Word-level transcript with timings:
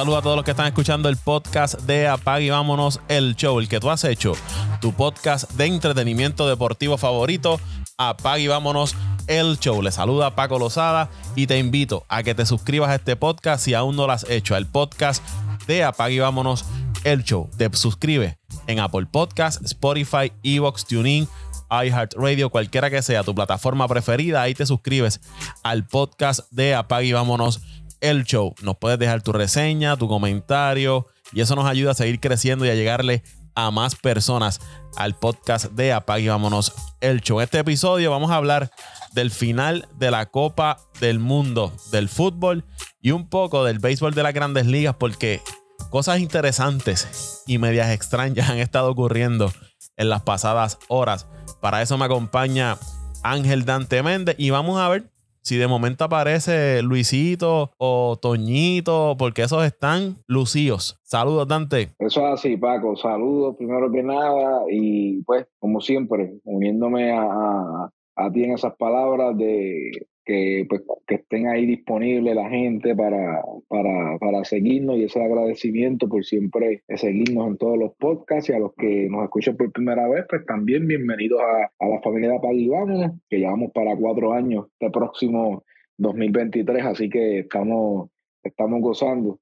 saludo 0.00 0.16
a 0.16 0.22
todos 0.22 0.36
los 0.36 0.46
que 0.46 0.52
están 0.52 0.66
escuchando 0.66 1.10
el 1.10 1.18
podcast 1.18 1.78
de 1.80 2.08
Apag 2.08 2.40
y 2.40 2.48
Vámonos 2.48 3.00
el 3.08 3.36
Show, 3.36 3.58
el 3.58 3.68
que 3.68 3.80
tú 3.80 3.90
has 3.90 4.02
hecho, 4.04 4.32
tu 4.80 4.94
podcast 4.94 5.50
de 5.50 5.66
entretenimiento 5.66 6.48
deportivo 6.48 6.96
favorito. 6.96 7.60
Apag 7.98 8.38
y 8.38 8.48
Vámonos 8.48 8.96
el 9.26 9.58
Show. 9.58 9.82
Le 9.82 9.92
saluda 9.92 10.34
Paco 10.34 10.58
Lozada 10.58 11.10
y 11.36 11.46
te 11.46 11.58
invito 11.58 12.06
a 12.08 12.22
que 12.22 12.34
te 12.34 12.46
suscribas 12.46 12.88
a 12.88 12.94
este 12.94 13.14
podcast 13.14 13.62
si 13.62 13.74
aún 13.74 13.94
no 13.94 14.06
lo 14.06 14.14
has 14.14 14.24
hecho, 14.30 14.54
al 14.54 14.64
podcast 14.64 15.22
de 15.66 15.84
Apag 15.84 16.12
y 16.12 16.18
Vámonos 16.18 16.64
el 17.04 17.22
Show. 17.22 17.50
Te 17.58 17.68
suscribes 17.76 18.38
en 18.68 18.80
Apple 18.80 19.04
Podcast, 19.04 19.62
Spotify, 19.62 20.32
Evox, 20.42 20.86
TuneIn 20.86 21.28
iHeartRadio, 21.70 22.50
cualquiera 22.50 22.90
que 22.90 23.02
sea 23.02 23.22
tu 23.22 23.34
plataforma 23.34 23.86
preferida, 23.86 24.42
ahí 24.42 24.54
te 24.54 24.66
suscribes 24.66 25.20
al 25.62 25.86
podcast 25.86 26.40
de 26.50 26.74
Apag 26.74 27.04
y 27.04 27.12
Vámonos 27.12 27.60
el 28.00 28.24
Show. 28.24 28.54
Nos 28.62 28.76
puedes 28.76 28.98
dejar 28.98 29.22
tu 29.22 29.32
reseña, 29.32 29.96
tu 29.96 30.08
comentario 30.08 31.06
y 31.32 31.40
eso 31.40 31.54
nos 31.56 31.66
ayuda 31.66 31.92
a 31.92 31.94
seguir 31.94 32.20
creciendo 32.20 32.64
y 32.64 32.70
a 32.70 32.74
llegarle 32.74 33.22
a 33.54 33.70
más 33.70 33.96
personas 33.96 34.60
al 34.96 35.18
podcast 35.18 35.72
de 35.72 35.92
Apag 35.92 36.20
y 36.20 36.28
Vámonos 36.28 36.72
el 37.00 37.20
Show. 37.20 37.40
En 37.40 37.44
este 37.44 37.58
episodio 37.58 38.10
vamos 38.10 38.30
a 38.30 38.36
hablar 38.36 38.70
del 39.12 39.30
final 39.30 39.88
de 39.98 40.10
la 40.10 40.26
Copa 40.26 40.78
del 41.00 41.18
Mundo 41.18 41.72
del 41.90 42.08
fútbol 42.08 42.64
y 43.00 43.10
un 43.10 43.28
poco 43.28 43.64
del 43.64 43.78
béisbol 43.78 44.14
de 44.14 44.22
las 44.22 44.34
grandes 44.34 44.66
ligas 44.66 44.94
porque 44.98 45.42
cosas 45.90 46.20
interesantes 46.20 47.42
y 47.46 47.58
medias 47.58 47.90
extrañas 47.90 48.48
han 48.50 48.58
estado 48.58 48.90
ocurriendo 48.90 49.52
en 49.96 50.08
las 50.08 50.22
pasadas 50.22 50.78
horas. 50.88 51.26
Para 51.60 51.82
eso 51.82 51.98
me 51.98 52.06
acompaña 52.06 52.78
Ángel 53.22 53.64
Dante 53.64 54.02
Méndez 54.02 54.36
y 54.38 54.50
vamos 54.50 54.80
a 54.80 54.88
ver 54.88 55.10
si 55.42 55.56
de 55.56 55.66
momento 55.66 56.04
aparece 56.04 56.82
Luisito 56.82 57.70
o 57.78 58.18
Toñito, 58.20 59.16
porque 59.18 59.42
esos 59.42 59.64
están 59.64 60.18
lucidos. 60.26 60.98
Saludos, 61.02 61.48
Dante. 61.48 61.90
Eso 61.98 62.26
es 62.26 62.34
así, 62.34 62.56
Paco. 62.56 62.96
Saludos 62.96 63.56
primero 63.56 63.90
que 63.90 64.02
nada 64.02 64.62
y 64.70 65.22
pues, 65.22 65.46
como 65.58 65.80
siempre, 65.80 66.34
uniéndome 66.44 67.12
a, 67.12 67.90
a 68.16 68.30
ti 68.32 68.44
en 68.44 68.52
esas 68.52 68.74
palabras 68.76 69.36
de 69.36 69.90
que, 70.24 70.66
pues, 70.68 70.82
que 71.06 71.16
estén 71.16 71.48
ahí 71.48 71.66
disponibles 71.66 72.34
la 72.34 72.48
gente 72.48 72.94
para, 72.94 73.42
para, 73.68 74.18
para 74.18 74.44
seguirnos 74.44 74.96
y 74.96 75.04
ese 75.04 75.22
agradecimiento 75.22 76.08
por 76.08 76.24
siempre 76.24 76.82
seguirnos 76.88 77.48
en 77.48 77.56
todos 77.56 77.78
los 77.78 77.94
podcasts 77.96 78.50
y 78.50 78.52
a 78.52 78.58
los 78.58 78.74
que 78.74 79.08
nos 79.08 79.24
escuchan 79.24 79.56
por 79.56 79.72
primera 79.72 80.08
vez, 80.08 80.24
pues 80.28 80.44
también 80.46 80.86
bienvenidos 80.86 81.40
a, 81.40 81.84
a 81.84 81.88
la 81.88 82.00
familia 82.00 82.32
de 82.32 82.40
Pagui 82.40 82.68
Vámonos, 82.68 83.12
que 83.28 83.38
llevamos 83.38 83.72
para 83.72 83.96
cuatro 83.96 84.32
años 84.32 84.66
este 84.72 84.90
próximo 84.90 85.64
2023, 85.98 86.84
así 86.84 87.08
que 87.08 87.40
estamos, 87.40 88.10
estamos 88.42 88.80
gozando. 88.80 89.40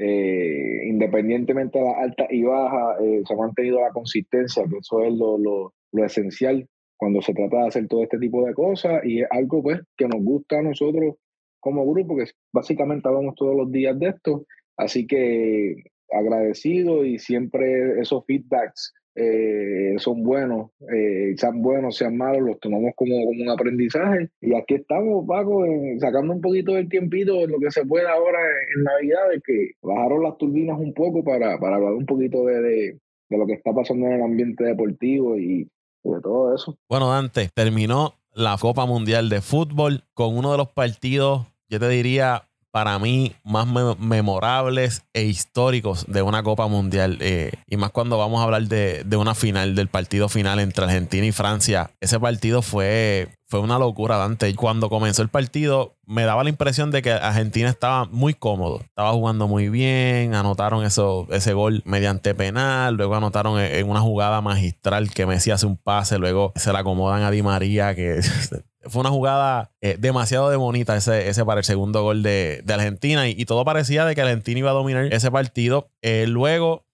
Eh, 0.00 0.86
independientemente 0.86 1.76
de 1.80 1.84
la 1.84 1.98
alta 2.00 2.26
y 2.30 2.44
baja, 2.44 2.96
eh, 3.02 3.22
se 3.26 3.34
ha 3.34 3.36
mantenido 3.36 3.80
la 3.80 3.90
consistencia, 3.90 4.62
que 4.70 4.78
eso 4.78 5.02
es 5.02 5.12
lo, 5.12 5.36
lo, 5.38 5.74
lo 5.90 6.04
esencial 6.04 6.68
cuando 6.98 7.22
se 7.22 7.32
trata 7.32 7.62
de 7.62 7.68
hacer 7.68 7.88
todo 7.88 8.02
este 8.02 8.18
tipo 8.18 8.44
de 8.44 8.52
cosas 8.52 9.00
y 9.04 9.22
es 9.22 9.28
algo 9.30 9.62
pues 9.62 9.80
que 9.96 10.08
nos 10.08 10.22
gusta 10.22 10.58
a 10.58 10.62
nosotros 10.62 11.14
como 11.60 11.90
grupo, 11.90 12.16
que 12.16 12.24
básicamente 12.52 13.08
hablamos 13.08 13.34
todos 13.34 13.56
los 13.56 13.70
días 13.72 13.98
de 13.98 14.08
esto, 14.08 14.44
así 14.76 15.06
que 15.06 15.76
agradecido 16.10 17.04
y 17.04 17.18
siempre 17.18 18.00
esos 18.00 18.24
feedbacks 18.26 18.94
eh, 19.14 19.94
son 19.98 20.22
buenos, 20.22 20.70
eh, 20.94 21.34
sean 21.36 21.60
buenos, 21.60 21.96
sean 21.96 22.16
malos, 22.16 22.42
los 22.42 22.60
tomamos 22.60 22.92
como, 22.94 23.16
como 23.24 23.42
un 23.42 23.50
aprendizaje. 23.50 24.28
Y 24.40 24.54
aquí 24.54 24.74
estamos, 24.74 25.26
Paco, 25.26 25.64
sacando 25.98 26.34
un 26.34 26.40
poquito 26.40 26.74
del 26.74 26.88
tiempito 26.88 27.42
en 27.42 27.50
lo 27.50 27.58
que 27.58 27.70
se 27.72 27.84
puede 27.84 28.06
ahora 28.06 28.38
en, 28.76 28.84
Navidad, 28.84 29.30
de 29.32 29.40
que 29.40 29.72
bajaron 29.82 30.22
las 30.22 30.38
turbinas 30.38 30.78
un 30.78 30.94
poco 30.94 31.24
para, 31.24 31.58
para 31.58 31.76
hablar 31.76 31.94
un 31.94 32.06
poquito 32.06 32.44
de, 32.44 32.60
de, 32.60 32.98
de, 33.28 33.38
lo 33.38 33.46
que 33.46 33.54
está 33.54 33.72
pasando 33.74 34.06
en 34.06 34.12
el 34.12 34.22
ambiente 34.22 34.62
deportivo 34.62 35.36
y, 35.36 35.68
de 36.12 36.20
todo 36.20 36.54
eso. 36.54 36.76
Bueno, 36.88 37.10
Dante, 37.10 37.50
terminó 37.54 38.14
la 38.32 38.56
Copa 38.58 38.86
Mundial 38.86 39.28
de 39.28 39.40
Fútbol 39.40 40.04
con 40.14 40.36
uno 40.36 40.52
de 40.52 40.58
los 40.58 40.68
partidos, 40.68 41.46
yo 41.68 41.80
te 41.80 41.88
diría, 41.88 42.47
para 42.70 42.98
mí, 42.98 43.34
más 43.44 43.66
memorables 43.98 45.02
e 45.12 45.24
históricos 45.24 46.04
de 46.08 46.22
una 46.22 46.42
Copa 46.42 46.66
Mundial. 46.66 47.18
Eh, 47.20 47.52
y 47.66 47.76
más 47.76 47.90
cuando 47.90 48.18
vamos 48.18 48.40
a 48.40 48.44
hablar 48.44 48.62
de, 48.62 49.04
de, 49.04 49.16
una 49.16 49.34
final, 49.34 49.74
del 49.74 49.88
partido 49.88 50.28
final 50.28 50.60
entre 50.60 50.84
Argentina 50.84 51.26
y 51.26 51.32
Francia. 51.32 51.90
Ese 52.00 52.20
partido 52.20 52.62
fue 52.62 53.28
fue 53.50 53.60
una 53.60 53.78
locura, 53.78 54.18
Dante. 54.18 54.54
Cuando 54.54 54.90
comenzó 54.90 55.22
el 55.22 55.30
partido, 55.30 55.96
me 56.04 56.24
daba 56.24 56.44
la 56.44 56.50
impresión 56.50 56.90
de 56.90 57.00
que 57.00 57.12
Argentina 57.12 57.70
estaba 57.70 58.04
muy 58.04 58.34
cómodo. 58.34 58.80
Estaba 58.80 59.12
jugando 59.12 59.48
muy 59.48 59.70
bien. 59.70 60.34
Anotaron 60.34 60.84
eso, 60.84 61.26
ese 61.30 61.54
gol 61.54 61.82
mediante 61.86 62.34
penal. 62.34 62.96
Luego 62.96 63.14
anotaron 63.14 63.58
en 63.58 63.88
una 63.88 64.00
jugada 64.00 64.42
magistral 64.42 65.10
que 65.10 65.24
Messi 65.24 65.50
hace 65.50 65.64
un 65.64 65.78
pase. 65.78 66.18
Luego 66.18 66.52
se 66.56 66.74
la 66.74 66.80
acomodan 66.80 67.22
a 67.22 67.30
Di 67.30 67.42
María, 67.42 67.94
que 67.94 68.20
fue 68.88 69.00
una 69.00 69.10
jugada 69.10 69.70
eh, 69.80 69.96
demasiado 69.98 70.50
de 70.50 70.56
bonita 70.56 70.96
ese, 70.96 71.28
ese 71.28 71.44
para 71.44 71.60
el 71.60 71.64
segundo 71.64 72.02
gol 72.02 72.22
de, 72.22 72.62
de 72.64 72.74
Argentina. 72.74 73.28
Y, 73.28 73.44
todo 73.44 73.64
parecía 73.64 74.04
de 74.04 74.14
que 74.14 74.22
Argentina 74.22 74.58
iba 74.58 74.70
a 74.70 74.74
dominar 74.74 75.12
ese 75.12 75.30
partido. 75.30 75.90
Eh, 76.02 76.26
luego 76.28 76.84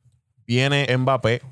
viene 0.47 0.87
Mbappé 0.97 1.43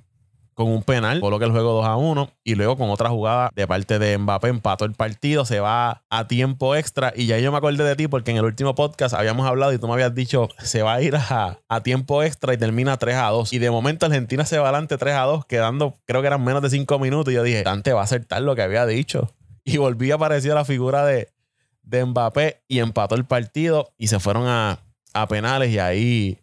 con 0.55 0.69
un 0.69 0.83
penal, 0.83 1.21
coloca 1.21 1.47
el 1.47 1.51
juego 1.51 1.73
2 1.73 1.87
a 1.87 1.97
1 1.97 2.31
y 2.45 2.55
luego 2.57 2.77
con 2.77 2.91
otra 2.91 3.09
jugada 3.09 3.51
de 3.55 3.67
parte 3.67 3.99
de 3.99 4.19
Mbappé 4.19 4.49
empató 4.49 4.85
el 4.85 4.93
partido, 4.93 5.45
se 5.45 5.61
va 5.61 6.03
a 6.11 6.29
tiempo 6.29 6.77
extra 6.77 7.13
y 7.17 7.27
ya 7.27 7.39
yo 7.39 7.51
me 7.51 7.59
acordé 7.59 7.85
de 7.85 7.97
ti 7.97 8.07
porque 8.07 8.33
en 8.33 8.37
el 8.37 8.45
último 8.45 8.75
podcast 8.75 9.15
habíamos 9.15 9.47
hablado 9.47 9.73
y 9.73 9.79
tú 9.79 9.87
me 9.87 9.95
habías 9.95 10.15
dicho 10.15 10.49
se 10.59 10.83
va 10.83 10.95
a 10.95 11.03
ir 11.03 11.17
a, 11.17 11.59
a 11.69 11.83
tiempo 11.83 12.23
extra 12.23 12.53
y 12.53 12.59
termina 12.59 12.99
3 12.99 13.17
a 13.17 13.29
2 13.29 13.53
y 13.53 13.59
de 13.59 13.71
momento 13.71 14.07
Argentina 14.07 14.45
se 14.45 14.59
va 14.59 14.69
adelante 14.69 14.99
3 14.99 15.15
a 15.15 15.23
2 15.23 15.47
quedando 15.47 15.95
creo 16.05 16.21
que 16.21 16.27
eran 16.27 16.45
menos 16.45 16.61
de 16.61 16.69
5 16.69 16.99
minutos 16.99 17.33
y 17.33 17.37
yo 17.37 17.43
dije, 17.43 17.63
Dante 17.63 17.95
va 17.95 18.03
a 18.03 18.05
acertar 18.05 18.43
lo 18.43 18.55
que 18.55 18.63
había 18.63 18.85
dicho 18.85 19.31
y 19.65 19.77
volví 19.77 20.11
a 20.11 20.17
aparecer 20.17 20.55
la 20.55 20.65
figura 20.65 21.05
de, 21.05 21.29
de 21.83 22.05
Mbappé 22.05 22.63
y 22.69 22.79
empató 22.81 23.15
el 23.15 23.25
partido 23.25 23.93
y 23.99 24.09
se 24.09 24.21
fueron 24.21 24.47
a, 24.47 24.81
a 25.15 25.29
penales 25.29 25.71
y 25.71 25.79
ahí 25.79 26.39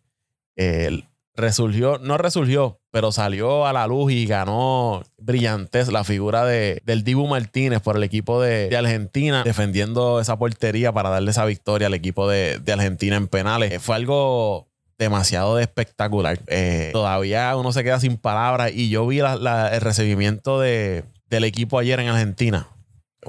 eh, 0.56 1.04
resurgió, 1.36 1.98
no 2.00 2.18
resurgió, 2.18 2.82
pero 2.92 3.12
salió 3.12 3.66
a 3.66 3.74
la 3.74 3.88
luz 3.88 4.12
y 4.12 4.26
ganó 4.26 5.04
brillantes 5.18 5.92
la 5.92 6.04
figura 6.04 6.46
de, 6.46 6.82
del 6.86 7.04
Dibu 7.04 7.28
Martínez 7.28 7.82
por 7.82 7.96
el 7.96 8.04
equipo 8.04 8.42
de, 8.42 8.70
de, 8.70 8.78
Argentina, 8.78 9.44
defendiendo 9.44 10.20
esa 10.20 10.38
portería 10.38 10.92
para 10.92 11.10
darle 11.10 11.32
esa 11.32 11.46
victoria 11.46 11.88
al 11.88 11.94
equipo 11.94 12.28
de, 12.28 12.60
de 12.60 12.74
Argentina 12.74 13.16
en 13.16 13.28
penales. 13.28 13.72
Eh, 13.72 13.80
fue 13.80 13.96
algo 13.96 14.68
demasiado 14.98 15.60
espectacular. 15.60 16.40
Eh, 16.48 16.90
todavía 16.92 17.56
uno 17.56 17.72
se 17.72 17.86
queda 17.86 18.02
sin 18.02 18.18
palabras 18.18 18.72
y 18.74 18.90
yo 18.90 19.08
vi 19.08 19.20
el 19.20 19.82
recibimiento 19.82 20.60
de, 20.60 21.06
del 21.30 21.46
equipo 21.46 21.80
ayer 21.80 22.02
en 22.02 22.10
Argentina 22.10 22.68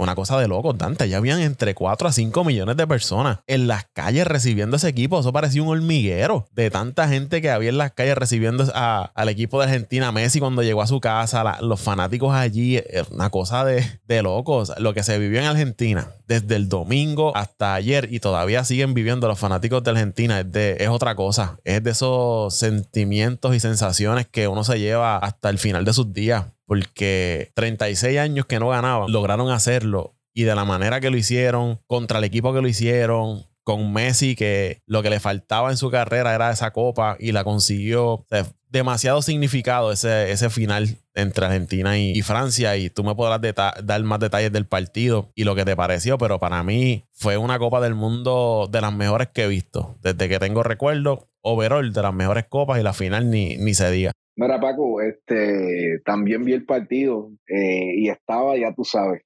una 0.00 0.14
cosa 0.14 0.38
de 0.38 0.48
loco, 0.48 0.72
Dante. 0.72 1.08
Ya 1.08 1.18
habían 1.18 1.40
entre 1.40 1.74
4 1.74 2.08
a 2.08 2.12
5 2.12 2.44
millones 2.44 2.76
de 2.76 2.86
personas 2.86 3.40
en 3.46 3.66
las 3.66 3.84
calles 3.92 4.26
recibiendo 4.26 4.76
ese 4.76 4.88
equipo. 4.88 5.20
Eso 5.20 5.32
parecía 5.32 5.62
un 5.62 5.68
hormiguero 5.68 6.46
de 6.52 6.70
tanta 6.70 7.08
gente 7.08 7.42
que 7.42 7.50
había 7.50 7.68
en 7.68 7.78
las 7.78 7.92
calles 7.92 8.16
recibiendo 8.16 8.64
a, 8.74 9.12
al 9.14 9.28
equipo 9.28 9.58
de 9.60 9.66
Argentina. 9.66 10.10
Messi 10.10 10.40
cuando 10.40 10.62
llegó 10.62 10.82
a 10.82 10.86
su 10.86 11.00
casa, 11.00 11.58
los 11.60 11.80
fanáticos 11.80 12.34
allí, 12.34 12.80
una 13.10 13.30
cosa 13.30 13.64
de, 13.64 13.84
de 14.06 14.22
locos. 14.22 14.72
Lo 14.78 14.94
que 14.94 15.02
se 15.02 15.18
vivió 15.18 15.40
en 15.40 15.46
Argentina 15.46 16.08
desde 16.26 16.56
el 16.56 16.68
domingo 16.68 17.36
hasta 17.36 17.74
ayer 17.74 18.08
y 18.10 18.20
todavía 18.20 18.64
siguen 18.64 18.94
viviendo 18.94 19.28
los 19.28 19.38
fanáticos 19.38 19.82
de 19.82 19.90
Argentina 19.90 20.40
es, 20.40 20.50
de, 20.50 20.76
es 20.80 20.88
otra 20.88 21.14
cosa. 21.14 21.58
Es 21.64 21.82
de 21.82 21.90
esos 21.90 22.56
sentimientos 22.56 23.54
y 23.54 23.60
sensaciones 23.60 24.26
que 24.26 24.48
uno 24.48 24.64
se 24.64 24.78
lleva 24.78 25.18
hasta 25.18 25.50
el 25.50 25.58
final 25.58 25.84
de 25.84 25.92
sus 25.92 26.12
días 26.12 26.46
porque 26.70 27.50
36 27.56 28.16
años 28.20 28.46
que 28.46 28.60
no 28.60 28.68
ganaban, 28.68 29.10
lograron 29.10 29.50
hacerlo 29.50 30.14
y 30.32 30.44
de 30.44 30.54
la 30.54 30.64
manera 30.64 31.00
que 31.00 31.10
lo 31.10 31.16
hicieron, 31.16 31.80
contra 31.88 32.18
el 32.18 32.24
equipo 32.24 32.54
que 32.54 32.62
lo 32.62 32.68
hicieron, 32.68 33.44
con 33.64 33.92
Messi, 33.92 34.36
que 34.36 34.80
lo 34.86 35.02
que 35.02 35.10
le 35.10 35.18
faltaba 35.18 35.72
en 35.72 35.76
su 35.76 35.90
carrera 35.90 36.32
era 36.32 36.52
esa 36.52 36.70
copa 36.70 37.16
y 37.18 37.32
la 37.32 37.42
consiguió. 37.42 38.24
Demasiado 38.68 39.20
significado 39.20 39.90
ese, 39.90 40.30
ese 40.30 40.48
final 40.48 40.96
entre 41.14 41.46
Argentina 41.46 41.98
y, 41.98 42.12
y 42.12 42.22
Francia 42.22 42.76
y 42.76 42.88
tú 42.88 43.02
me 43.02 43.16
podrás 43.16 43.40
dar 43.82 44.02
más 44.04 44.20
detalles 44.20 44.52
del 44.52 44.66
partido 44.68 45.32
y 45.34 45.42
lo 45.42 45.56
que 45.56 45.64
te 45.64 45.74
pareció, 45.74 46.18
pero 46.18 46.38
para 46.38 46.62
mí 46.62 47.02
fue 47.10 47.36
una 47.36 47.58
Copa 47.58 47.80
del 47.80 47.96
Mundo 47.96 48.68
de 48.70 48.80
las 48.80 48.92
mejores 48.92 49.26
que 49.34 49.42
he 49.42 49.48
visto. 49.48 49.98
Desde 50.02 50.28
que 50.28 50.38
tengo 50.38 50.62
recuerdo, 50.62 51.30
overall 51.42 51.92
de 51.92 52.02
las 52.02 52.14
mejores 52.14 52.44
copas 52.48 52.78
y 52.78 52.84
la 52.84 52.92
final 52.92 53.28
ni, 53.28 53.56
ni 53.56 53.74
se 53.74 53.90
diga. 53.90 54.12
Mira, 54.40 54.58
Paco, 54.58 55.02
este, 55.02 56.00
también 56.02 56.44
vi 56.44 56.54
el 56.54 56.64
partido 56.64 57.30
eh, 57.46 57.92
y 57.94 58.08
estaba, 58.08 58.56
ya 58.56 58.72
tú 58.74 58.84
sabes, 58.84 59.20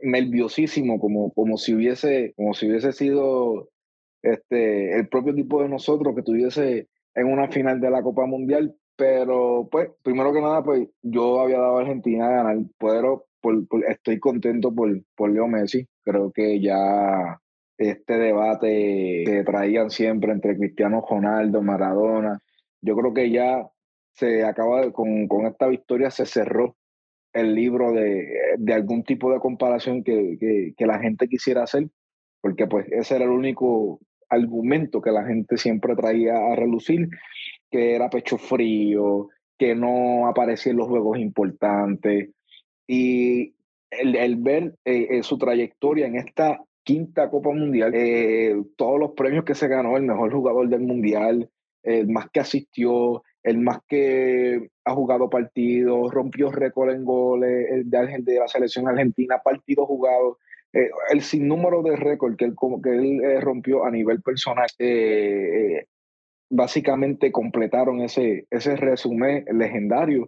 nerviosísimo, 0.00 0.98
como, 0.98 1.30
como, 1.34 1.58
si 1.58 1.74
hubiese, 1.74 2.32
como 2.36 2.54
si 2.54 2.66
hubiese 2.66 2.92
sido 2.92 3.68
este, 4.22 4.96
el 4.98 5.08
propio 5.08 5.34
tipo 5.34 5.62
de 5.62 5.68
nosotros 5.68 6.14
que 6.16 6.22
tuviese 6.22 6.88
en 7.14 7.26
una 7.26 7.48
final 7.50 7.82
de 7.82 7.90
la 7.90 8.02
Copa 8.02 8.24
Mundial. 8.24 8.74
Pero, 8.96 9.68
pues, 9.70 9.90
primero 10.02 10.32
que 10.32 10.40
nada, 10.40 10.62
pues 10.64 10.88
yo 11.02 11.40
había 11.40 11.58
dado 11.58 11.76
a 11.76 11.80
Argentina 11.82 12.26
a 12.26 12.42
ganar, 12.42 12.56
pero 12.78 13.26
por, 13.42 13.62
estoy 13.86 14.18
contento 14.18 14.74
por, 14.74 14.88
por 15.14 15.30
Leo 15.32 15.48
Messi. 15.48 15.86
Creo 16.02 16.32
que 16.32 16.62
ya 16.62 17.38
este 17.76 18.14
debate 18.16 19.22
que 19.26 19.44
traían 19.44 19.90
siempre 19.90 20.32
entre 20.32 20.56
Cristiano 20.56 21.04
Ronaldo, 21.06 21.60
Maradona. 21.60 22.38
Yo 22.80 22.96
creo 22.96 23.12
que 23.12 23.30
ya 23.30 23.68
se 24.16 24.44
acaba 24.44 24.90
con, 24.92 25.28
con 25.28 25.46
esta 25.46 25.66
victoria 25.66 26.10
se 26.10 26.26
cerró 26.26 26.76
el 27.32 27.54
libro 27.54 27.92
de, 27.92 28.26
de 28.58 28.72
algún 28.72 29.04
tipo 29.04 29.30
de 29.30 29.40
comparación 29.40 30.02
que, 30.02 30.74
que, 30.74 30.86
la 30.86 30.98
gente 30.98 31.28
quisiera 31.28 31.64
hacer, 31.64 31.88
porque 32.40 32.66
pues 32.66 32.86
ese 32.90 33.16
era 33.16 33.26
el 33.26 33.30
único 33.30 34.00
argumento 34.30 35.02
que 35.02 35.12
la 35.12 35.24
gente 35.26 35.58
siempre 35.58 35.94
traía 35.94 36.34
a 36.34 36.56
relucir, 36.56 37.10
que 37.70 37.94
era 37.94 38.08
pecho 38.08 38.38
frío, 38.38 39.28
que 39.58 39.74
no 39.74 40.26
aparecía 40.26 40.72
en 40.72 40.78
los 40.78 40.88
juegos 40.88 41.18
importantes. 41.18 42.30
Y 42.86 43.54
el, 43.90 44.16
el 44.16 44.36
ver 44.36 44.74
eh, 44.86 45.08
eh, 45.10 45.22
su 45.22 45.36
trayectoria 45.36 46.06
en 46.06 46.16
esta 46.16 46.62
quinta 46.82 47.28
Copa 47.28 47.50
Mundial, 47.50 47.92
eh, 47.94 48.56
todos 48.76 48.98
los 48.98 49.12
premios 49.12 49.44
que 49.44 49.54
se 49.54 49.68
ganó, 49.68 49.98
el 49.98 50.04
mejor 50.04 50.32
jugador 50.32 50.68
del 50.70 50.80
Mundial, 50.80 51.50
el 51.82 52.08
más 52.08 52.30
que 52.30 52.40
asistió, 52.40 53.22
el 53.46 53.58
más 53.58 53.78
que 53.88 54.70
ha 54.84 54.92
jugado 54.92 55.30
partidos, 55.30 56.12
rompió 56.12 56.50
récord 56.50 56.90
en 56.90 57.04
goles 57.04 57.68
el 57.70 57.88
de, 57.88 58.18
de 58.20 58.40
la 58.40 58.48
selección 58.48 58.88
argentina, 58.88 59.38
partidos 59.38 59.86
jugados, 59.86 60.38
eh, 60.72 60.90
el 61.12 61.22
sinnúmero 61.22 61.80
de 61.82 61.94
récords 61.94 62.36
que 62.36 62.44
él, 62.44 62.54
que 62.82 62.90
él 62.90 63.24
eh, 63.24 63.40
rompió 63.40 63.84
a 63.84 63.90
nivel 63.92 64.20
personal. 64.20 64.66
Eh, 64.80 65.84
básicamente 66.50 67.30
completaron 67.30 68.00
ese, 68.00 68.46
ese 68.50 68.74
resumen 68.74 69.44
legendario 69.52 70.26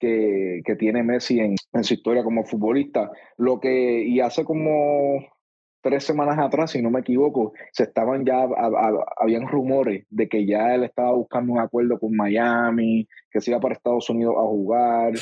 que, 0.00 0.60
que 0.64 0.74
tiene 0.74 1.04
Messi 1.04 1.38
en, 1.38 1.54
en, 1.72 1.84
su 1.84 1.94
historia 1.94 2.24
como 2.24 2.44
futbolista. 2.44 3.12
Lo 3.36 3.60
que, 3.60 4.02
y 4.02 4.18
hace 4.18 4.44
como 4.44 5.24
tres 5.86 6.02
semanas 6.02 6.36
atrás, 6.38 6.72
si 6.72 6.82
no 6.82 6.90
me 6.90 7.00
equivoco, 7.00 7.52
se 7.70 7.84
estaban 7.84 8.24
ya, 8.24 8.48
habían 9.18 9.46
rumores 9.46 10.04
de 10.10 10.28
que 10.28 10.44
ya 10.44 10.74
él 10.74 10.82
estaba 10.82 11.12
buscando 11.12 11.52
un 11.52 11.60
acuerdo 11.60 12.00
con 12.00 12.16
Miami, 12.16 13.06
que 13.30 13.40
se 13.40 13.52
iba 13.52 13.60
para 13.60 13.74
Estados 13.74 14.10
Unidos 14.10 14.34
a 14.36 14.42
jugar. 14.42 15.14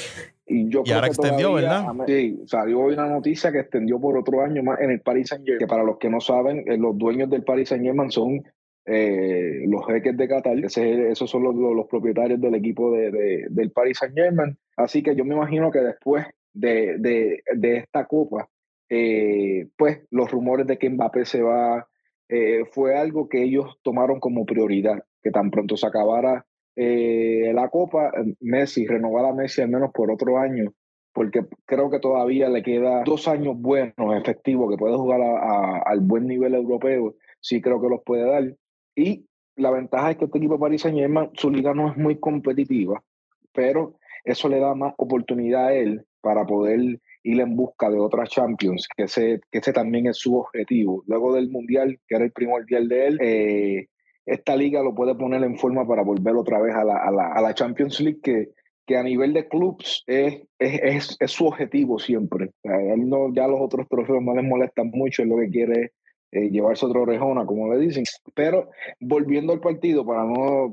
Y, 0.47 0.71
yo 0.71 0.83
ahora 0.95 1.09
extendió, 1.09 1.53
¿verdad? 1.53 1.85
Sí, 2.07 2.41
salió 2.47 2.81
hoy 2.81 2.95
una 2.95 3.09
noticia 3.09 3.53
que 3.53 3.61
extendió 3.61 4.01
por 4.01 4.17
otro 4.17 4.43
año 4.43 4.63
más 4.63 4.81
en 4.81 4.91
el 4.91 5.01
Paris 5.03 5.29
Saint 5.29 5.45
Germain, 5.45 5.59
que 5.59 5.67
para 5.67 5.85
los 5.85 5.99
que 5.99 6.09
no 6.09 6.21
saben, 6.21 6.65
eh, 6.67 6.79
los 6.79 6.97
dueños 6.97 7.29
del 7.29 7.45
Paris 7.45 7.69
Saint 7.69 7.85
Germain 7.85 8.11
son 8.11 8.43
eh, 8.87 9.65
los 9.67 9.87
jeques 9.87 10.17
de 10.17 10.29
Qatar, 10.29 10.59
esos 10.59 11.31
son 11.31 11.43
los, 11.43 11.55
los, 11.55 11.87
propietarios 11.89 12.41
del 12.41 12.55
equipo 12.55 12.91
de, 12.91 13.11
de, 13.11 13.47
del 13.51 13.71
Paris 13.71 13.99
Saint 13.99 14.15
Germain. 14.15 14.57
Así 14.79 15.03
que 15.03 15.15
yo 15.15 15.27
me 15.27 15.35
imagino 15.35 15.71
que 15.71 15.81
después 15.81 16.25
de, 16.55 16.97
de, 16.99 17.43
de 17.55 17.77
esta 17.77 18.07
copa, 18.07 18.49
eh, 18.89 19.69
pues 19.77 20.07
los 20.11 20.31
rumores 20.31 20.67
de 20.67 20.79
que 20.79 20.91
Mbappé 20.91 21.25
se 21.25 21.43
va, 21.43 21.89
eh, 22.29 22.65
fue 22.73 22.97
algo 22.97 23.29
que 23.29 23.43
ellos 23.43 23.79
tomaron 23.83 24.21
como 24.21 24.45
prioridad, 24.45 25.05
que 25.23 25.31
tan 25.31 25.51
pronto 25.51 25.77
se 25.77 25.87
acabara 25.87 26.47
eh, 26.77 27.53
la 27.55 27.69
Copa, 27.69 28.11
Messi, 28.41 28.87
renovar 28.87 29.27
a 29.27 29.33
Messi 29.33 29.63
al 29.63 29.69
menos 29.69 29.91
por 29.93 30.11
otro 30.11 30.39
año, 30.39 30.73
porque 31.13 31.47
creo 31.67 31.91
que 31.91 32.01
todavía 32.01 32.49
le 32.49 32.63
queda 32.63 33.05
dos 33.05 33.29
años 33.29 33.57
buenos, 33.57 34.17
efectivos, 34.17 34.71
que 34.71 34.77
puede 34.77 34.97
jugar 34.97 35.21
al 35.23 36.01
buen 36.01 36.27
nivel 36.27 36.55
europeo, 36.55 37.15
sí 37.41 37.61
creo 37.61 37.81
que 37.81 37.89
los 37.89 38.03
puede 38.05 38.25
dar. 38.25 38.57
Y 38.97 39.27
la 39.57 39.71
ventaja 39.71 40.11
es 40.11 40.17
que 40.17 40.25
este 40.25 40.39
equipo 40.39 40.55
de 40.55 40.61
Paris 40.61 40.83
Saint 40.83 40.99
Germain, 40.99 41.31
su 41.35 41.51
liga 41.51 41.75
no 41.75 41.91
es 41.91 41.97
muy 41.97 42.19
competitiva, 42.19 43.03
pero 43.53 43.95
eso 44.25 44.49
le 44.49 44.59
da 44.59 44.75
más 44.75 44.95
oportunidad 44.97 45.67
a 45.67 45.75
él 45.75 46.05
para 46.21 46.45
poder 46.45 47.01
ir 47.25 47.41
en 47.41 47.57
busca 47.57 47.91
de 47.91 47.99
otras 47.99 48.29
Champions, 48.31 48.87
que 48.97 49.05
ese, 49.05 49.41
que 49.51 49.59
ese 49.59 49.73
también 49.73 50.07
es 50.07 50.19
su 50.19 50.37
objetivo. 50.37 51.03
Luego 51.07 51.35
del 51.35 51.51
Mundial, 51.51 51.99
que 52.07 52.17
era 52.17 52.25
el 52.25 52.33
primordial 52.33 52.89
de 52.89 53.07
él, 53.07 53.19
eh, 53.21 53.89
esta 54.27 54.55
liga 54.55 54.83
lo 54.83 54.95
puede 54.95 55.15
poner 55.15 55.43
en 55.43 55.59
forma 55.59 55.87
para 55.87 56.03
volver 56.03 56.37
otra 56.37 56.61
vez 56.61 56.75
a 56.75 56.85
la, 56.85 56.97
a 56.99 57.11
la, 57.11 57.33
a 57.33 57.41
la 57.41 57.55
Champions 57.55 58.01
League, 58.01 58.21
que, 58.23 58.51
que 58.87 58.97
a 58.97 59.03
nivel 59.03 59.33
de 59.33 59.49
clubs 59.49 60.05
es, 60.07 60.43
es, 60.59 61.17
es, 61.19 61.31
su 61.31 61.47
objetivo 61.47 61.99
siempre. 61.99 62.51
él 62.63 63.09
no, 63.09 63.33
ya 63.35 63.49
los 63.49 63.61
otros 63.61 63.89
trofeos 63.89 64.23
no 64.23 64.35
les 64.35 64.45
molestan 64.45 64.91
mucho, 64.93 65.23
es 65.23 65.29
lo 65.29 65.39
que 65.39 65.49
quiere 65.49 65.93
eh, 66.35 66.51
llevarse 66.51 66.85
otro 66.85 67.03
orejona, 67.03 67.47
como 67.47 67.73
le 67.73 67.79
dicen. 67.79 68.05
Pero 68.35 68.71
volviendo 69.01 69.53
al 69.53 69.61
partido, 69.61 70.05
para 70.05 70.25
no 70.25 70.73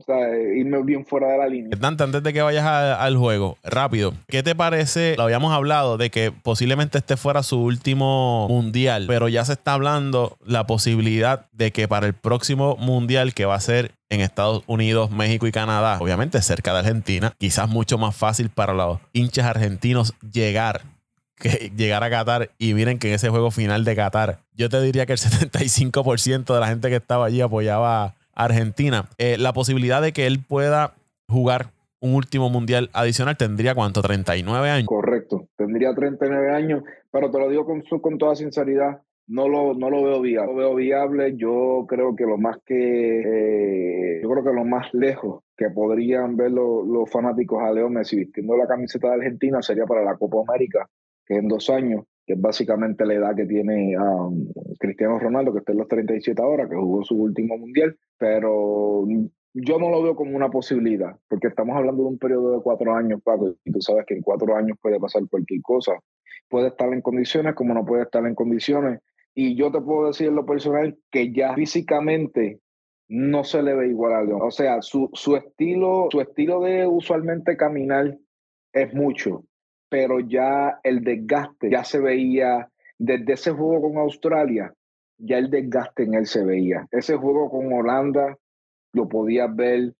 irme 0.55 0.81
bien 0.83 1.05
fuera 1.05 1.27
de 1.27 1.37
la 1.37 1.47
línea. 1.47 1.77
Dante, 1.79 2.03
antes 2.03 2.23
de 2.23 2.33
que 2.33 2.41
vayas 2.41 2.65
al 2.65 3.15
juego, 3.17 3.57
rápido, 3.63 4.13
¿qué 4.27 4.43
te 4.43 4.55
parece? 4.55 5.15
Lo 5.17 5.23
habíamos 5.23 5.53
hablado 5.53 5.97
de 5.97 6.09
que 6.09 6.31
posiblemente 6.31 6.97
este 6.97 7.15
fuera 7.15 7.43
su 7.43 7.61
último 7.61 8.47
mundial, 8.49 9.05
pero 9.07 9.27
ya 9.29 9.45
se 9.45 9.53
está 9.53 9.73
hablando 9.73 10.37
la 10.45 10.65
posibilidad 10.65 11.45
de 11.51 11.71
que 11.71 11.87
para 11.87 12.07
el 12.07 12.13
próximo 12.13 12.75
mundial 12.77 13.33
que 13.33 13.45
va 13.45 13.55
a 13.55 13.59
ser 13.59 13.91
en 14.09 14.19
Estados 14.19 14.63
Unidos, 14.67 15.09
México 15.09 15.47
y 15.47 15.51
Canadá, 15.51 15.97
obviamente 16.01 16.41
cerca 16.41 16.73
de 16.73 16.79
Argentina, 16.79 17.33
quizás 17.37 17.69
mucho 17.69 17.97
más 17.97 18.15
fácil 18.15 18.49
para 18.49 18.73
los 18.73 18.99
hinchas 19.13 19.45
argentinos 19.45 20.13
llegar 20.33 20.81
que 21.41 21.71
llegar 21.75 22.03
a 22.03 22.09
Qatar 22.09 22.49
y 22.57 22.73
miren 22.73 22.99
que 22.99 23.09
en 23.09 23.15
ese 23.15 23.29
juego 23.29 23.51
final 23.51 23.83
de 23.83 23.95
Qatar, 23.95 24.39
yo 24.55 24.69
te 24.69 24.81
diría 24.81 25.05
que 25.05 25.13
el 25.13 25.19
75% 25.19 26.53
de 26.53 26.59
la 26.59 26.67
gente 26.67 26.89
que 26.89 26.95
estaba 26.95 27.25
allí 27.25 27.41
apoyaba 27.41 28.03
a 28.05 28.15
Argentina. 28.33 29.09
Eh, 29.17 29.37
la 29.37 29.53
posibilidad 29.53 30.01
de 30.01 30.13
que 30.13 30.27
él 30.27 30.39
pueda 30.47 30.93
jugar 31.27 31.71
un 31.99 32.15
último 32.15 32.49
mundial 32.49 32.89
adicional 32.93 33.37
tendría 33.37 33.75
cuánto, 33.75 34.01
39 34.01 34.69
años. 34.69 34.87
Correcto, 34.87 35.47
tendría 35.55 35.93
39 35.93 36.51
años, 36.51 36.83
pero 37.11 37.29
te 37.29 37.39
lo 37.39 37.49
digo 37.49 37.65
con, 37.65 37.81
con 37.81 38.17
toda 38.17 38.35
sinceridad, 38.35 39.01
no 39.27 39.47
lo, 39.47 39.73
no 39.75 39.89
lo 39.89 40.03
veo 40.03 40.19
viable. 40.19 40.51
Lo 40.51 40.57
veo 40.57 40.75
viable, 40.75 41.35
yo 41.37 41.85
creo 41.87 42.15
que 42.15 42.25
lo 42.25 42.37
más 42.37 42.57
que, 42.65 43.19
eh, 43.19 44.19
yo 44.21 44.29
creo 44.29 44.43
que 44.43 44.53
lo 44.53 44.65
más 44.65 44.93
lejos 44.93 45.43
que 45.55 45.69
podrían 45.69 46.35
ver 46.35 46.51
los 46.51 47.09
fanáticos 47.09 47.61
a 47.61 47.71
Leo 47.71 47.89
Messi 47.89 48.17
vistiendo 48.17 48.57
la 48.57 48.67
camiseta 48.67 49.09
de 49.09 49.13
Argentina 49.13 49.61
sería 49.61 49.85
para 49.85 50.03
la 50.03 50.17
Copa 50.17 50.37
América 50.47 50.89
en 51.37 51.47
dos 51.47 51.69
años, 51.69 52.05
que 52.25 52.33
es 52.33 52.41
básicamente 52.41 53.05
la 53.05 53.15
edad 53.15 53.35
que 53.35 53.45
tiene 53.45 53.97
um, 53.97 54.47
Cristiano 54.79 55.19
Ronaldo, 55.19 55.53
que 55.53 55.59
está 55.59 55.71
en 55.71 55.79
los 55.79 55.87
37 55.87 56.41
ahora, 56.41 56.67
que 56.67 56.75
jugó 56.75 57.03
su 57.03 57.15
último 57.15 57.57
mundial, 57.57 57.97
pero 58.17 59.05
yo 59.53 59.79
no 59.79 59.89
lo 59.89 60.01
veo 60.01 60.15
como 60.15 60.35
una 60.35 60.49
posibilidad, 60.49 61.15
porque 61.27 61.47
estamos 61.47 61.75
hablando 61.75 62.03
de 62.03 62.09
un 62.09 62.17
periodo 62.17 62.55
de 62.55 62.63
cuatro 62.63 62.95
años, 62.95 63.21
Paco, 63.23 63.53
y 63.65 63.71
tú 63.71 63.81
sabes 63.81 64.05
que 64.05 64.15
en 64.15 64.21
cuatro 64.21 64.55
años 64.55 64.77
puede 64.81 64.99
pasar 64.99 65.23
cualquier 65.29 65.61
cosa. 65.61 65.93
Puede 66.47 66.67
estar 66.67 66.91
en 66.93 67.01
condiciones 67.01 67.55
como 67.55 67.73
no 67.73 67.85
puede 67.85 68.03
estar 68.03 68.25
en 68.25 68.35
condiciones. 68.35 68.99
Y 69.33 69.55
yo 69.55 69.71
te 69.71 69.81
puedo 69.81 70.07
decir 70.07 70.27
en 70.27 70.35
lo 70.35 70.45
personal 70.45 70.97
que 71.09 71.31
ya 71.31 71.53
físicamente 71.53 72.59
no 73.07 73.43
se 73.43 73.61
le 73.61 73.75
ve 73.75 73.89
igual 73.89 74.13
a 74.13 74.23
León. 74.23 74.41
O 74.41 74.51
sea, 74.51 74.81
su, 74.81 75.09
su, 75.13 75.35
estilo, 75.35 76.07
su 76.11 76.21
estilo 76.21 76.61
de 76.61 76.87
usualmente 76.87 77.57
caminar 77.57 78.17
es 78.73 78.93
mucho 78.93 79.43
pero 79.91 80.21
ya 80.21 80.79
el 80.83 81.03
desgaste 81.03 81.69
ya 81.69 81.83
se 81.83 81.99
veía 81.99 82.69
desde 82.97 83.33
ese 83.33 83.51
juego 83.51 83.81
con 83.81 83.97
Australia, 83.97 84.73
ya 85.17 85.37
el 85.37 85.49
desgaste 85.49 86.03
en 86.03 86.13
él 86.13 86.27
se 86.27 86.45
veía. 86.45 86.87
Ese 86.91 87.17
juego 87.17 87.49
con 87.49 87.73
Holanda 87.73 88.37
lo 88.93 89.09
podías 89.09 89.53
ver, 89.53 89.93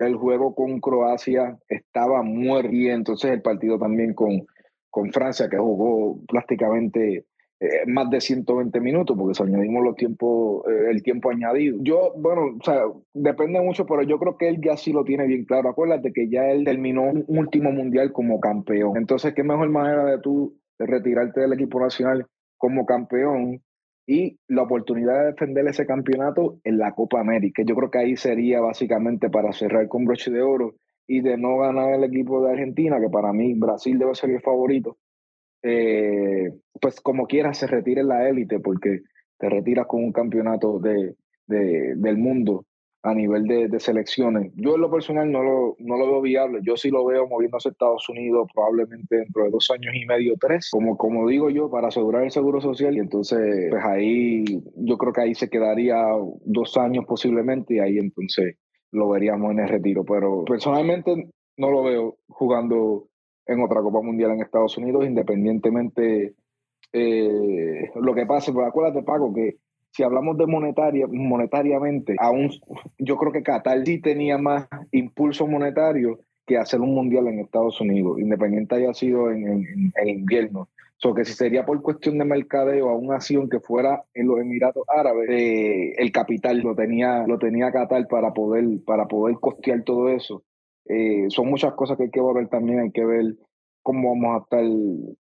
el 0.00 0.16
juego 0.16 0.54
con 0.54 0.80
Croacia 0.80 1.56
estaba 1.66 2.22
muerto 2.22 2.72
y 2.72 2.90
entonces 2.90 3.30
el 3.30 3.40
partido 3.40 3.78
también 3.78 4.12
con, 4.12 4.46
con 4.90 5.10
Francia 5.12 5.48
que 5.48 5.56
jugó 5.56 6.20
prácticamente 6.28 7.24
eh, 7.60 7.86
más 7.86 8.08
de 8.08 8.20
120 8.20 8.80
minutos, 8.80 9.16
porque 9.18 9.34
si 9.34 9.42
añadimos 9.42 9.82
los 9.82 9.96
tiempos, 9.96 10.64
eh, 10.68 10.90
el 10.90 11.02
tiempo 11.02 11.30
añadido. 11.30 11.76
Yo, 11.80 12.12
bueno, 12.16 12.56
o 12.60 12.64
sea, 12.64 12.84
depende 13.12 13.60
mucho, 13.60 13.84
pero 13.84 14.02
yo 14.02 14.16
creo 14.20 14.36
que 14.36 14.48
él 14.48 14.60
ya 14.62 14.76
sí 14.76 14.92
lo 14.92 15.02
tiene 15.02 15.26
bien 15.26 15.44
claro. 15.44 15.68
Acuérdate 15.68 16.12
que 16.12 16.28
ya 16.30 16.50
él 16.52 16.64
terminó 16.64 17.02
un 17.02 17.24
último 17.26 17.72
mundial 17.72 18.12
como 18.12 18.38
campeón. 18.38 18.96
Entonces, 18.96 19.34
¿qué 19.34 19.42
mejor 19.42 19.70
manera 19.70 20.04
de 20.04 20.20
tú 20.20 20.56
retirarte 20.78 21.40
del 21.40 21.54
equipo 21.54 21.80
nacional 21.80 22.26
como 22.58 22.86
campeón 22.86 23.60
y 24.06 24.38
la 24.46 24.62
oportunidad 24.62 25.18
de 25.18 25.26
defender 25.32 25.66
ese 25.66 25.84
campeonato 25.84 26.60
en 26.62 26.78
la 26.78 26.94
Copa 26.94 27.18
América? 27.18 27.64
Yo 27.66 27.74
creo 27.74 27.90
que 27.90 27.98
ahí 27.98 28.16
sería 28.16 28.60
básicamente 28.60 29.30
para 29.30 29.52
cerrar 29.52 29.88
con 29.88 30.04
broche 30.04 30.30
de 30.30 30.42
oro 30.42 30.76
y 31.08 31.22
de 31.22 31.36
no 31.36 31.58
ganar 31.58 31.92
el 31.92 32.04
equipo 32.04 32.40
de 32.40 32.52
Argentina, 32.52 33.00
que 33.00 33.08
para 33.08 33.32
mí 33.32 33.54
Brasil 33.54 33.98
debe 33.98 34.14
ser 34.14 34.30
el 34.30 34.42
favorito 34.42 34.96
eh, 35.62 36.52
pues 36.80 37.00
como 37.00 37.26
quieras 37.26 37.58
se 37.58 37.66
retire 37.66 38.00
en 38.02 38.08
la 38.08 38.28
élite 38.28 38.60
porque 38.60 39.02
te 39.38 39.48
retiras 39.48 39.86
con 39.86 40.04
un 40.04 40.12
campeonato 40.12 40.78
de, 40.78 41.14
de 41.46 41.94
del 41.96 42.18
mundo 42.18 42.64
a 43.02 43.14
nivel 43.14 43.44
de, 43.44 43.68
de, 43.68 43.80
selecciones. 43.80 44.52
Yo 44.56 44.74
en 44.74 44.80
lo 44.80 44.90
personal 44.90 45.30
no 45.30 45.42
lo, 45.42 45.76
no 45.78 45.96
lo 45.96 46.06
veo 46.06 46.20
viable. 46.20 46.60
Yo 46.62 46.76
sí 46.76 46.90
lo 46.90 47.04
veo 47.04 47.28
moviéndose 47.28 47.68
a 47.68 47.72
Estados 47.72 48.08
Unidos 48.08 48.48
probablemente 48.52 49.16
dentro 49.16 49.44
de 49.44 49.50
dos 49.50 49.70
años 49.70 49.94
y 49.94 50.04
medio, 50.04 50.34
tres, 50.38 50.68
como, 50.70 50.96
como 50.96 51.28
digo 51.28 51.48
yo, 51.48 51.70
para 51.70 51.88
asegurar 51.88 52.24
el 52.24 52.32
seguro 52.32 52.60
social. 52.60 52.96
Y 52.96 52.98
entonces, 52.98 53.68
pues 53.70 53.84
ahí 53.84 54.44
yo 54.76 54.98
creo 54.98 55.12
que 55.12 55.20
ahí 55.20 55.34
se 55.34 55.48
quedaría 55.48 55.96
dos 56.44 56.76
años 56.76 57.04
posiblemente 57.06 57.74
y 57.74 57.78
ahí 57.78 57.98
entonces 57.98 58.56
lo 58.90 59.08
veríamos 59.08 59.52
en 59.52 59.60
el 59.60 59.68
retiro. 59.68 60.04
Pero 60.04 60.44
personalmente 60.44 61.30
no 61.56 61.70
lo 61.70 61.84
veo 61.84 62.16
jugando 62.28 63.08
en 63.48 63.62
otra 63.62 63.82
Copa 63.82 64.02
Mundial 64.02 64.32
en 64.32 64.42
Estados 64.42 64.76
Unidos, 64.78 65.06
independientemente 65.06 66.34
eh, 66.92 67.90
lo 67.96 68.14
que 68.14 68.26
pase. 68.26 68.52
Pero 68.52 68.66
acuérdate, 68.66 69.02
Paco, 69.02 69.32
que 69.34 69.56
si 69.90 70.02
hablamos 70.02 70.36
de 70.36 70.46
monetaria, 70.46 71.06
monetariamente, 71.10 72.14
aún 72.18 72.50
yo 72.98 73.16
creo 73.16 73.32
que 73.32 73.42
Qatar 73.42 73.84
sí 73.84 74.00
tenía 74.00 74.38
más 74.38 74.68
impulso 74.92 75.46
monetario 75.46 76.20
que 76.46 76.58
hacer 76.58 76.80
un 76.80 76.94
mundial 76.94 77.26
en 77.26 77.40
Estados 77.40 77.80
Unidos, 77.80 78.18
independiente 78.18 78.76
haya 78.76 78.94
sido 78.94 79.30
en, 79.30 79.92
en, 79.94 80.08
invierno. 80.08 80.68
So 80.96 81.14
que 81.14 81.24
si 81.24 81.32
sería 81.32 81.64
por 81.64 81.80
cuestión 81.80 82.18
de 82.18 82.24
mercadeo, 82.24 82.88
aún 82.88 83.12
así, 83.12 83.36
aunque 83.36 83.60
fuera 83.60 84.02
en 84.14 84.26
los 84.26 84.40
Emiratos 84.40 84.82
Árabes, 84.88 85.28
eh, 85.30 85.92
el 85.96 86.10
capital 86.10 86.58
lo 86.58 86.74
tenía, 86.74 87.24
lo 87.26 87.38
tenía 87.38 87.70
Qatar 87.70 88.08
para 88.08 88.32
poder, 88.32 88.64
para 88.84 89.06
poder 89.06 89.36
costear 89.36 89.84
todo 89.84 90.08
eso. 90.08 90.42
Eh, 90.88 91.26
son 91.28 91.48
muchas 91.48 91.74
cosas 91.74 91.96
que 91.96 92.04
hay 92.04 92.10
que 92.10 92.20
ver 92.20 92.48
también, 92.48 92.80
hay 92.80 92.90
que 92.90 93.04
ver 93.04 93.36
cómo 93.82 94.10
vamos 94.10 94.40
a 94.40 94.42
estar, 94.42 94.64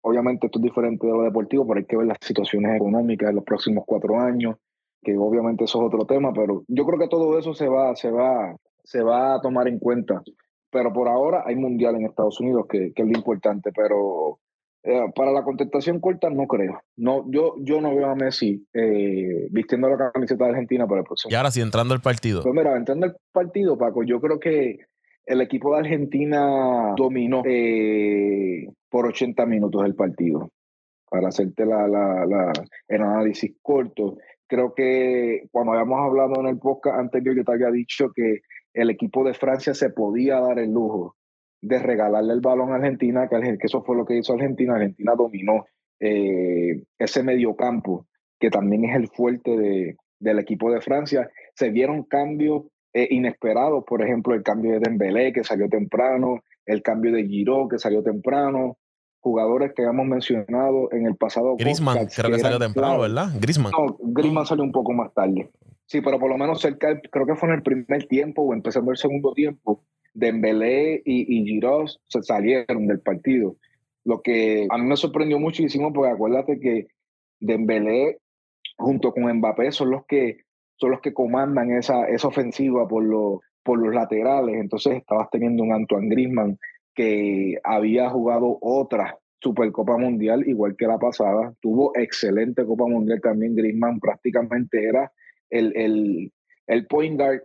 obviamente 0.02 0.46
esto 0.46 0.58
es 0.58 0.62
diferente 0.62 1.06
de 1.06 1.12
lo 1.12 1.22
deportivo, 1.22 1.66
pero 1.66 1.78
hay 1.78 1.86
que 1.86 1.96
ver 1.96 2.06
las 2.06 2.18
situaciones 2.20 2.76
económicas 2.76 3.30
en 3.30 3.36
los 3.36 3.44
próximos 3.44 3.84
cuatro 3.86 4.20
años, 4.20 4.56
que 5.02 5.16
obviamente 5.16 5.64
eso 5.64 5.80
es 5.80 5.86
otro 5.86 6.06
tema, 6.06 6.32
pero 6.32 6.62
yo 6.68 6.84
creo 6.84 6.98
que 6.98 7.08
todo 7.08 7.38
eso 7.38 7.54
se 7.54 7.68
va, 7.68 7.94
se 7.96 8.10
va, 8.10 8.56
se 8.84 9.02
va 9.02 9.34
a 9.34 9.40
tomar 9.40 9.68
en 9.68 9.78
cuenta. 9.78 10.22
Pero 10.70 10.92
por 10.92 11.08
ahora 11.08 11.42
hay 11.44 11.54
mundial 11.54 11.96
en 11.96 12.06
Estados 12.06 12.40
Unidos, 12.40 12.66
que, 12.68 12.92
que 12.94 13.02
es 13.02 13.08
lo 13.08 13.18
importante, 13.18 13.70
pero 13.74 14.38
eh, 14.84 15.12
para 15.14 15.30
la 15.30 15.44
contestación 15.44 16.00
corta 16.00 16.28
no 16.30 16.46
creo. 16.46 16.80
No, 16.96 17.24
yo, 17.30 17.54
yo 17.60 17.80
no 17.80 17.94
veo 17.94 18.06
a 18.06 18.14
Messi 18.16 18.66
eh, 18.72 19.46
vistiendo 19.50 19.88
la 19.88 20.10
camiseta 20.10 20.44
de 20.44 20.50
Argentina 20.50 20.86
para 20.86 21.00
el 21.00 21.06
próximo. 21.06 21.30
Y 21.30 21.34
ahora 21.34 21.50
sí, 21.50 21.60
entrando 21.60 21.94
al 21.94 22.00
partido. 22.00 22.42
Pues 22.42 22.54
mira, 22.54 22.76
entrando 22.76 23.06
al 23.06 23.16
partido, 23.32 23.76
Paco, 23.76 24.02
yo 24.02 24.20
creo 24.20 24.40
que 24.40 24.78
el 25.26 25.40
equipo 25.40 25.72
de 25.72 25.80
Argentina 25.80 26.94
dominó 26.96 27.42
eh, 27.44 28.66
por 28.88 29.06
80 29.06 29.46
minutos 29.46 29.84
el 29.84 29.94
partido. 29.94 30.50
Para 31.08 31.28
hacerte 31.28 31.66
la, 31.66 31.86
la, 31.86 32.52
el 32.88 33.02
análisis 33.02 33.54
corto, 33.60 34.16
creo 34.46 34.74
que 34.74 35.46
cuando 35.50 35.72
habíamos 35.72 36.00
hablado 36.00 36.40
en 36.40 36.46
el 36.46 36.58
podcast 36.58 36.98
anterior, 36.98 37.36
yo 37.36 37.44
te 37.44 37.52
había 37.52 37.70
dicho 37.70 38.10
que 38.14 38.40
el 38.72 38.90
equipo 38.90 39.22
de 39.24 39.34
Francia 39.34 39.74
se 39.74 39.90
podía 39.90 40.40
dar 40.40 40.58
el 40.58 40.70
lujo 40.70 41.16
de 41.60 41.78
regalarle 41.78 42.32
el 42.32 42.40
balón 42.40 42.72
a 42.72 42.76
Argentina, 42.76 43.28
que, 43.28 43.56
eso 43.60 43.82
fue 43.82 43.96
lo 43.96 44.04
que 44.04 44.16
hizo 44.16 44.32
Argentina. 44.32 44.74
Argentina 44.74 45.14
dominó 45.14 45.66
eh, 46.00 46.82
ese 46.98 47.22
mediocampo, 47.22 48.06
que 48.40 48.50
también 48.50 48.84
es 48.86 48.96
el 48.96 49.08
fuerte 49.08 49.56
de, 49.56 49.96
del 50.18 50.38
equipo 50.38 50.72
de 50.72 50.80
Francia. 50.80 51.30
Se 51.54 51.70
vieron 51.70 52.02
cambios 52.04 52.64
eh, 52.94 53.08
inesperados, 53.10 53.84
por 53.84 54.02
ejemplo, 54.02 54.34
el 54.34 54.42
cambio 54.42 54.72
de 54.72 54.80
Dembélé, 54.80 55.32
que 55.32 55.44
salió 55.44 55.68
temprano, 55.68 56.42
el 56.66 56.82
cambio 56.82 57.12
de 57.12 57.26
Giroud, 57.26 57.70
que 57.70 57.78
salió 57.78 58.02
temprano, 58.02 58.76
jugadores 59.20 59.72
que 59.74 59.82
hemos 59.82 60.06
mencionado 60.06 60.92
en 60.92 61.06
el 61.06 61.16
pasado. 61.16 61.56
Griezmann, 61.56 62.06
creo 62.06 62.30
que, 62.30 62.38
salió 62.38 62.58
temprano, 62.58 63.00
¿verdad? 63.00 63.28
Griezmann. 63.40 63.72
No, 63.72 63.96
Griezmann 64.00 64.46
salió 64.46 64.64
un 64.64 64.72
poco 64.72 64.92
más 64.92 65.12
tarde. 65.14 65.50
Sí, 65.86 66.00
pero 66.00 66.18
por 66.18 66.30
lo 66.30 66.38
menos 66.38 66.60
cerca, 66.60 67.00
creo 67.00 67.26
que 67.26 67.34
fue 67.34 67.48
en 67.48 67.56
el 67.56 67.62
primer 67.62 68.06
tiempo 68.06 68.42
o 68.42 68.52
empezando 68.52 68.90
el 68.90 68.96
segundo 68.96 69.32
tiempo, 69.32 69.84
Dembélé 70.14 71.02
y, 71.04 71.38
y 71.38 71.44
Giroud 71.44 71.88
se 72.08 72.22
salieron 72.22 72.86
del 72.86 73.00
partido. 73.00 73.56
Lo 74.04 74.20
que 74.20 74.66
a 74.68 74.78
mí 74.78 74.84
me 74.84 74.96
sorprendió 74.96 75.38
muchísimo, 75.38 75.92
porque 75.92 76.12
acuérdate 76.12 76.58
que 76.58 76.88
Dembélé 77.40 78.18
junto 78.76 79.12
con 79.12 79.32
Mbappé 79.32 79.72
son 79.72 79.90
los 79.90 80.04
que 80.06 80.38
son 80.82 80.90
los 80.90 81.00
que 81.00 81.14
comandan 81.14 81.70
esa, 81.70 82.06
esa 82.08 82.26
ofensiva 82.26 82.88
por 82.88 83.04
los, 83.04 83.38
por 83.62 83.78
los 83.78 83.94
laterales. 83.94 84.56
Entonces 84.56 84.94
estabas 84.94 85.30
teniendo 85.30 85.62
un 85.62 85.72
Antoine 85.72 86.08
Griezmann 86.08 86.58
que 86.92 87.54
había 87.62 88.10
jugado 88.10 88.58
otra 88.60 89.16
Supercopa 89.40 89.96
Mundial, 89.96 90.42
igual 90.48 90.74
que 90.76 90.88
la 90.88 90.98
pasada. 90.98 91.54
Tuvo 91.60 91.92
excelente 91.94 92.66
Copa 92.66 92.88
Mundial 92.88 93.20
también. 93.22 93.54
Griezmann 93.54 94.00
prácticamente 94.00 94.84
era 94.84 95.12
el, 95.50 95.72
el, 95.76 96.32
el 96.66 96.86
point 96.88 97.16
guard, 97.16 97.42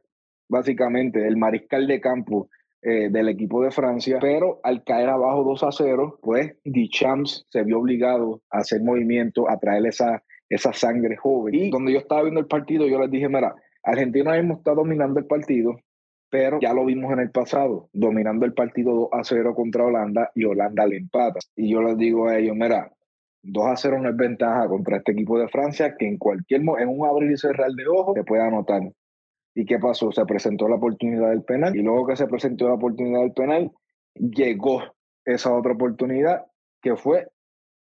básicamente, 0.50 1.28
el 1.28 1.38
mariscal 1.38 1.86
de 1.86 2.02
campo 2.02 2.50
eh, 2.82 3.10
del 3.12 3.30
equipo 3.30 3.62
de 3.62 3.70
Francia, 3.70 4.18
pero 4.20 4.60
al 4.64 4.84
caer 4.84 5.10
abajo 5.10 5.44
2 5.44 5.64
a 5.64 5.72
0, 5.72 6.20
pues 6.24 6.56
Champs 6.90 7.46
se 7.50 7.64
vio 7.64 7.80
obligado 7.80 8.42
a 8.50 8.60
hacer 8.60 8.82
movimiento, 8.82 9.48
a 9.48 9.60
traer 9.60 9.86
esa, 9.86 10.24
esa 10.50 10.74
sangre 10.74 11.16
joven. 11.18 11.56
Y 11.56 11.70
cuando 11.70 11.92
yo 11.92 12.00
estaba 12.00 12.24
viendo 12.24 12.40
el 12.40 12.48
partido, 12.48 12.88
yo 12.88 13.00
les 13.00 13.12
dije, 13.12 13.28
mira, 13.28 13.56
Argentina 13.84 14.34
mismo 14.34 14.56
está 14.56 14.74
dominando 14.74 15.20
el 15.20 15.26
partido, 15.26 15.80
pero 16.30 16.60
ya 16.62 16.74
lo 16.74 16.86
vimos 16.86 17.12
en 17.14 17.20
el 17.20 17.32
pasado, 17.32 17.90
dominando 17.94 18.46
el 18.46 18.54
partido 18.54 18.94
2 18.94 19.10
a 19.14 19.24
0 19.24 19.56
contra 19.56 19.86
Holanda 19.86 20.32
y 20.36 20.44
Holanda 20.46 20.86
le 20.86 20.98
empata. 20.98 21.40
Y 21.56 21.72
yo 21.72 21.82
les 21.82 21.98
digo 21.98 22.28
a 22.28 22.38
ellos, 22.38 22.56
mira, 22.56 22.92
2 23.44 23.66
a 23.66 23.78
0 23.78 24.00
no 24.02 24.10
es 24.10 24.18
ventaja 24.18 24.68
contra 24.68 24.98
este 24.98 25.14
equipo 25.14 25.40
de 25.40 25.48
Francia 25.48 25.96
que 25.98 26.06
en 26.06 26.18
cualquier 26.18 26.62
en 26.62 26.90
un 26.90 27.06
abrir 27.06 27.32
y 27.32 27.38
cerrar 27.38 27.72
de 27.72 27.88
ojos 27.88 28.16
se 28.16 28.24
puede 28.24 28.44
anotar. 28.44 28.82
¿Y 29.56 29.66
qué 29.66 29.80
pasó? 29.80 30.12
Se 30.12 30.26
presentó 30.26 30.68
la 30.68 30.76
oportunidad 30.76 31.30
del 31.30 31.44
penal 31.44 31.76
y 31.76 31.82
luego 31.82 32.08
que 32.08 32.16
se 32.16 32.28
presentó 32.28 32.68
la 32.68 32.76
oportunidad 32.76 33.22
del 33.22 33.34
penal, 33.34 33.72
llegó 34.16 34.84
esa 35.26 35.54
otra 35.54 35.74
oportunidad 35.74 36.46
que 36.82 36.96
fue 36.96 37.28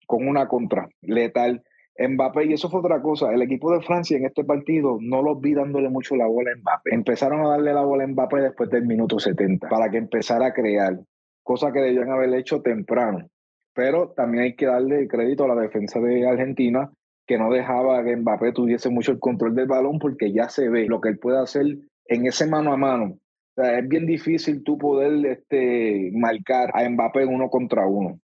con 0.08 0.28
una 0.28 0.48
contra 0.48 0.90
letal 1.02 1.64
Mbappé, 1.98 2.46
y 2.46 2.54
eso 2.54 2.70
fue 2.70 2.80
otra 2.80 3.02
cosa, 3.02 3.32
el 3.32 3.42
equipo 3.42 3.72
de 3.74 3.82
Francia 3.82 4.18
en 4.18 4.26
este 4.26 4.44
partido 4.44 4.98
no 5.02 5.22
los 5.22 5.40
vi 5.40 5.54
dándole 5.54 5.90
mucho 5.90 6.16
la 6.16 6.26
bola 6.26 6.52
a 6.52 6.56
Mbappé. 6.56 6.94
Empezaron 6.94 7.42
a 7.42 7.50
darle 7.50 7.74
la 7.74 7.84
bola 7.84 8.04
a 8.04 8.08
Mbappé 8.08 8.42
después 8.42 8.70
del 8.70 8.86
minuto 8.86 9.20
70 9.20 9.70
para 9.70 9.90
que 9.90 9.98
empezara 9.98 10.48
a 10.48 10.54
crear, 10.54 11.00
cosa 11.44 11.72
que 11.72 11.80
debían 11.80 12.10
haber 12.10 12.34
hecho 12.34 12.62
temprano. 12.62 13.28
Pero 13.74 14.10
también 14.10 14.44
hay 14.44 14.56
que 14.56 14.66
darle 14.66 15.08
crédito 15.08 15.46
a 15.46 15.56
la 15.56 15.62
defensa 15.62 16.00
de 16.00 16.28
Argentina, 16.28 16.92
que 17.28 17.38
no 17.38 17.52
dejaba 17.52 18.04
que 18.04 18.16
Mbappé 18.16 18.52
tuviese 18.54 18.90
mucho 18.90 19.12
el 19.12 19.20
control 19.20 19.56
del 19.56 19.68
balón 19.68 20.00
porque 20.00 20.32
ya 20.32 20.50
se 20.50 20.70
ve 20.70 20.88
lo 20.88 21.00
que 21.02 21.10
él 21.10 21.20
puede 21.20 21.40
hacer 21.40 21.66
en 22.06 22.26
ese 22.26 22.48
mano 22.48 22.74
a 22.74 22.78
mano. 22.78 23.18
es 23.56 23.88
bien 23.88 24.06
difícil 24.06 24.64
tú 24.64 24.78
poder 24.78 25.26
este, 25.26 26.12
marcar 26.14 26.72
a 26.74 26.88
Mbappé 26.90 27.26
uno 27.26 27.50
contra 27.50 27.86
uno. 27.86 28.20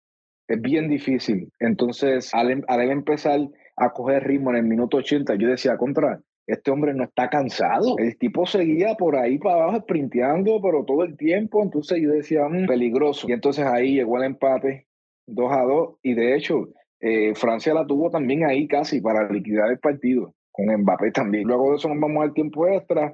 Es 0.48 0.62
bien 0.62 0.90
difícil. 0.90 1.52
Entonces, 1.60 2.34
al, 2.34 2.64
al 2.68 2.92
empezar 2.92 3.40
a 3.78 3.90
coger 3.92 4.24
ritmo 4.24 4.52
en 4.52 4.58
el 4.58 4.64
minuto 4.64 4.98
80, 4.98 5.36
yo 5.36 5.50
decía, 5.50 5.78
contra, 5.78 6.22
este 6.48 6.72
hombre 6.72 6.94
no 6.94 7.04
está 7.04 7.30
cansado. 7.30 7.98
El 7.98 8.18
tipo 8.18 8.46
seguía 8.46 8.96
por 8.96 9.16
ahí 9.16 9.40
para 9.40 9.64
abajo 9.64 9.80
sprinteando, 9.80 10.62
pero 10.62 10.86
todo 10.86 11.04
el 11.04 11.18
tiempo. 11.18 11.64
Entonces 11.64 12.00
yo 12.02 12.12
decía, 12.12 12.48
mm, 12.48 12.68
peligroso. 12.68 13.28
Y 13.28 13.34
entonces 13.34 13.66
ahí 13.66 13.96
llegó 13.96 14.18
el 14.18 14.26
empate 14.26 14.86
2 15.28 15.52
a 15.52 15.62
2. 15.64 15.96
Y 16.04 16.14
de 16.14 16.36
hecho, 16.36 16.68
eh, 17.00 17.34
Francia 17.36 17.74
la 17.74 17.86
tuvo 17.86 18.10
también 18.12 18.46
ahí 18.46 18.68
casi 18.68 19.02
para 19.02 19.28
liquidar 19.30 19.72
el 19.72 19.80
partido, 19.80 20.36
con 20.52 20.68
Mbappé 20.68 21.12
también. 21.12 21.48
Luego 21.48 21.72
de 21.72 21.78
eso 21.78 21.90
nos 21.90 22.00
vamos 22.00 22.24
al 22.24 22.34
tiempo 22.34 22.68
extra 22.68 23.14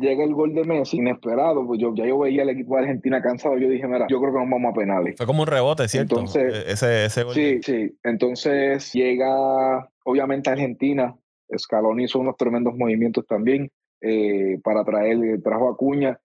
llega 0.00 0.24
el 0.24 0.34
gol 0.34 0.54
de 0.54 0.64
Messi, 0.64 0.98
inesperado, 0.98 1.66
pues 1.66 1.80
yo 1.80 1.94
ya 1.94 2.06
yo 2.06 2.18
veía 2.18 2.42
al 2.42 2.50
equipo 2.50 2.76
de 2.76 2.82
Argentina 2.82 3.22
cansado, 3.22 3.58
yo 3.58 3.68
dije, 3.68 3.86
mira, 3.86 4.06
yo 4.08 4.20
creo 4.20 4.32
que 4.32 4.38
nos 4.40 4.50
vamos 4.50 4.72
a 4.72 4.74
penales. 4.74 5.16
Fue 5.16 5.26
como 5.26 5.42
un 5.42 5.48
rebote, 5.48 5.88
¿cierto? 5.88 6.16
Entonces, 6.16 6.54
e-, 6.54 6.72
ese, 6.72 7.04
ese 7.06 7.22
gol. 7.24 7.34
Sí, 7.34 7.60
sí. 7.62 7.96
Entonces 8.02 8.92
llega, 8.92 9.88
obviamente, 10.04 10.50
Argentina. 10.50 11.16
Scaloni 11.56 12.04
hizo 12.04 12.18
unos 12.18 12.36
tremendos 12.36 12.74
movimientos 12.76 13.26
también 13.26 13.70
eh, 14.00 14.58
para 14.64 14.84
traer, 14.84 15.18
trajo 15.42 15.68
a 15.68 15.76
Cuña. 15.76 16.18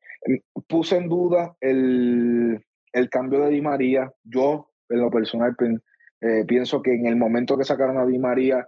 Puse 0.67 0.97
en 0.97 1.09
duda 1.09 1.55
el, 1.59 2.63
el 2.93 3.09
cambio 3.09 3.41
de 3.41 3.49
Di 3.49 3.61
María. 3.61 4.11
Yo, 4.23 4.71
en 4.89 5.01
lo 5.01 5.11
personal, 5.11 5.55
eh, 6.21 6.45
pienso 6.47 6.81
que 6.81 6.93
en 6.93 7.05
el 7.07 7.17
momento 7.17 7.57
que 7.57 7.65
sacaron 7.65 7.97
a 7.97 8.05
Di 8.05 8.17
María, 8.17 8.67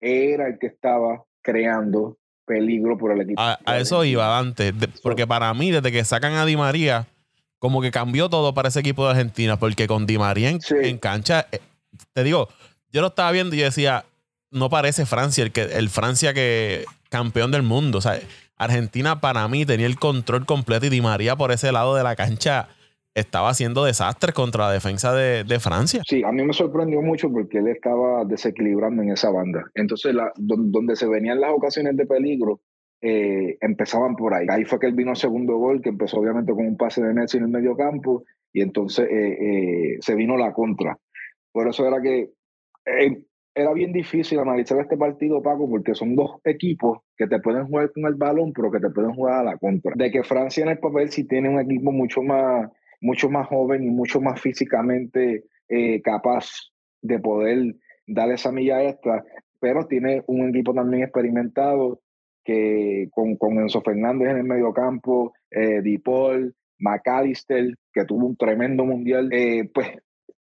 era 0.00 0.48
el 0.48 0.58
que 0.58 0.66
estaba 0.66 1.24
creando 1.40 2.18
peligro 2.44 2.98
por 2.98 3.12
el 3.12 3.22
equipo. 3.22 3.40
A, 3.40 3.58
eso 3.78 4.04
iba 4.04 4.38
antes, 4.38 4.72
porque 5.02 5.26
para 5.26 5.52
mí, 5.54 5.70
desde 5.70 5.92
que 5.92 6.04
sacan 6.04 6.34
a 6.34 6.44
Di 6.44 6.56
María, 6.56 7.06
como 7.58 7.80
que 7.80 7.90
cambió 7.90 8.28
todo 8.28 8.54
para 8.54 8.68
ese 8.68 8.80
equipo 8.80 9.04
de 9.04 9.12
Argentina, 9.12 9.58
porque 9.58 9.86
con 9.86 10.06
Di 10.06 10.18
María 10.18 10.50
en, 10.50 10.98
cancha, 10.98 11.46
eh, 11.52 11.60
te 12.12 12.24
digo, 12.24 12.48
yo 12.90 13.00
lo 13.00 13.08
estaba 13.08 13.30
viendo 13.32 13.54
y 13.54 13.60
yo 13.60 13.64
decía, 13.64 14.04
no 14.50 14.68
parece 14.68 15.06
Francia, 15.06 15.44
el, 15.44 15.52
que, 15.52 15.62
el 15.62 15.88
Francia 15.88 16.34
que 16.34 16.84
campeón 17.08 17.50
del 17.50 17.62
mundo. 17.62 17.98
O 17.98 18.00
sea, 18.00 18.18
Argentina 18.56 19.20
para 19.20 19.46
mí 19.48 19.64
tenía 19.64 19.86
el 19.86 19.98
control 19.98 20.46
completo 20.46 20.86
y 20.86 20.88
Di 20.88 21.00
María 21.00 21.36
por 21.36 21.52
ese 21.52 21.72
lado 21.72 21.94
de 21.94 22.02
la 22.02 22.16
cancha 22.16 22.68
estaba 23.14 23.50
haciendo 23.50 23.84
desastres 23.84 24.34
contra 24.34 24.66
la 24.66 24.72
defensa 24.72 25.14
de, 25.14 25.60
Francia. 25.60 26.02
Sí, 26.06 26.22
a 26.24 26.32
mí 26.32 26.42
me 26.44 26.52
sorprendió 26.52 27.02
mucho 27.02 27.30
porque 27.30 27.58
él 27.58 27.68
estaba 27.68 28.24
desequilibrando 28.24 29.02
en 29.02 29.10
esa 29.10 29.30
banda. 29.30 29.64
Entonces, 29.74 30.14
donde 30.36 30.96
se 30.96 31.06
venían 31.06 31.40
las 31.40 31.52
ocasiones 31.52 31.96
de 31.96 32.06
peligro, 32.06 32.60
eh, 33.00 33.58
empezaban 33.60 34.16
por 34.16 34.34
ahí. 34.34 34.46
Ahí 34.48 34.64
fue 34.64 34.78
que 34.78 34.86
él 34.86 34.94
vino 34.94 35.14
segundo 35.14 35.56
gol, 35.56 35.82
que 35.82 35.90
empezó 35.90 36.18
obviamente 36.18 36.52
con 36.52 36.66
un 36.66 36.76
pase 36.76 37.02
de 37.02 37.12
Messi 37.12 37.36
en 37.36 37.44
el 37.44 37.50
medio 37.50 37.76
campo, 37.76 38.24
y 38.52 38.62
entonces 38.62 39.08
eh, 39.10 39.38
eh, 39.40 39.96
se 40.00 40.14
vino 40.14 40.36
la 40.36 40.52
contra. 40.52 40.96
Por 41.52 41.68
eso 41.68 41.86
era 41.86 42.00
que 42.00 42.30
era 43.54 43.72
bien 43.74 43.92
difícil 43.92 44.38
analizar 44.38 44.80
este 44.80 44.96
partido, 44.96 45.42
Paco, 45.42 45.68
porque 45.68 45.94
son 45.94 46.16
dos 46.16 46.40
equipos 46.44 47.00
que 47.16 47.26
te 47.26 47.38
pueden 47.40 47.66
jugar 47.66 47.92
con 47.92 48.06
el 48.06 48.14
balón, 48.14 48.52
pero 48.52 48.70
que 48.70 48.80
te 48.80 48.90
pueden 48.90 49.14
jugar 49.14 49.40
a 49.40 49.44
la 49.44 49.58
contra. 49.58 49.92
De 49.94 50.10
que 50.10 50.22
Francia 50.22 50.62
en 50.62 50.70
el 50.70 50.78
papel 50.78 51.10
sí 51.10 51.24
tiene 51.26 51.50
un 51.50 51.60
equipo 51.60 51.92
mucho 51.92 52.22
más 52.22 52.70
mucho 53.02 53.28
más 53.28 53.48
joven 53.48 53.84
y 53.84 53.90
mucho 53.90 54.20
más 54.20 54.40
físicamente 54.40 55.44
eh, 55.68 56.00
capaz 56.00 56.46
de 57.02 57.18
poder 57.18 57.74
dar 58.06 58.30
esa 58.30 58.50
milla 58.50 58.82
extra. 58.82 59.22
pero 59.60 59.86
tiene 59.86 60.22
un 60.26 60.48
equipo 60.48 60.72
también 60.72 61.02
experimentado 61.04 62.00
que 62.44 63.08
con, 63.12 63.36
con 63.36 63.58
Enzo 63.58 63.82
Fernández 63.82 64.30
en 64.30 64.38
el 64.38 64.44
mediocampo, 64.44 65.32
eh, 65.50 65.80
Dipol, 65.82 66.54
McAllister, 66.78 67.74
que 67.92 68.04
tuvo 68.04 68.26
un 68.26 68.36
tremendo 68.36 68.84
mundial, 68.84 69.28
eh, 69.32 69.70
pues 69.72 69.88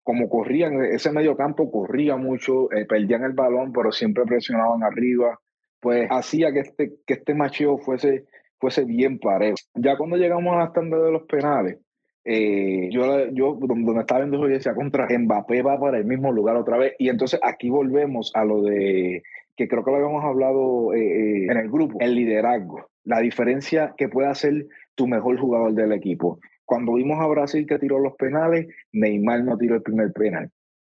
como 0.02 0.28
corrían, 0.28 0.82
ese 0.84 1.12
mediocampo 1.12 1.70
corría 1.70 2.16
mucho, 2.16 2.72
eh, 2.72 2.86
perdían 2.86 3.24
el 3.24 3.32
balón, 3.32 3.72
pero 3.72 3.92
siempre 3.92 4.24
presionaban 4.24 4.82
arriba, 4.82 5.38
pues 5.80 6.08
hacía 6.10 6.52
que 6.52 6.60
este, 6.60 6.92
que 7.06 7.14
este 7.14 7.34
macheo 7.34 7.78
fuese, 7.78 8.24
fuese 8.58 8.84
bien 8.84 9.18
parejo. 9.18 9.56
Ya 9.74 9.96
cuando 9.96 10.16
llegamos 10.16 10.54
a 10.54 10.60
la 10.60 10.72
tanda 10.72 10.98
de 10.98 11.12
los 11.12 11.22
penales, 11.24 11.78
eh, 12.24 12.88
yo, 12.90 13.28
yo 13.30 13.56
donde 13.60 14.00
estaba 14.00 14.20
viendo 14.20 14.38
yo 14.46 14.52
decía 14.52 14.74
contra 14.74 15.08
Mbappé 15.08 15.62
va 15.62 15.80
para 15.80 15.98
el 15.98 16.04
mismo 16.04 16.32
lugar 16.32 16.56
otra 16.56 16.76
vez 16.76 16.94
y 16.98 17.08
entonces 17.08 17.40
aquí 17.42 17.70
volvemos 17.70 18.30
a 18.34 18.44
lo 18.44 18.62
de 18.62 19.22
que 19.56 19.68
creo 19.68 19.84
que 19.84 19.90
lo 19.90 19.96
habíamos 19.98 20.24
hablado 20.24 20.94
eh, 20.94 21.00
eh, 21.00 21.46
en 21.50 21.56
el 21.56 21.70
grupo, 21.70 21.98
el 22.00 22.14
liderazgo, 22.14 22.88
la 23.04 23.20
diferencia 23.20 23.94
que 23.96 24.08
puede 24.08 24.28
hacer 24.28 24.66
tu 24.94 25.06
mejor 25.06 25.38
jugador 25.38 25.74
del 25.74 25.92
equipo. 25.92 26.40
Cuando 26.64 26.94
vimos 26.94 27.20
a 27.20 27.26
Brasil 27.26 27.66
que 27.66 27.78
tiró 27.78 27.98
los 27.98 28.14
penales, 28.14 28.68
Neymar 28.92 29.44
no 29.44 29.58
tiró 29.58 29.74
el 29.74 29.82
primer 29.82 30.12
penal. 30.12 30.50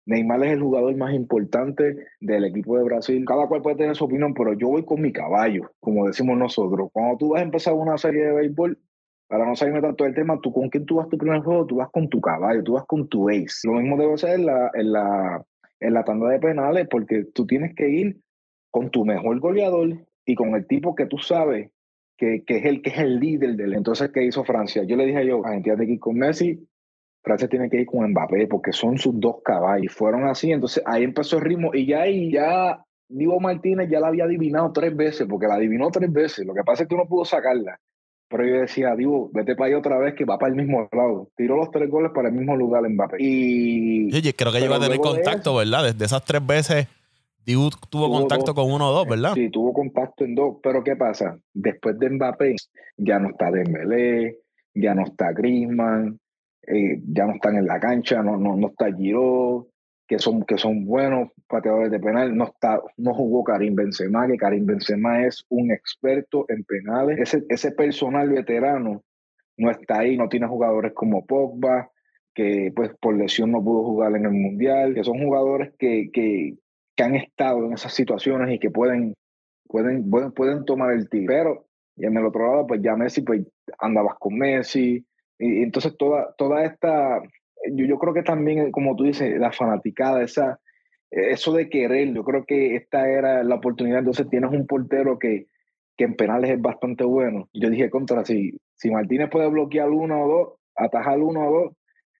Neymar 0.05 0.43
es 0.43 0.51
el 0.53 0.61
jugador 0.61 0.95
más 0.95 1.13
importante 1.13 1.95
del 2.19 2.45
equipo 2.45 2.77
de 2.77 2.83
Brasil. 2.83 3.23
Cada 3.25 3.47
cual 3.47 3.61
puede 3.61 3.77
tener 3.77 3.95
su 3.95 4.05
opinión, 4.05 4.33
pero 4.33 4.53
yo 4.53 4.69
voy 4.69 4.85
con 4.85 5.01
mi 5.01 5.11
caballo, 5.11 5.71
como 5.79 6.07
decimos 6.07 6.37
nosotros. 6.37 6.89
Cuando 6.91 7.17
tú 7.17 7.29
vas 7.29 7.41
a 7.41 7.45
empezar 7.45 7.73
una 7.73 7.97
serie 7.97 8.25
de 8.25 8.33
béisbol, 8.33 8.77
para 9.27 9.45
no 9.45 9.55
salirme 9.55 9.81
tanto 9.81 10.03
del 10.03 10.13
tema, 10.13 10.39
tú 10.41 10.51
con 10.51 10.69
quién 10.69 10.85
tú 10.85 10.95
vas 10.95 11.09
tu 11.09 11.17
primer 11.17 11.41
juego, 11.41 11.65
tú 11.65 11.77
vas 11.77 11.89
con 11.91 12.09
tu 12.09 12.21
caballo, 12.21 12.63
tú 12.63 12.73
vas 12.73 12.85
con 12.85 13.07
tu 13.07 13.29
ace. 13.29 13.67
Lo 13.67 13.73
mismo 13.73 13.97
debe 13.97 14.17
ser 14.17 14.39
en 14.39 14.45
la, 14.45 14.71
la, 14.75 15.45
la 15.79 16.03
tanda 16.03 16.29
de 16.29 16.39
penales, 16.39 16.87
porque 16.89 17.25
tú 17.33 17.45
tienes 17.45 17.75
que 17.75 17.89
ir 17.89 18.17
con 18.71 18.89
tu 18.89 19.05
mejor 19.05 19.39
goleador 19.39 20.05
y 20.25 20.35
con 20.35 20.55
el 20.55 20.67
tipo 20.67 20.95
que 20.95 21.05
tú 21.05 21.17
sabes 21.17 21.71
que, 22.17 22.43
que, 22.45 22.57
es 22.57 22.65
el 22.65 22.81
que 22.81 22.91
es 22.91 22.99
el 22.99 23.19
líder 23.19 23.55
del. 23.55 23.73
Entonces, 23.73 24.11
¿qué 24.13 24.23
hizo 24.23 24.43
Francia? 24.43 24.83
Yo 24.83 24.95
le 24.95 25.05
dije 25.05 25.25
yo, 25.25 25.45
Argentina 25.45 25.75
tiene 25.75 25.87
que 25.87 25.93
ir 25.93 25.99
con 25.99 26.15
Messi, 26.15 26.67
Francia 27.23 27.47
tiene 27.47 27.69
que 27.69 27.81
ir 27.81 27.85
con 27.85 28.09
Mbappé, 28.09 28.47
porque 28.47 28.73
son 28.73 28.97
sus 28.97 29.19
dos 29.19 29.37
caballos. 29.43 29.93
Fueron 29.93 30.25
así, 30.25 30.51
entonces 30.51 30.83
ahí 30.85 31.03
empezó 31.03 31.37
el 31.37 31.43
ritmo 31.43 31.71
y 31.73 31.87
ya 31.87 32.01
ahí 32.01 32.31
ya 32.31 32.83
Diego 33.07 33.39
Martínez 33.39 33.89
ya 33.89 33.99
la 33.99 34.07
había 34.07 34.25
adivinado 34.25 34.71
tres 34.73 34.95
veces, 34.95 35.27
porque 35.29 35.47
la 35.47 35.55
adivinó 35.55 35.89
tres 35.91 36.11
veces. 36.11 36.45
Lo 36.45 36.53
que 36.53 36.63
pasa 36.63 36.83
es 36.83 36.89
que 36.89 36.95
no 36.95 37.07
pudo 37.07 37.25
sacarla. 37.25 37.79
Pero 38.33 38.47
yo 38.47 38.61
decía, 38.61 38.95
Divo, 38.95 39.29
vete 39.31 39.55
para 39.55 39.67
ahí 39.67 39.73
otra 39.75 39.99
vez 39.99 40.15
que 40.15 40.25
va 40.25 40.39
para 40.39 40.49
el 40.49 40.55
mismo 40.55 40.89
lado. 40.91 41.29
Tiró 41.37 41.55
los 41.55 41.69
tres 41.69 41.87
goles 41.87 42.11
para 42.15 42.29
el 42.29 42.33
mismo 42.33 42.55
lugar 42.55 42.81
Mbappé. 42.89 43.17
Y. 43.19 44.11
Oye, 44.11 44.33
creo 44.33 44.51
que 44.51 44.59
llegó 44.59 44.73
a 44.73 44.79
tener 44.79 44.97
contacto, 44.97 45.55
¿verdad? 45.55 45.83
Desde 45.83 46.05
esas 46.05 46.25
tres 46.25 46.43
veces, 46.43 46.87
Divo 47.45 47.69
tuvo, 47.91 48.09
contacto 48.09 48.55
con 48.55 48.71
uno 48.71 48.89
o 48.89 48.91
dos, 48.91 49.07
¿verdad? 49.07 49.35
Sí, 49.35 49.51
tuvo 49.51 49.71
contacto 49.71 50.25
en 50.25 50.33
dos. 50.33 50.55
Pero 50.63 50.83
¿qué 50.83 50.95
pasa? 50.95 51.37
Después 51.53 51.99
de 51.99 52.09
Mbappé, 52.09 52.55
ya 52.97 53.19
no 53.19 53.29
está 53.29 53.51
Dembélé, 53.51 54.39
ya 54.73 54.95
no 54.95 55.03
está 55.03 55.31
Griezmann, 55.31 56.19
eh, 56.65 57.01
ya 57.05 57.27
no 57.27 57.33
están 57.33 57.57
en 57.57 57.67
la 57.67 57.79
cancha, 57.79 58.23
no, 58.23 58.37
no, 58.37 58.55
no 58.55 58.69
está 58.69 58.91
Giroud, 58.91 59.67
que 60.13 60.19
son, 60.19 60.43
que 60.43 60.59
son 60.59 60.85
buenos 60.85 61.31
pateadores 61.47 61.89
de 61.89 61.99
penal. 61.99 62.37
No, 62.37 62.43
está, 62.45 62.79
no 62.97 63.15
jugó 63.15 63.43
Karim 63.43 63.73
Benzema, 63.73 64.27
que 64.27 64.37
Karim 64.37 64.67
Benzema 64.67 65.25
es 65.25 65.43
un 65.49 65.71
experto 65.71 66.45
en 66.49 66.63
penales. 66.65 67.19
Ese, 67.19 67.43
ese 67.49 67.71
personal 67.71 68.29
veterano 68.29 69.01
no 69.57 69.71
está 69.71 69.99
ahí, 69.99 70.15
no 70.15 70.29
tiene 70.29 70.45
jugadores 70.45 70.93
como 70.93 71.25
Pogba, 71.25 71.89
que 72.35 72.71
pues 72.75 72.91
por 73.01 73.17
lesión 73.17 73.51
no 73.51 73.63
pudo 73.63 73.83
jugar 73.85 74.15
en 74.15 74.25
el 74.25 74.33
Mundial, 74.33 74.93
que 74.93 75.03
son 75.03 75.17
jugadores 75.17 75.73
que, 75.79 76.11
que, 76.13 76.57
que 76.95 77.03
han 77.03 77.15
estado 77.15 77.65
en 77.65 77.73
esas 77.73 77.93
situaciones 77.95 78.53
y 78.53 78.59
que 78.59 78.69
pueden, 78.69 79.15
pueden, 79.65 80.07
pueden, 80.11 80.31
pueden 80.31 80.63
tomar 80.63 80.93
el 80.93 81.09
tiro. 81.09 81.25
Pero 81.27 81.65
y 81.95 82.05
en 82.05 82.15
el 82.17 82.25
otro 82.25 82.47
lado, 82.47 82.67
pues 82.67 82.81
ya 82.83 82.95
Messi, 82.95 83.21
pues 83.21 83.41
andabas 83.79 84.13
con 84.19 84.37
Messi. 84.37 85.03
Y, 85.39 85.63
entonces 85.63 85.97
toda, 85.97 86.35
toda 86.37 86.65
esta, 86.65 87.19
yo, 87.71 87.85
yo 87.85 87.97
creo 87.97 88.13
que 88.13 88.23
también, 88.23 88.71
como 88.71 88.95
tú 88.95 89.03
dices, 89.03 89.37
la 89.39 89.51
fanaticada, 89.51 90.23
esa, 90.23 90.59
eso 91.11 91.53
de 91.53 91.69
querer, 91.69 92.13
yo 92.13 92.23
creo 92.23 92.45
que 92.45 92.75
esta 92.75 93.07
era 93.09 93.43
la 93.43 93.55
oportunidad. 93.55 93.99
Entonces 93.99 94.29
tienes 94.29 94.51
un 94.51 94.67
portero 94.67 95.19
que, 95.19 95.47
que 95.97 96.05
en 96.05 96.15
penales 96.15 96.51
es 96.51 96.61
bastante 96.61 97.03
bueno. 97.03 97.49
Yo 97.53 97.69
dije 97.69 97.89
contra, 97.89 98.25
si, 98.25 98.57
si 98.75 98.89
Martínez 98.89 99.29
puede 99.29 99.47
bloquear 99.47 99.89
uno 99.89 100.23
o 100.23 100.27
dos, 100.27 100.53
atajar 100.75 101.19
uno 101.19 101.47
o 101.47 101.51
dos, 101.51 101.73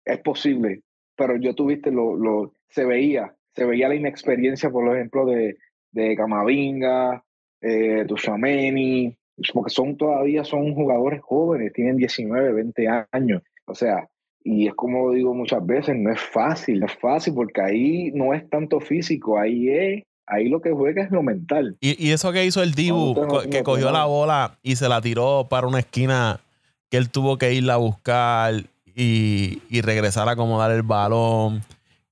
es 0.05 0.19
posible. 0.19 0.81
Pero 1.15 1.37
yo 1.37 1.55
tuviste 1.55 1.91
lo, 1.91 2.15
lo 2.15 2.53
se 2.69 2.85
veía, 2.85 3.35
se 3.53 3.65
veía 3.65 3.87
la 3.87 3.95
inexperiencia, 3.95 4.69
por 4.69 4.95
ejemplo, 4.95 5.25
de, 5.25 5.57
de 5.91 6.15
Camavinga, 6.15 7.23
eh, 7.61 8.05
Tushameni, 8.07 9.15
porque 9.53 9.69
son 9.69 9.97
todavía 9.97 10.43
son 10.43 10.73
jugadores 10.73 11.21
jóvenes, 11.21 11.73
tienen 11.73 11.97
19, 11.97 12.53
20 12.53 12.87
años. 13.11 13.43
O 13.65 13.75
sea, 13.75 14.09
y 14.43 14.67
es 14.67 14.73
como 14.73 15.11
digo 15.11 15.33
muchas 15.33 15.65
veces, 15.65 15.95
no 15.97 16.11
es 16.11 16.19
fácil, 16.19 16.79
no 16.79 16.85
es 16.87 16.93
fácil 16.93 17.33
porque 17.33 17.61
ahí 17.61 18.11
no 18.13 18.33
es 18.33 18.49
tanto 18.49 18.79
físico, 18.79 19.39
ahí 19.39 19.69
es, 19.69 20.03
ahí 20.25 20.49
lo 20.49 20.61
que 20.61 20.71
juega 20.71 21.03
es 21.03 21.11
lo 21.11 21.23
mental. 21.23 21.77
Y, 21.79 22.07
y 22.07 22.11
eso 22.11 22.31
que 22.31 22.45
hizo 22.45 22.61
el 22.61 22.73
Dibu, 22.73 23.15
que 23.49 23.63
cogió 23.63 23.91
la 23.91 24.05
bola 24.05 24.57
y 24.61 24.75
se 24.75 24.89
la 24.89 25.01
tiró 25.01 25.47
para 25.49 25.67
una 25.67 25.79
esquina 25.79 26.39
que 26.89 26.97
él 26.97 27.09
tuvo 27.09 27.37
que 27.37 27.53
irla 27.53 27.75
a 27.75 27.77
buscar 27.77 28.53
y, 28.95 29.61
y 29.69 29.81
regresar 29.81 30.27
a 30.27 30.31
acomodar 30.31 30.71
el 30.71 30.83
balón. 30.83 31.61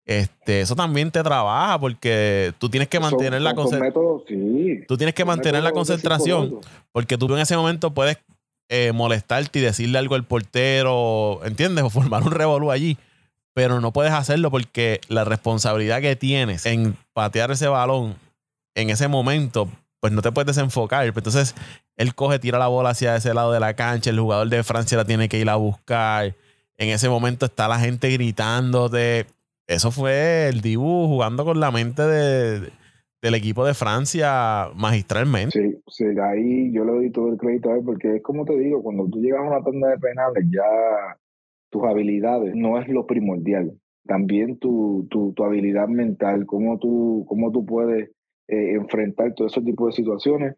Este, 0.06 0.62
eso 0.62 0.76
también 0.76 1.12
te 1.12 1.22
trabaja 1.22 1.80
porque 1.80 2.54
tú 2.58 2.70
tienes 2.70 2.90
que 2.90 3.00
mantener 3.00 3.42
la 3.42 3.54
concentración. 3.54 4.86
tú 4.88 4.98
tienes 4.98 5.14
que 5.14 5.24
mantener 5.24 5.64
la 5.64 5.72
concentración 5.72 6.60
porque 6.92 7.18
tú 7.18 7.34
en 7.34 7.42
ese 7.42 7.56
momento 7.56 7.94
puedes 7.94 8.18
eh, 8.74 8.94
molestarte 8.94 9.60
y 9.60 9.62
decirle 9.62 9.98
algo 9.98 10.16
al 10.16 10.24
portero, 10.24 11.42
¿entiendes? 11.44 11.84
O 11.84 11.90
formar 11.90 12.24
un 12.24 12.32
revolú 12.32 12.72
allí. 12.72 12.98
Pero 13.54 13.82
no 13.82 13.92
puedes 13.92 14.14
hacerlo 14.14 14.50
porque 14.50 15.02
la 15.10 15.26
responsabilidad 15.26 16.00
que 16.00 16.16
tienes 16.16 16.66
en 16.66 16.96
patear 17.12 17.52
ese 17.52 17.68
balón 17.68 18.16
en 18.74 18.90
ese 18.90 19.10
momento, 19.10 19.70
pues 20.00 20.14
no 20.14 20.22
te 20.22 20.32
puedes 20.32 20.56
desenfocar. 20.56 21.06
Entonces, 21.06 21.54
él 21.98 22.16
coge, 22.16 22.40
tira 22.40 22.60
la 22.60 22.68
bola 22.68 22.92
hacia 22.92 23.18
ese 23.18 23.34
lado 23.34 23.52
de 23.52 23.60
la 23.60 23.74
cancha, 23.74 24.10
el 24.10 24.22
jugador 24.22 24.48
de 24.48 24.64
Francia 24.64 24.98
la 24.98 25.04
tiene 25.04 25.28
que 25.28 25.38
ir 25.38 25.50
a 25.50 25.56
buscar. 25.56 26.34
En 26.78 26.88
ese 26.88 27.10
momento 27.10 27.48
está 27.48 27.68
la 27.68 27.78
gente 27.78 28.10
gritándote. 28.10 29.28
Eso 29.68 29.92
fue 29.92 30.48
el 30.48 30.62
Dibu 30.62 31.08
jugando 31.08 31.44
con 31.44 31.60
la 31.60 31.72
mente 31.72 32.04
de, 32.04 32.72
del 33.22 33.36
equipo 33.36 33.66
de 33.66 33.74
Francia 33.74 34.70
magistralmente. 34.76 35.52
Sí, 35.52 35.82
sí, 35.88 36.06
ahí 36.20 36.72
yo 36.74 36.84
le 36.84 36.92
doy 36.92 37.12
todo 37.12 37.30
el 37.30 37.38
crédito 37.38 37.70
a 37.70 37.78
él 37.78 37.84
porque 37.86 38.16
es 38.16 38.24
como 38.24 38.46
te 38.46 38.58
digo, 38.58 38.82
cuando 38.82 39.08
tú 39.08 39.22
llegas 39.22 39.42
a 39.42 39.48
una 39.48 39.64
tanda 39.64 39.90
de 39.90 40.00
penales 40.00 40.46
ya 40.52 41.18
tus 41.70 41.84
habilidades 41.84 42.56
no 42.56 42.80
es 42.80 42.88
lo 42.88 43.06
primordial. 43.06 43.74
También 44.06 44.58
tu, 44.58 45.08
tu, 45.12 45.34
tu 45.34 45.44
habilidad 45.44 45.88
mental, 45.88 46.46
cómo 46.48 46.80
tú, 46.80 47.24
cómo 47.28 47.52
tú 47.52 47.66
puedes 47.66 48.10
eh, 48.48 48.74
enfrentar 48.74 49.34
todo 49.36 49.48
ese 49.48 49.62
tipo 49.62 49.86
de 49.88 49.94
situaciones. 49.94 50.56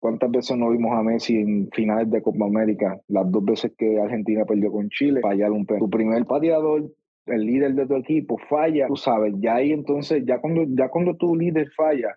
¿Cuántas 0.00 0.32
veces 0.32 0.56
no 0.56 0.70
vimos 0.70 0.92
a 0.98 1.02
Messi 1.04 1.36
en 1.36 1.70
finales 1.70 2.10
de 2.10 2.20
Copa 2.20 2.44
América? 2.44 3.00
Las 3.06 3.30
dos 3.30 3.44
veces 3.44 3.72
que 3.78 4.00
Argentina 4.00 4.44
perdió 4.44 4.72
con 4.72 4.88
Chile, 4.90 5.20
fallar 5.20 5.52
un 5.52 5.64
penal. 5.64 5.80
Tu 5.80 5.90
primer 5.90 6.26
pateador 6.26 6.90
el 7.26 7.46
líder 7.46 7.74
de 7.74 7.86
tu 7.86 7.96
equipo 7.96 8.38
falla, 8.48 8.86
tú 8.88 8.96
sabes, 8.96 9.34
ya 9.38 9.56
ahí 9.56 9.72
entonces, 9.72 10.24
ya 10.26 10.40
cuando, 10.40 10.64
ya 10.68 10.88
cuando 10.88 11.16
tu 11.16 11.36
líder 11.36 11.70
falla, 11.76 12.16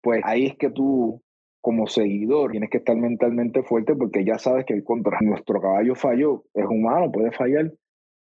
pues 0.00 0.20
ahí 0.24 0.46
es 0.46 0.56
que 0.56 0.70
tú 0.70 1.22
como 1.60 1.86
seguidor 1.86 2.50
tienes 2.50 2.70
que 2.70 2.78
estar 2.78 2.96
mentalmente 2.96 3.62
fuerte 3.62 3.94
porque 3.94 4.24
ya 4.24 4.38
sabes 4.38 4.66
que 4.66 4.74
el 4.74 4.84
contra 4.84 5.18
nuestro 5.20 5.60
caballo 5.60 5.94
falló, 5.94 6.44
es 6.54 6.66
humano, 6.66 7.10
puede 7.12 7.30
fallar, 7.30 7.72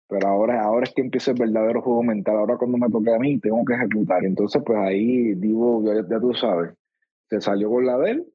pero 0.07 0.27
ahora, 0.27 0.61
ahora 0.61 0.83
es 0.83 0.93
que 0.93 1.01
empieza 1.01 1.31
el 1.31 1.39
verdadero 1.39 1.81
juego 1.81 2.03
mental, 2.03 2.37
ahora 2.37 2.57
cuando 2.57 2.77
me 2.77 2.89
toque 2.89 3.11
a 3.11 3.17
mí 3.17 3.39
tengo 3.39 3.65
que 3.65 3.73
ejecutar, 3.73 4.23
entonces 4.23 4.61
pues 4.65 4.77
ahí 4.77 5.33
digo, 5.33 5.83
ya, 5.83 6.07
ya 6.07 6.19
tú 6.19 6.33
sabes, 6.35 6.73
se 7.29 7.41
salió 7.41 7.69
con 7.69 7.85
la 7.85 7.97
de 7.97 8.11
él. 8.11 8.25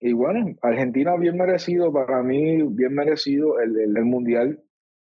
Y 0.00 0.12
bueno, 0.12 0.54
Argentina 0.62 1.16
bien 1.16 1.36
merecido, 1.36 1.92
para 1.92 2.22
mí 2.22 2.62
bien 2.62 2.94
merecido 2.94 3.58
el, 3.58 3.78
el, 3.78 3.96
el 3.96 4.04
mundial, 4.04 4.62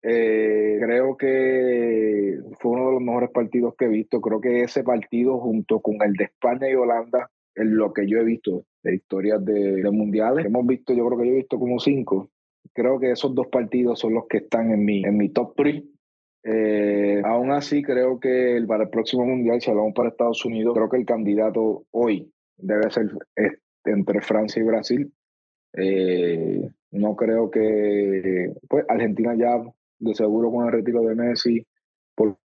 eh, 0.03 0.79
creo 0.81 1.17
que 1.17 2.41
fue 2.59 2.73
uno 2.73 2.87
de 2.87 2.93
los 2.93 3.03
mejores 3.03 3.31
partidos 3.31 3.75
que 3.77 3.85
he 3.85 3.89
visto. 3.89 4.21
Creo 4.21 4.41
que 4.41 4.63
ese 4.63 4.83
partido 4.83 5.39
junto 5.39 5.81
con 5.81 5.97
el 6.03 6.15
de 6.15 6.25
España 6.25 6.69
y 6.69 6.75
Holanda 6.75 7.31
es 7.55 7.67
lo 7.67 7.93
que 7.93 8.09
yo 8.09 8.19
he 8.19 8.25
visto 8.25 8.65
de 8.83 8.97
historias 8.97 9.45
de, 9.45 9.89
mundiales. 9.91 10.47
Hemos 10.47 10.67
visto, 10.67 10.93
yo 10.93 11.07
creo 11.07 11.19
que 11.19 11.27
yo 11.27 11.33
he 11.33 11.37
visto 11.37 11.59
como 11.59 11.79
cinco. 11.79 12.31
Creo 12.73 12.99
que 12.99 13.13
esos 13.13 13.35
dos 13.35 13.47
partidos 13.49 14.01
son 14.01 14.15
los 14.15 14.27
que 14.27 14.39
están 14.39 14.73
en 14.73 14.85
mi, 14.85 15.05
en 15.05 15.17
mi 15.17 15.29
top 15.29 15.55
three. 15.55 15.89
Eh, 16.45 17.23
aún 17.25 17.53
así, 17.53 17.83
creo 17.83 18.19
que 18.19 18.57
el, 18.57 18.67
para 18.67 18.85
el 18.85 18.91
próximo 18.91 19.25
mundial, 19.25 19.61
si 19.61 19.71
hablamos 19.71 19.95
para 19.95 20.09
Estados 20.09 20.45
Unidos, 20.45 20.75
creo 20.75 20.89
que 20.89 20.97
el 20.97 21.07
candidato 21.07 21.85
hoy 21.93 22.33
debe 22.57 22.91
ser 22.91 23.11
entre 23.85 24.21
Francia 24.21 24.61
y 24.61 24.65
Brasil. 24.65 25.13
Eh, 25.75 26.69
no 26.91 27.15
creo 27.15 27.51
que 27.51 28.53
pues 28.69 28.85
Argentina 28.89 29.35
ya 29.35 29.63
de 30.03 30.15
seguro 30.15 30.51
con 30.51 30.67
el 30.67 30.73
retiro 30.73 31.03
de 31.03 31.15
Messi, 31.15 31.65
por 32.15 32.37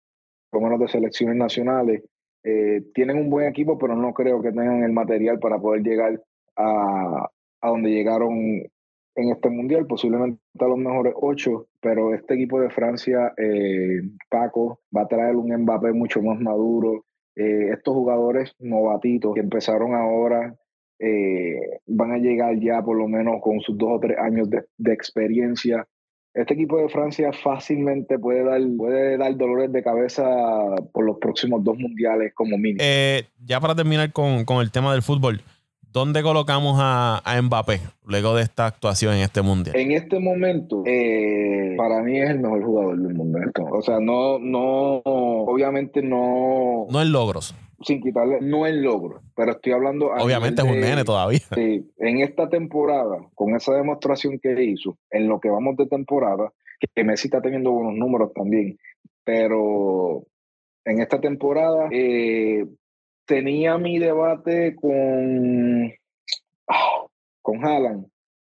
lo 0.52 0.62
menos 0.62 0.80
de 0.80 0.88
selecciones 0.88 1.36
nacionales, 1.36 2.04
eh, 2.44 2.82
tienen 2.94 3.18
un 3.18 3.30
buen 3.30 3.48
equipo, 3.48 3.78
pero 3.78 3.96
no 3.96 4.14
creo 4.14 4.42
que 4.42 4.52
tengan 4.52 4.84
el 4.84 4.94
material 4.94 5.40
para 5.40 5.60
poder 5.60 5.82
llegar 5.82 6.22
a, 6.56 7.30
a 7.62 7.68
donde 7.68 7.90
llegaron 7.90 8.62
en 9.16 9.30
este 9.32 9.50
mundial, 9.50 9.88
posiblemente 9.88 10.40
a 10.60 10.68
los 10.68 10.78
mejores 10.78 11.14
ocho, 11.18 11.68
pero 11.82 12.14
este 12.14 12.36
equipo 12.36 12.62
de 12.62 12.70
Francia, 12.70 13.34
eh, 13.38 14.02
Paco, 14.30 14.80
va 14.96 15.02
a 15.02 15.08
traer 15.08 15.36
un 15.36 15.52
Mbappé 15.64 15.92
mucho 15.92 16.22
más 16.22 16.40
maduro. 16.40 17.06
Eh, 17.36 17.70
estos 17.74 17.94
jugadores 17.94 18.54
novatitos 18.60 19.34
que 19.34 19.42
empezaron 19.42 19.94
ahora 19.94 20.56
van 21.86 22.12
a 22.12 22.18
llegar 22.18 22.60
ya 22.60 22.82
por 22.82 22.98
lo 22.98 23.08
menos 23.08 23.36
con 23.42 23.60
sus 23.60 23.78
dos 23.78 23.90
o 23.92 24.00
tres 24.00 24.18
años 24.18 24.50
de, 24.50 24.64
de, 24.78 24.94
experiencia. 24.94 25.86
Este 26.38 26.54
equipo 26.54 26.78
de 26.78 26.88
Francia 26.90 27.32
fácilmente 27.34 28.20
puede 28.20 28.44
dar, 28.44 28.62
puede 28.78 29.18
dar 29.18 29.36
dolores 29.36 29.72
de 29.72 29.84
cabeza 29.84 30.24
por 30.94 31.06
los 31.06 31.18
próximos 31.18 31.64
dos 31.64 31.78
mundiales 31.78 32.34
como 32.36 32.58
mínimo. 32.58 32.84
ya 33.46 33.60
para 33.60 33.76
terminar 33.76 34.12
con, 34.12 34.46
con 34.46 34.62
el 34.62 34.72
tema 34.72 34.94
del 34.94 35.02
fútbol, 35.02 35.42
¿Dónde 35.98 36.22
colocamos 36.22 36.78
a, 36.80 37.24
a, 37.26 37.42
Mbappé 37.42 37.80
luego 38.06 38.36
de 38.36 38.44
esta 38.44 38.68
actuación 38.68 39.16
en 39.16 39.22
este 39.22 39.42
mundial? 39.42 39.76
En 39.76 39.94
este 39.94 40.20
momento, 40.20 40.84
eh, 40.86 41.74
para 41.76 42.04
mí 42.04 42.20
es 42.20 42.30
el 42.30 42.40
mejor 42.40 42.64
jugador 42.64 43.00
del 43.00 43.16
mundo. 43.16 43.40
O 43.72 43.82
sea, 43.82 44.00
no, 44.00 44.38
no, 44.38 45.02
obviamente 45.04 46.04
no. 46.04 46.86
No 46.90 47.02
en 47.02 47.12
logros. 47.12 47.56
Sin 47.82 48.02
quitarle, 48.02 48.40
no 48.42 48.66
en 48.66 48.82
logros, 48.82 49.22
pero 49.36 49.52
estoy 49.52 49.74
hablando. 49.74 50.08
Obviamente 50.08 50.64
es 50.64 50.68
un 50.68 50.80
nene 50.80 51.04
todavía. 51.04 51.40
Sí, 51.54 51.88
en 51.98 52.22
esta 52.22 52.50
temporada, 52.50 53.20
con 53.36 53.56
esa 53.56 53.74
demostración 53.74 54.40
que 54.40 54.64
hizo, 54.64 54.98
en 55.12 55.28
lo 55.28 55.40
que 55.40 55.50
vamos 55.50 55.78
de 55.78 55.86
temporada, 55.86 56.52
que 56.96 57.04
Messi 57.04 57.28
está 57.28 57.42
teniendo 57.42 57.72
buenos 57.72 57.94
números 57.94 58.34
también, 58.34 58.80
pero 59.24 60.26
en 60.86 61.02
esta 61.02 61.22
temporada, 61.22 61.90
eh, 61.92 62.66
tenía 63.26 63.78
mi 63.78 64.00
debate 64.00 64.76
con, 64.76 65.94
ah, 66.68 67.06
con 67.42 67.64
Haaland, 67.64 68.08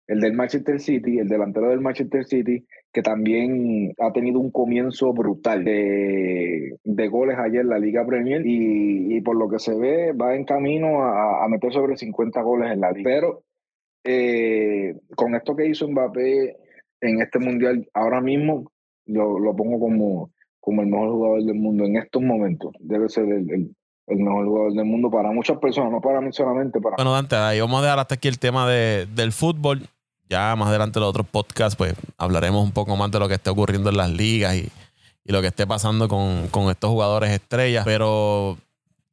el 0.07 0.21
del 0.21 0.33
Manchester 0.33 0.79
City, 0.79 1.19
el 1.19 1.27
delantero 1.27 1.69
del 1.69 1.81
Manchester 1.81 2.25
City, 2.25 2.65
que 2.91 3.01
también 3.01 3.93
ha 3.99 4.11
tenido 4.11 4.39
un 4.39 4.51
comienzo 4.51 5.13
brutal 5.13 5.63
de, 5.63 6.77
de 6.83 7.07
goles 7.07 7.37
ayer 7.37 7.61
en 7.61 7.69
la 7.69 7.79
Liga 7.79 8.05
Premier 8.05 8.45
y, 8.45 9.15
y, 9.15 9.21
por 9.21 9.35
lo 9.35 9.49
que 9.49 9.59
se 9.59 9.75
ve 9.75 10.13
va 10.13 10.35
en 10.35 10.45
camino 10.45 11.03
a, 11.03 11.43
a, 11.43 11.47
meter 11.47 11.73
sobre 11.73 11.97
50 11.97 12.41
goles 12.41 12.71
en 12.71 12.81
la 12.81 12.91
liga. 12.91 13.09
Pero 13.09 13.43
eh, 14.03 14.95
con 15.15 15.35
esto 15.35 15.55
que 15.55 15.67
hizo 15.67 15.87
Mbappé 15.87 16.57
en 17.01 17.21
este 17.21 17.39
mundial, 17.39 17.87
ahora 17.93 18.21
mismo 18.21 18.71
lo, 19.05 19.37
lo 19.39 19.55
pongo 19.55 19.79
como, 19.79 20.31
como 20.59 20.81
el 20.81 20.87
mejor 20.87 21.11
jugador 21.11 21.43
del 21.43 21.55
mundo 21.55 21.85
en 21.85 21.97
estos 21.97 22.21
momentos. 22.21 22.71
Debe 22.79 23.09
ser 23.09 23.25
el, 23.25 23.51
el 23.51 23.75
el 24.07 24.19
mejor 24.19 24.45
jugador 24.45 24.73
del 24.73 24.85
mundo 24.85 25.11
para 25.11 25.31
muchas 25.31 25.57
personas, 25.57 25.91
no 25.91 26.01
para 26.01 26.21
mí 26.21 26.31
solamente. 26.31 26.79
Para 26.79 26.95
bueno, 26.95 27.11
Dante, 27.11 27.35
ahí 27.35 27.59
vamos 27.59 27.79
a 27.79 27.83
dejar 27.83 27.99
hasta 27.99 28.15
aquí 28.15 28.27
el 28.27 28.39
tema 28.39 28.67
de, 28.67 29.05
del 29.13 29.33
fútbol. 29.33 29.81
Ya 30.29 30.55
más 30.55 30.69
adelante 30.69 30.99
en 30.99 31.01
los 31.01 31.09
otros 31.09 31.27
podcasts, 31.27 31.75
pues 31.75 31.93
hablaremos 32.17 32.63
un 32.63 32.71
poco 32.71 32.95
más 32.95 33.11
de 33.11 33.19
lo 33.19 33.27
que 33.27 33.35
esté 33.35 33.49
ocurriendo 33.49 33.89
en 33.89 33.97
las 33.97 34.09
ligas 34.09 34.55
y, 34.55 34.69
lo 35.25 35.41
que 35.41 35.47
esté 35.47 35.67
pasando 35.67 36.07
con, 36.07 36.69
estos 36.69 36.89
jugadores 36.89 37.31
estrellas. 37.31 37.83
Pero 37.83 38.57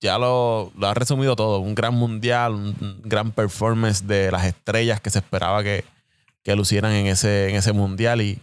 ya 0.00 0.16
lo, 0.16 0.70
ha 0.82 0.94
resumido 0.94 1.34
todo. 1.34 1.58
Un 1.58 1.74
gran 1.74 1.94
mundial, 1.94 2.54
un 2.54 3.00
gran 3.02 3.32
performance 3.32 4.06
de 4.06 4.30
las 4.30 4.44
estrellas 4.44 5.00
que 5.00 5.10
se 5.10 5.18
esperaba 5.18 5.64
que, 5.64 5.84
que 6.44 6.54
lucieran 6.54 6.92
en 6.92 7.06
ese, 7.06 7.48
en 7.48 7.56
ese 7.56 7.72
mundial. 7.72 8.20
Y 8.20 8.40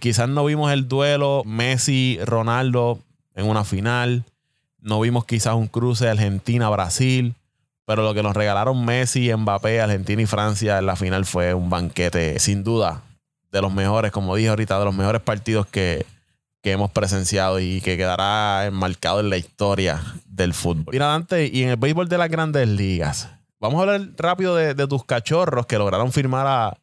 quizás 0.00 0.28
no 0.28 0.44
vimos 0.44 0.72
el 0.72 0.88
duelo 0.88 1.42
Messi-Ronaldo 1.44 2.98
en 3.34 3.46
una 3.46 3.64
final 3.64 4.24
no 4.82 5.00
vimos 5.00 5.24
quizás 5.24 5.54
un 5.54 5.68
cruce 5.68 6.08
Argentina-Brasil, 6.08 7.34
pero 7.84 8.02
lo 8.02 8.14
que 8.14 8.22
nos 8.22 8.34
regalaron 8.34 8.84
Messi, 8.84 9.34
Mbappé, 9.34 9.80
Argentina 9.80 10.22
y 10.22 10.26
Francia 10.26 10.78
en 10.78 10.86
la 10.86 10.96
final 10.96 11.24
fue 11.24 11.54
un 11.54 11.70
banquete, 11.70 12.38
sin 12.38 12.64
duda, 12.64 13.02
de 13.50 13.60
los 13.60 13.72
mejores, 13.72 14.12
como 14.12 14.36
dije 14.36 14.48
ahorita, 14.48 14.78
de 14.78 14.84
los 14.84 14.94
mejores 14.94 15.22
partidos 15.22 15.66
que, 15.66 16.06
hemos 16.64 16.92
presenciado 16.92 17.58
y 17.58 17.80
que 17.80 17.96
quedará 17.96 18.66
enmarcado 18.66 19.18
en 19.18 19.30
la 19.30 19.36
historia 19.36 20.00
del 20.26 20.54
fútbol. 20.54 20.92
Mira, 20.92 21.06
Dante, 21.06 21.50
y 21.52 21.64
en 21.64 21.70
el 21.70 21.76
béisbol 21.76 22.08
de 22.08 22.18
las 22.18 22.28
grandes 22.28 22.68
ligas, 22.68 23.28
vamos 23.58 23.80
a 23.80 23.82
hablar 23.82 24.10
rápido 24.16 24.54
de, 24.54 24.74
de 24.74 24.86
tus 24.86 25.04
cachorros 25.04 25.66
que 25.66 25.76
lograron 25.76 26.12
firmar 26.12 26.46
a, 26.46 26.78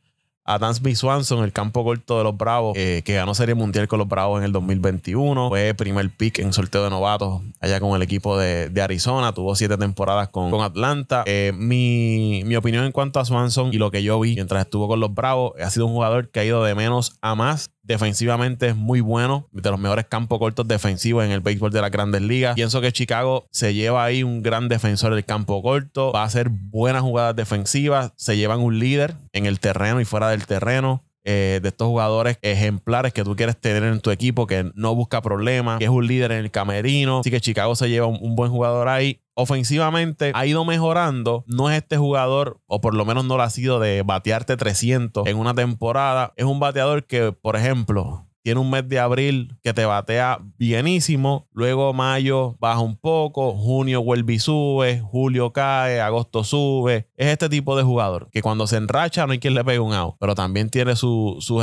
a 0.49 0.57
Dansby 0.57 0.95
Swanson, 0.95 1.43
el 1.43 1.53
campo 1.53 1.83
corto 1.83 2.17
de 2.17 2.23
los 2.23 2.35
Bravos, 2.35 2.75
eh, 2.75 3.03
que 3.05 3.13
ganó 3.13 3.35
Serie 3.35 3.53
Mundial 3.53 3.87
con 3.87 3.99
los 3.99 4.07
Bravos 4.07 4.39
en 4.39 4.45
el 4.45 4.51
2021. 4.51 5.49
Fue 5.49 5.75
primer 5.75 6.09
pick 6.09 6.39
en 6.39 6.53
sorteo 6.53 6.83
de 6.83 6.89
novatos 6.89 7.43
allá 7.59 7.79
con 7.79 7.95
el 7.95 8.01
equipo 8.01 8.35
de, 8.35 8.81
Arizona. 8.81 9.31
Tuvo 9.31 9.55
siete 9.55 9.77
temporadas 9.77 10.29
con, 10.29 10.49
con 10.49 10.61
Atlanta. 10.61 11.23
Eh, 11.27 11.51
mi, 11.55 12.41
mi, 12.45 12.55
opinión 12.55 12.85
en 12.85 12.91
cuanto 12.91 13.19
a 13.19 13.25
Swanson 13.25 13.71
y 13.71 13.77
lo 13.77 13.91
que 13.91 14.01
yo 14.01 14.19
vi 14.19 14.33
mientras 14.33 14.65
estuvo 14.65 14.87
con 14.87 14.99
los 14.99 15.13
Bravos, 15.13 15.53
ha 15.61 15.69
sido 15.69 15.85
un 15.85 15.93
jugador 15.93 16.29
que 16.29 16.39
ha 16.39 16.45
ido 16.45 16.63
de 16.63 16.73
menos 16.73 17.19
a 17.21 17.35
más 17.35 17.69
Defensivamente 17.89 18.67
es 18.67 18.75
muy 18.75 19.01
bueno, 19.01 19.49
de 19.51 19.67
los 19.71 19.79
mejores 19.79 20.05
campos 20.05 20.37
cortos 20.37 20.67
defensivos 20.67 21.25
en 21.25 21.31
el 21.31 21.39
béisbol 21.39 21.71
de 21.71 21.81
las 21.81 21.89
grandes 21.89 22.21
ligas. 22.21 22.53
Pienso 22.53 22.81
que 22.81 22.91
Chicago 22.91 23.47
se 23.49 23.73
lleva 23.73 24.03
ahí 24.03 24.21
un 24.21 24.43
gran 24.43 24.69
defensor 24.69 25.15
del 25.15 25.25
campo 25.25 25.59
corto, 25.63 26.11
va 26.11 26.21
a 26.21 26.25
hacer 26.25 26.49
buenas 26.49 27.01
jugadas 27.01 27.35
defensivas, 27.35 28.13
se 28.15 28.37
llevan 28.37 28.59
un 28.59 28.77
líder 28.77 29.15
en 29.33 29.47
el 29.47 29.59
terreno 29.59 29.99
y 29.99 30.05
fuera 30.05 30.29
del 30.29 30.45
terreno. 30.45 31.03
Eh, 31.25 31.59
de 31.61 31.69
estos 31.69 31.87
jugadores 31.87 32.39
ejemplares 32.41 33.11
que 33.11 33.23
tú 33.23 33.35
quieres 33.35 33.59
tener 33.59 33.83
en 33.83 33.99
tu 33.99 34.09
equipo, 34.09 34.47
que 34.47 34.71
no 34.73 34.95
busca 34.95 35.21
problemas, 35.21 35.77
que 35.77 35.83
es 35.83 35.89
un 35.89 36.07
líder 36.07 36.31
en 36.31 36.39
el 36.39 36.49
camerino. 36.49 37.19
Así 37.19 37.29
que 37.29 37.41
Chicago 37.41 37.75
se 37.75 37.89
lleva 37.89 38.07
un, 38.07 38.17
un 38.21 38.35
buen 38.35 38.49
jugador 38.51 38.87
ahí 38.87 39.19
ofensivamente 39.39 40.31
ha 40.33 40.45
ido 40.45 40.65
mejorando. 40.65 41.43
No 41.47 41.69
es 41.69 41.77
este 41.77 41.97
jugador, 41.97 42.59
o 42.67 42.81
por 42.81 42.93
lo 42.93 43.05
menos 43.05 43.25
no 43.25 43.37
lo 43.37 43.43
ha 43.43 43.49
sido, 43.49 43.79
de 43.79 44.03
batearte 44.03 44.57
300 44.57 45.27
en 45.27 45.37
una 45.37 45.53
temporada. 45.53 46.33
Es 46.35 46.45
un 46.45 46.59
bateador 46.59 47.05
que, 47.05 47.31
por 47.31 47.55
ejemplo, 47.55 48.25
tiene 48.41 48.59
un 48.59 48.69
mes 48.69 48.87
de 48.87 48.99
abril 48.99 49.57
que 49.63 49.73
te 49.73 49.85
batea 49.85 50.39
bienísimo. 50.57 51.47
Luego 51.51 51.93
mayo 51.93 52.55
baja 52.59 52.79
un 52.79 52.97
poco. 52.97 53.53
Junio 53.55 54.03
vuelve 54.03 54.33
y 54.33 54.39
sube. 54.39 55.01
Julio 55.01 55.53
cae. 55.53 56.01
Agosto 56.01 56.43
sube. 56.43 57.09
Es 57.15 57.27
este 57.27 57.49
tipo 57.49 57.77
de 57.77 57.83
jugador 57.83 58.29
que 58.31 58.41
cuando 58.41 58.67
se 58.67 58.77
enracha 58.77 59.25
no 59.25 59.33
hay 59.33 59.39
quien 59.39 59.53
le 59.53 59.63
pegue 59.63 59.79
un 59.79 59.93
out. 59.93 60.15
Pero 60.19 60.35
también 60.35 60.69
tiene 60.69 60.95
su, 60.95 61.37
su 61.39 61.61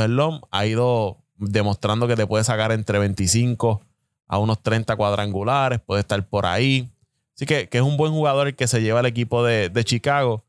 Ha 0.51 0.65
ido 0.65 1.17
demostrando 1.35 2.07
que 2.07 2.15
te 2.15 2.25
puede 2.25 2.43
sacar 2.43 2.71
entre 2.71 2.99
25 2.99 3.81
a 4.27 4.37
unos 4.37 4.61
30 4.61 4.95
cuadrangulares. 4.95 5.79
Puede 5.79 6.01
estar 6.01 6.27
por 6.27 6.45
ahí. 6.45 6.91
Así 7.37 7.45
que, 7.45 7.69
que, 7.69 7.77
es 7.77 7.83
un 7.83 7.97
buen 7.97 8.11
jugador 8.11 8.55
que 8.55 8.67
se 8.67 8.81
lleva 8.81 8.99
al 9.01 9.05
equipo 9.05 9.43
de, 9.43 9.69
de, 9.69 9.83
Chicago. 9.83 10.43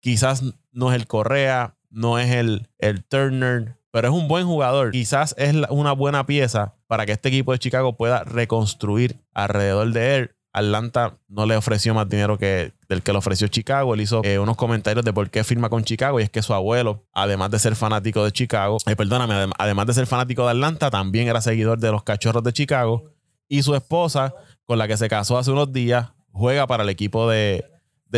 Quizás 0.00 0.42
no 0.72 0.90
es 0.90 0.96
el 0.96 1.06
Correa, 1.06 1.76
no 1.88 2.18
es 2.18 2.32
el, 2.32 2.68
el 2.78 3.04
Turner, 3.04 3.76
pero 3.92 4.08
es 4.08 4.14
un 4.14 4.26
buen 4.26 4.46
jugador. 4.46 4.90
Quizás 4.90 5.36
es 5.38 5.54
una 5.70 5.92
buena 5.92 6.26
pieza 6.26 6.74
para 6.88 7.06
que 7.06 7.12
este 7.12 7.28
equipo 7.28 7.52
de 7.52 7.60
Chicago 7.60 7.96
pueda 7.96 8.24
reconstruir 8.24 9.20
alrededor 9.34 9.92
de 9.92 10.16
él. 10.16 10.30
Atlanta 10.52 11.16
no 11.28 11.46
le 11.46 11.56
ofreció 11.56 11.94
más 11.94 12.08
dinero 12.08 12.36
que 12.38 12.72
del 12.88 13.02
que 13.02 13.12
le 13.12 13.18
ofreció 13.18 13.46
Chicago. 13.46 13.94
Él 13.94 14.00
hizo 14.00 14.20
eh, 14.24 14.38
unos 14.38 14.56
comentarios 14.56 15.04
de 15.04 15.12
por 15.12 15.30
qué 15.30 15.44
firma 15.44 15.70
con 15.70 15.84
Chicago 15.84 16.18
y 16.18 16.24
es 16.24 16.30
que 16.30 16.42
su 16.42 16.52
abuelo, 16.52 17.04
además 17.12 17.50
de 17.50 17.60
ser 17.60 17.76
fanático 17.76 18.24
de 18.24 18.32
Chicago, 18.32 18.78
eh, 18.86 18.96
perdóname, 18.96 19.52
además 19.58 19.86
de 19.86 19.94
ser 19.94 20.06
fanático 20.06 20.44
de 20.44 20.50
Atlanta, 20.50 20.90
también 20.90 21.28
era 21.28 21.40
seguidor 21.40 21.78
de 21.78 21.92
los 21.92 22.02
Cachorros 22.02 22.42
de 22.42 22.52
Chicago 22.52 23.12
y 23.48 23.62
su 23.62 23.74
esposa, 23.74 24.34
con 24.64 24.78
la 24.78 24.88
que 24.88 24.96
se 24.96 25.08
casó 25.08 25.38
hace 25.38 25.50
unos 25.50 25.72
días, 25.72 26.10
juega 26.32 26.66
para 26.66 26.82
el 26.82 26.88
equipo 26.88 27.28
de, 27.28 27.64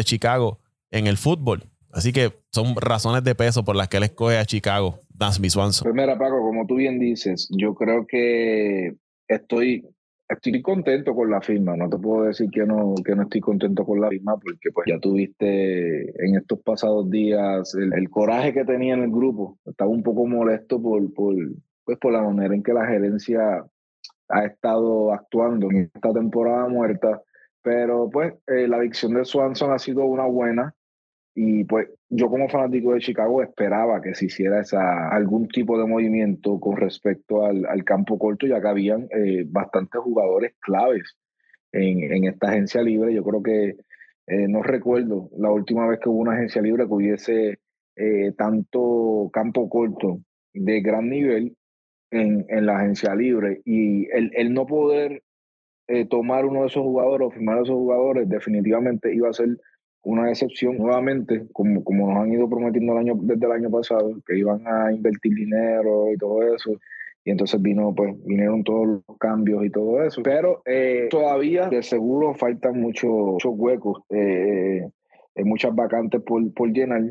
Chicago 0.03 0.59
en 0.91 1.07
el 1.07 1.17
fútbol. 1.17 1.63
Así 1.93 2.13
que 2.13 2.33
son 2.51 2.75
razones 2.75 3.23
de 3.23 3.37
peso 3.37 3.65
por 3.65 3.77
las 3.77 3.89
que 3.89 3.99
él 3.99 4.03
escoge 4.03 4.39
a 4.39 4.45
Chicago, 4.45 5.01
Dansby 5.11 5.51
Swanson. 5.51 5.85
Pues 5.85 5.95
mira, 5.95 6.19
Paco, 6.19 6.41
como 6.41 6.67
tú 6.67 6.77
bien 6.77 6.99
dices, 6.99 7.49
yo 7.57 7.75
creo 7.77 8.05
que 8.07 8.97
estoy, 9.29 9.87
estoy 10.29 10.63
contento 10.63 11.15
con 11.15 11.31
la 11.31 11.41
firma. 11.41 11.77
No 11.77 11.89
te 11.89 11.97
puedo 11.99 12.25
decir 12.25 12.51
que 12.51 12.67
no, 12.67 12.97
que 13.05 13.15
no 13.15 13.23
estoy 13.23 13.41
contento 13.41 13.85
con 13.85 14.01
la 14.01 14.09
firma 14.09 14.37
porque 14.37 14.71
pues 14.73 14.87
ya 14.89 14.99
tuviste 14.99 16.27
en 16.27 16.35
estos 16.35 16.59
pasados 16.61 17.09
días 17.09 17.77
el, 17.77 18.11
coraje 18.11 18.53
que 18.53 18.65
tenía 18.65 18.95
en 18.95 19.05
el 19.05 19.11
grupo. 19.11 19.59
Estaba 19.65 19.91
un 19.91 20.03
poco 20.03 20.27
molesto 20.27 20.83
por, 20.83 21.15
por, 21.15 21.37
pues, 21.85 21.99
por 21.99 22.13
la 22.13 22.23
manera 22.23 22.53
en 22.53 22.65
que 22.65 22.73
la 22.73 22.87
gerencia 22.87 23.65
ha 24.29 24.45
estado 24.45 25.13
actuando 25.13 25.71
en 25.71 25.91
esta 25.95 26.13
temporada 26.13 26.69
muerta 26.69 27.23
pero 27.65 28.11
pues 28.11 28.35
eh, 28.47 28.69
la 28.69 28.77
adicción 28.77 29.15
de 29.15 29.25
Swanson 29.25 29.73
ha 29.73 29.79
sido 29.79 30.05
una 30.05 30.27
buena 30.27 30.75
y 31.35 31.65
pues 31.65 31.89
yo 32.11 32.29
como 32.29 32.47
fanático 32.49 32.93
de 32.93 33.01
Chicago 33.01 33.43
esperaba 33.43 34.03
que 34.03 34.15
se 34.15 34.27
hiciera 34.27 34.61
esa, 34.61 35.09
algún 35.09 35.49
tipo 35.49 35.79
de 35.79 35.87
movimiento 35.87 36.61
con 36.61 36.77
respecto 36.77 37.47
al, 37.47 37.65
al 37.65 37.83
campo 37.83 38.19
corto, 38.19 38.47
ya 38.47 38.61
que 38.61 38.69
habían 38.69 39.09
eh, 39.11 39.45
bastantes 39.47 39.99
jugadores 40.03 40.53
claves 40.61 41.17
en, 41.73 42.13
en, 42.13 42.25
esta 42.25 42.51
agencia 42.51 42.83
libre. 42.83 43.15
Yo 43.15 43.25
creo 43.25 43.43
que 43.43 43.77
eh, 44.27 44.47
no 44.47 44.63
recuerdo 44.63 45.31
la 45.39 45.51
última 45.51 45.89
vez 45.89 46.01
que 46.01 46.11
hubo 46.11 46.19
una 46.19 46.35
agencia 46.35 46.61
libre 46.61 46.87
que 46.87 46.93
hubiese 46.93 47.59
tanto 48.37 49.31
campo 49.33 49.69
corto 49.69 50.19
de 50.53 50.81
gran 50.81 51.09
nivel 51.09 51.57
en, 52.11 52.45
en 52.49 52.67
la 52.67 52.79
agencia 52.79 53.15
libre 53.15 53.63
y 53.65 54.09
el, 54.11 54.33
el 54.35 54.53
no 54.53 54.67
poder 54.67 55.23
eh, 55.89 56.07
tomar 56.07 56.47
uno 56.47 56.61
de 56.61 56.67
esos 56.67 56.83
jugadores 56.83 57.29
o 57.29 57.31
firmar 57.31 57.59
a 57.59 57.63
esos 57.63 57.75
jugadores 57.75 58.29
definitivamente 58.29 59.15
iba 59.15 59.29
a 59.29 59.33
ser 59.33 59.59
una 60.05 60.29
excepción 60.29 60.77
nuevamente, 60.77 61.47
como, 61.53 61.83
como 61.83 62.13
nos 62.13 62.23
han 62.23 62.33
ido 62.33 62.49
prometiendo 62.49 62.93
el 62.93 62.99
año, 62.99 63.15
desde 63.21 63.47
el 63.47 63.53
año 63.53 63.71
pasado, 63.71 64.15
que 64.27 64.39
iban 64.39 64.63
a 64.67 64.93
invertir 64.93 65.35
dinero 65.35 66.13
y 66.13 66.17
todo 66.19 66.43
eso. 66.55 66.79
Y 67.25 67.31
entonces 67.31 67.61
vino, 67.63 67.95
pues, 67.95 68.15
vinieron 68.25 68.63
todos 68.65 68.87
los 68.87 69.19
cambios 69.19 69.65
y 69.65 69.71
todo 69.71 70.03
eso. 70.03 70.23
Pero 70.23 70.63
eh, 70.67 71.09
todavía 71.11 71.69
de 71.69 71.83
seguro 71.83 72.35
faltan 72.35 72.81
muchos, 72.81 73.43
huecos, 73.45 74.03
eh, 74.11 74.87
eh, 75.35 75.45
muchas 75.45 75.75
vacantes 75.75 76.21
por, 76.21 76.53
por 76.53 76.71
llenar. 76.71 77.03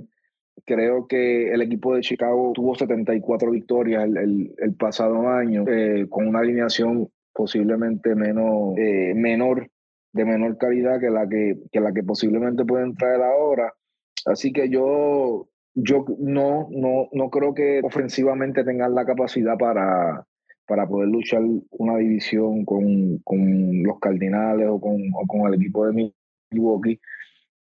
Creo 0.65 1.07
que 1.07 1.51
el 1.51 1.63
equipo 1.63 1.95
de 1.95 2.01
Chicago 2.01 2.51
tuvo 2.53 2.75
74 2.75 3.49
victorias 3.49 4.03
el, 4.03 4.53
el, 4.55 4.73
pasado 4.75 5.27
año, 5.27 5.65
con 6.09 6.27
una 6.27 6.39
alineación 6.39 7.09
posiblemente 7.33 8.15
menos, 8.15 8.75
menor 9.15 9.69
de 10.13 10.25
menor 10.25 10.57
calidad 10.57 10.99
que 10.99 11.09
la 11.09 11.27
que, 11.27 11.57
la 11.73 11.91
que 11.91 12.03
posiblemente 12.03 12.63
pueden 12.63 12.95
traer 12.95 13.21
ahora. 13.21 13.73
Así 14.25 14.53
que 14.53 14.69
yo, 14.69 15.49
yo 15.73 16.05
no, 16.19 16.67
no, 16.71 17.09
no 17.11 17.29
creo 17.29 17.53
que 17.53 17.81
ofensivamente 17.83 18.63
tengan 18.63 18.93
la 18.93 19.05
capacidad 19.05 19.57
para, 19.57 20.25
para 20.67 20.87
poder 20.87 21.09
luchar 21.09 21.41
una 21.71 21.97
división 21.97 22.63
con, 22.63 23.21
los 23.83 23.99
Cardinales 23.99 24.67
o 24.69 24.79
con, 24.79 25.01
con 25.27 25.47
el 25.47 25.55
equipo 25.55 25.87
de 25.87 26.13
Milwaukee. 26.51 26.99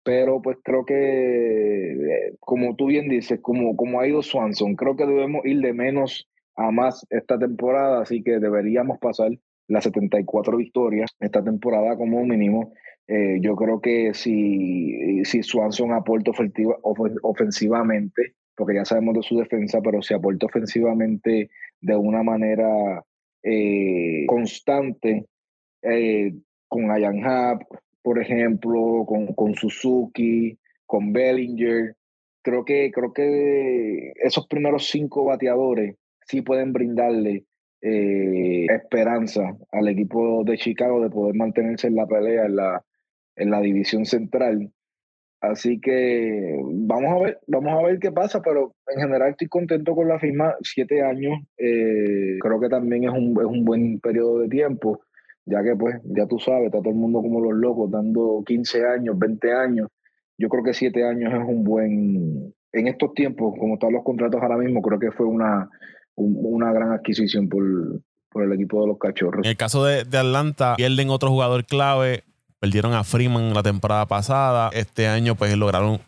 Pero 0.05 0.43
pues 0.43 0.59
creo 0.63 0.85
que, 0.85 1.93
eh, 1.93 2.37
como 2.41 2.77
tú 2.77 2.87
bien 2.87 3.09
dices, 3.09 3.41
como, 3.41 3.77
como 3.77 4.01
ha 4.01 4.07
ido 4.07 4.21
Swanson, 4.21 4.75
creo 4.75 4.97
que 4.97 5.07
debemos 5.07 5.45
ir 5.47 5.61
de 5.61 5.73
menos 5.73 6.29
a 6.57 6.71
más 6.71 7.07
esta 7.09 7.39
temporada, 7.39 8.03
así 8.03 8.23
que 8.23 8.41
deberíamos 8.41 8.99
pasar 8.99 9.31
las 9.73 9.85
74 9.85 10.57
victorias 10.57 11.11
esta 11.19 11.43
temporada 11.43 11.97
como 11.97 12.25
mínimo. 12.25 12.75
Eh, 13.09 13.39
yo 13.41 13.57
creo 13.57 13.81
que 13.81 14.15
si, 14.15 15.25
si 15.25 15.43
Swanson 15.43 15.93
aporta 15.93 16.31
ofensiva, 16.31 16.77
ofensivamente, 16.83 18.35
porque 18.55 18.77
ya 18.77 18.85
sabemos 18.85 19.15
de 19.15 19.23
su 19.23 19.39
defensa, 19.39 19.81
pero 19.83 20.03
si 20.03 20.15
aporta 20.15 20.47
ofensivamente 20.47 21.51
de 21.81 21.97
una 21.97 22.23
manera 22.23 23.03
eh, 23.43 24.25
constante, 24.27 25.27
eh, 25.83 26.35
con 26.69 26.91
Ayan 26.91 27.25
Hub, 27.25 27.67
por 28.03 28.21
ejemplo, 28.21 29.05
con, 29.07 29.29
con 29.35 29.55
Suzuki, 29.55 30.59
con 30.87 31.13
Bellinger, 31.13 31.97
creo 32.43 32.65
que, 32.65 32.91
creo 32.93 33.13
que 33.13 34.13
esos 34.23 34.47
primeros 34.47 34.89
cinco 34.89 35.25
bateadores 35.25 35.97
sí 36.27 36.43
pueden 36.43 36.73
brindarle 36.73 37.45
eh, 37.83 38.67
esperanza 38.71 39.57
al 39.73 39.89
equipo 39.89 40.45
de 40.45 40.57
Chicago 40.57 41.03
de 41.03 41.11
poder 41.11 41.35
mantenerse 41.35 41.89
en 41.89 41.97
la 41.97 42.07
pelea 42.07 42.47
en 42.47 42.57
la, 42.57 42.85
en 43.37 43.51
la 43.51 43.61
división 43.61 44.05
central. 44.05 44.71
Así 45.41 45.81
que 45.81 46.57
vamos 46.63 47.13
a 47.13 47.25
ver, 47.25 47.41
vamos 47.49 47.73
a 47.73 47.85
ver 47.85 47.99
qué 47.99 48.13
pasa, 48.13 48.41
pero 48.41 48.77
en 48.87 49.01
general 49.01 49.31
estoy 49.31 49.49
contento 49.49 49.97
con 49.97 50.07
la 50.07 50.21
firma. 50.21 50.55
Siete 50.63 51.03
años, 51.03 51.41
eh, 51.59 52.39
creo 52.41 52.61
que 52.61 52.69
también 52.69 53.05
es 53.05 53.11
un, 53.11 53.37
es 53.41 53.47
un 53.47 53.65
buen 53.65 53.99
periodo 53.99 54.39
de 54.39 54.49
tiempo, 54.49 55.01
ya 55.45 55.65
que 55.65 55.75
pues, 55.75 55.97
ya 56.05 56.27
tú 56.29 56.39
sabes, 56.39 56.67
está 56.67 56.79
todo 56.79 56.91
el 56.91 56.95
mundo 56.95 57.21
como 57.21 57.41
los 57.41 57.55
locos, 57.55 57.91
dando 57.91 58.45
15 58.47 58.87
años, 58.87 59.19
20 59.19 59.53
años. 59.53 59.89
Yo 60.39 60.49
creo 60.49 60.63
que 60.63 60.75
siete 60.75 61.05
años 61.05 61.33
es 61.35 61.41
un 61.41 61.65
buen, 61.65 62.55
en 62.73 62.87
estos 62.87 63.13
tiempos, 63.15 63.55
como 63.59 63.75
están 63.75 63.93
los 63.93 64.05
contratos 64.05 64.41
ahora 64.41 64.57
mismo, 64.57 64.81
creo 64.81 64.99
que 65.01 65.11
fue 65.11 65.27
una, 65.27 65.69
una 66.17 66.73
gran 66.73 66.93
adquisición 66.93 67.49
por, 67.49 67.65
por, 68.31 68.45
el 68.45 68.53
equipo 68.53 68.81
de 68.83 68.89
los 68.89 68.99
cachorros. 68.99 69.45
En 69.45 69.51
el 69.51 69.57
caso 69.57 69.85
de, 69.85 70.05
de, 70.05 70.19
Atlanta, 70.19 70.77
pierden 70.77 71.11
otro 71.11 71.31
jugador 71.31 71.65
clave. 71.65 72.25
Perdieron 72.59 72.95
a 72.95 73.03
Freeman 73.03 73.55
la 73.55 73.63
temporada 73.63 74.07
pasada. 74.07 74.71
Este 74.73 75.09
año, 75.09 75.35
pues 75.35 75.57
lograron. 75.57 76.01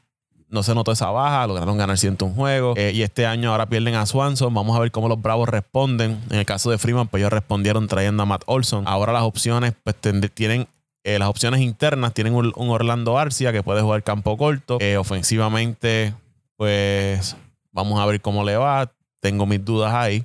No 0.48 0.62
se 0.62 0.72
notó 0.72 0.92
esa 0.92 1.10
baja, 1.10 1.48
lograron 1.48 1.76
ganar 1.76 1.98
101 1.98 2.34
juegos. 2.34 2.78
Eh, 2.78 2.92
y 2.94 3.02
este 3.02 3.26
año 3.26 3.50
ahora 3.50 3.66
pierden 3.66 3.96
a 3.96 4.06
Swanson. 4.06 4.54
Vamos 4.54 4.76
a 4.76 4.80
ver 4.80 4.92
cómo 4.92 5.08
los 5.08 5.20
Bravos 5.20 5.48
responden. 5.48 6.18
En 6.30 6.38
el 6.38 6.46
caso 6.46 6.70
de 6.70 6.78
Freeman, 6.78 7.08
pues 7.08 7.22
ellos 7.22 7.32
respondieron 7.32 7.88
trayendo 7.88 8.22
a 8.22 8.26
Matt 8.26 8.44
Olson. 8.46 8.84
Ahora 8.86 9.12
las 9.12 9.24
opciones, 9.24 9.72
pues 9.82 9.96
tienen 10.32 10.68
eh, 11.04 11.18
las 11.18 11.28
opciones 11.28 11.60
internas 11.60 12.14
tienen 12.14 12.34
un, 12.34 12.52
Orlando 12.56 13.18
Arcia 13.18 13.52
que 13.52 13.62
puede 13.62 13.82
jugar 13.82 14.02
campo 14.02 14.38
corto. 14.38 14.78
Eh, 14.80 14.96
ofensivamente, 14.96 16.14
pues 16.56 17.36
vamos 17.72 18.00
a 18.00 18.06
ver 18.06 18.22
cómo 18.22 18.42
le 18.42 18.56
va 18.56 18.90
tengo 19.24 19.46
mis 19.46 19.64
dudas 19.64 19.94
ahí. 19.94 20.22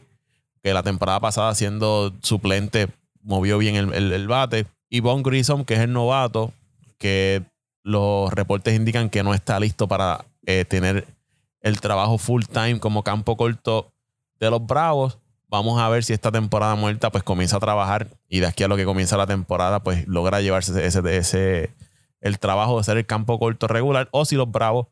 Que 0.61 0.73
la 0.73 0.83
temporada 0.83 1.21
pasada, 1.21 1.55
siendo 1.55 2.13
suplente, 2.21 2.89
movió 3.21 3.57
bien 3.57 3.77
el, 3.93 4.27
bate. 4.27 4.65
Y 4.89 4.99
Von 4.99 5.23
Grissom, 5.23 5.63
que 5.63 5.75
es 5.75 5.79
el 5.79 5.93
novato, 5.93 6.51
que 6.97 7.43
los 7.81 8.29
reportes 8.33 8.75
indican 8.75 9.09
que 9.09 9.23
no 9.23 9.33
está 9.33 9.57
listo 9.57 9.87
para 9.87 10.25
eh, 10.45 10.65
tener 10.65 11.07
el 11.61 11.79
trabajo 11.79 12.17
full 12.17 12.43
time 12.43 12.81
como 12.81 13.01
campo 13.01 13.37
corto 13.37 13.89
de 14.37 14.49
los 14.49 14.65
Bravos. 14.67 15.17
Vamos 15.47 15.79
a 15.79 15.87
ver 15.87 16.03
si 16.03 16.11
esta 16.11 16.29
temporada 16.29 16.75
muerta 16.75 17.09
pues 17.09 17.23
comienza 17.23 17.55
a 17.55 17.61
trabajar 17.61 18.07
y 18.27 18.41
de 18.41 18.47
aquí 18.47 18.65
a 18.65 18.67
lo 18.67 18.75
que 18.75 18.83
comienza 18.83 19.15
la 19.15 19.27
temporada 19.27 19.81
pues 19.81 20.05
logra 20.09 20.41
llevarse 20.41 20.85
ese, 20.85 21.17
ese, 21.17 21.73
el 22.19 22.37
trabajo 22.37 22.77
de 22.77 22.83
ser 22.83 22.97
el 22.97 23.05
campo 23.05 23.39
corto 23.39 23.67
regular 23.67 24.09
o 24.11 24.25
si 24.25 24.35
los 24.35 24.51
Bravos 24.51 24.87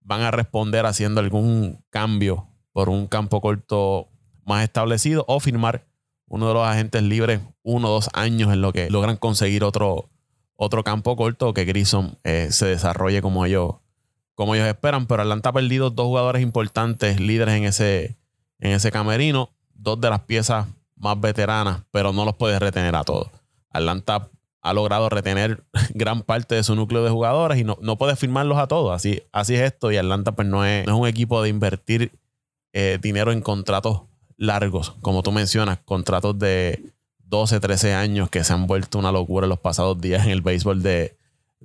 van 0.00 0.22
a 0.22 0.32
responder 0.32 0.84
haciendo 0.84 1.20
algún 1.20 1.78
cambio 1.90 2.48
por 2.72 2.88
un 2.88 3.06
campo 3.06 3.40
corto 3.40 4.08
más 4.44 4.64
establecido 4.64 5.24
o 5.28 5.40
firmar 5.40 5.86
uno 6.26 6.48
de 6.48 6.54
los 6.54 6.66
agentes 6.66 7.02
libres 7.02 7.40
uno 7.62 7.88
o 7.88 7.92
dos 7.92 8.10
años 8.14 8.52
en 8.52 8.60
lo 8.60 8.72
que 8.72 8.90
logran 8.90 9.16
conseguir 9.16 9.64
otro, 9.64 10.08
otro 10.56 10.82
campo 10.84 11.16
corto 11.16 11.54
que 11.54 11.64
Grissom 11.64 12.14
eh, 12.24 12.48
se 12.50 12.66
desarrolle 12.66 13.22
como 13.22 13.44
ellos, 13.44 13.74
como 14.34 14.54
ellos 14.54 14.66
esperan. 14.66 15.06
Pero 15.06 15.22
Atlanta 15.22 15.50
ha 15.50 15.52
perdido 15.52 15.90
dos 15.90 16.06
jugadores 16.06 16.42
importantes, 16.42 17.20
líderes 17.20 17.54
en 17.54 17.64
ese, 17.64 18.16
en 18.58 18.72
ese 18.72 18.90
camerino, 18.90 19.50
dos 19.74 20.00
de 20.00 20.10
las 20.10 20.20
piezas 20.20 20.66
más 20.96 21.20
veteranas, 21.20 21.82
pero 21.90 22.12
no 22.12 22.24
los 22.24 22.36
puede 22.36 22.58
retener 22.58 22.96
a 22.96 23.04
todos. 23.04 23.28
Atlanta 23.70 24.28
ha 24.62 24.72
logrado 24.74 25.08
retener 25.08 25.64
gran 25.94 26.22
parte 26.22 26.54
de 26.54 26.62
su 26.62 26.74
núcleo 26.74 27.02
de 27.04 27.10
jugadores 27.10 27.58
y 27.58 27.64
no, 27.64 27.76
no 27.80 27.98
puede 27.98 28.16
firmarlos 28.16 28.58
a 28.58 28.68
todos. 28.68 28.94
Así, 28.94 29.22
así 29.32 29.54
es 29.54 29.60
esto. 29.62 29.92
Y 29.92 29.96
Atlanta 29.96 30.32
pues 30.32 30.48
no 30.48 30.64
es, 30.64 30.86
no 30.86 30.94
es 30.94 31.00
un 31.00 31.08
equipo 31.08 31.42
de 31.42 31.48
invertir 31.48 32.12
eh, 32.72 32.98
dinero 33.00 33.32
en 33.32 33.40
contratos 33.40 34.02
largos, 34.36 34.96
como 35.02 35.22
tú 35.22 35.32
mencionas, 35.32 35.78
contratos 35.84 36.38
de 36.38 36.92
12, 37.32 37.60
13 37.60 37.94
años 37.94 38.28
que 38.28 38.44
se 38.44 38.52
han 38.52 38.66
vuelto 38.66 38.98
una 38.98 39.10
locura 39.10 39.46
en 39.46 39.50
los 39.50 39.58
pasados 39.58 40.00
días 40.00 40.26
en 40.26 40.32
el 40.32 40.42
béisbol 40.42 40.82
de, 40.82 41.16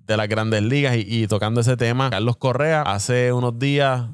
las 0.07 0.29
grandes 0.29 0.63
ligas. 0.63 0.95
Y, 0.97 1.27
tocando 1.27 1.59
ese 1.59 1.75
tema, 1.75 2.09
Carlos 2.09 2.37
Correa 2.37 2.83
hace 2.83 3.33
unos 3.33 3.59
días 3.59 4.05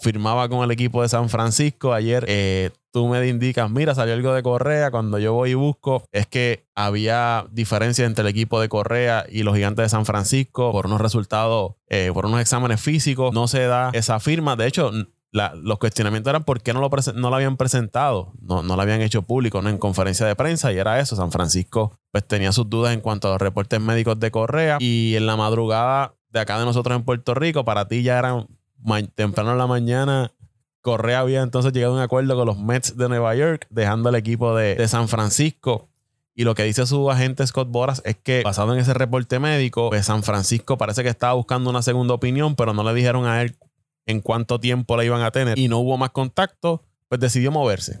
firmaba 0.00 0.48
con 0.48 0.64
el 0.64 0.70
equipo 0.70 1.02
de 1.02 1.08
San 1.08 1.28
Francisco. 1.28 1.92
Ayer 1.92 2.24
eh, 2.28 2.70
tú 2.90 3.08
me 3.08 3.26
indicas, 3.26 3.70
mira, 3.70 3.94
salió 3.94 4.14
algo 4.14 4.32
de 4.32 4.42
Correa. 4.42 4.90
Cuando 4.90 5.18
yo 5.18 5.34
voy 5.34 5.50
y 5.50 5.54
busco, 5.54 6.04
es 6.12 6.26
que 6.26 6.66
había 6.74 7.46
diferencias 7.50 8.06
entre 8.06 8.22
el 8.22 8.28
equipo 8.28 8.60
de 8.60 8.68
Correa 8.68 9.26
y 9.28 9.42
los 9.42 9.54
gigantes 9.54 9.84
de 9.84 9.88
San 9.90 10.06
Francisco 10.06 10.72
por 10.72 10.86
unos 10.86 11.00
resultados, 11.00 11.74
eh, 11.88 12.10
por 12.14 12.24
unos 12.24 12.40
exámenes 12.40 12.80
físicos. 12.80 13.34
No 13.34 13.46
se 13.46 13.66
da 13.66 13.90
esa 13.92 14.20
firma. 14.20 14.56
De 14.56 14.66
hecho, 14.66 14.90
los 15.34 15.78
cuestionamientos 15.78 16.30
eran 16.30 16.44
por 16.44 16.62
qué 16.62 16.72
no 16.72 16.80
lo, 16.80 16.88
no 17.14 17.30
lo 17.30 17.36
habían 17.36 17.56
presentado, 17.56 18.32
no, 18.40 18.62
no 18.62 18.76
lo 18.76 18.82
habían 18.82 19.02
hecho 19.02 19.22
público 19.22 19.62
¿no? 19.62 19.68
en 19.68 19.78
conferencia 19.78 20.26
de 20.26 20.36
prensa 20.36 20.72
y 20.72 20.78
era 20.78 21.00
eso. 21.00 21.16
San 21.16 21.32
Francisco 21.32 21.98
pues 22.12 22.24
tenía 22.24 22.52
sus 22.52 22.70
dudas 22.70 22.94
en 22.94 23.00
cuanto 23.00 23.28
a 23.28 23.32
los 23.32 23.40
reportes 23.40 23.80
médicos 23.80 24.20
de 24.20 24.30
Correa 24.30 24.78
y 24.80 25.16
en 25.16 25.26
la 25.26 25.36
madrugada 25.36 26.14
de 26.30 26.38
acá 26.38 26.58
de 26.58 26.64
nosotros 26.64 26.96
en 26.96 27.04
Puerto 27.04 27.34
Rico, 27.34 27.64
para 27.64 27.88
ti 27.88 28.04
ya 28.04 28.18
era 28.18 28.46
temprano 29.16 29.52
en 29.52 29.58
la 29.58 29.66
mañana. 29.66 30.32
Correa 30.82 31.20
había 31.20 31.42
entonces 31.42 31.72
llegado 31.72 31.94
a 31.94 31.96
un 31.96 32.02
acuerdo 32.02 32.36
con 32.36 32.46
los 32.46 32.58
Mets 32.58 32.96
de 32.96 33.08
Nueva 33.08 33.34
York, 33.34 33.66
dejando 33.70 34.10
el 34.10 34.14
equipo 34.14 34.54
de, 34.54 34.76
de 34.76 34.86
San 34.86 35.08
Francisco. 35.08 35.88
Y 36.36 36.44
lo 36.44 36.54
que 36.54 36.64
dice 36.64 36.86
su 36.86 37.10
agente 37.10 37.46
Scott 37.46 37.68
Boras 37.70 38.02
es 38.04 38.16
que, 38.16 38.42
basado 38.42 38.74
en 38.74 38.80
ese 38.80 38.92
reporte 38.92 39.38
médico, 39.38 39.88
pues 39.90 40.06
San 40.06 40.22
Francisco 40.22 40.76
parece 40.76 41.02
que 41.02 41.08
estaba 41.08 41.32
buscando 41.32 41.70
una 41.70 41.82
segunda 41.82 42.14
opinión, 42.14 42.54
pero 42.56 42.74
no 42.74 42.84
le 42.84 42.92
dijeron 42.92 43.26
a 43.26 43.42
él 43.42 43.56
en 44.06 44.20
cuánto 44.20 44.60
tiempo 44.60 44.96
la 44.96 45.04
iban 45.04 45.22
a 45.22 45.30
tener 45.30 45.58
y 45.58 45.68
no 45.68 45.78
hubo 45.78 45.96
más 45.96 46.10
contacto, 46.10 46.82
pues 47.08 47.20
decidió 47.20 47.50
moverse. 47.50 48.00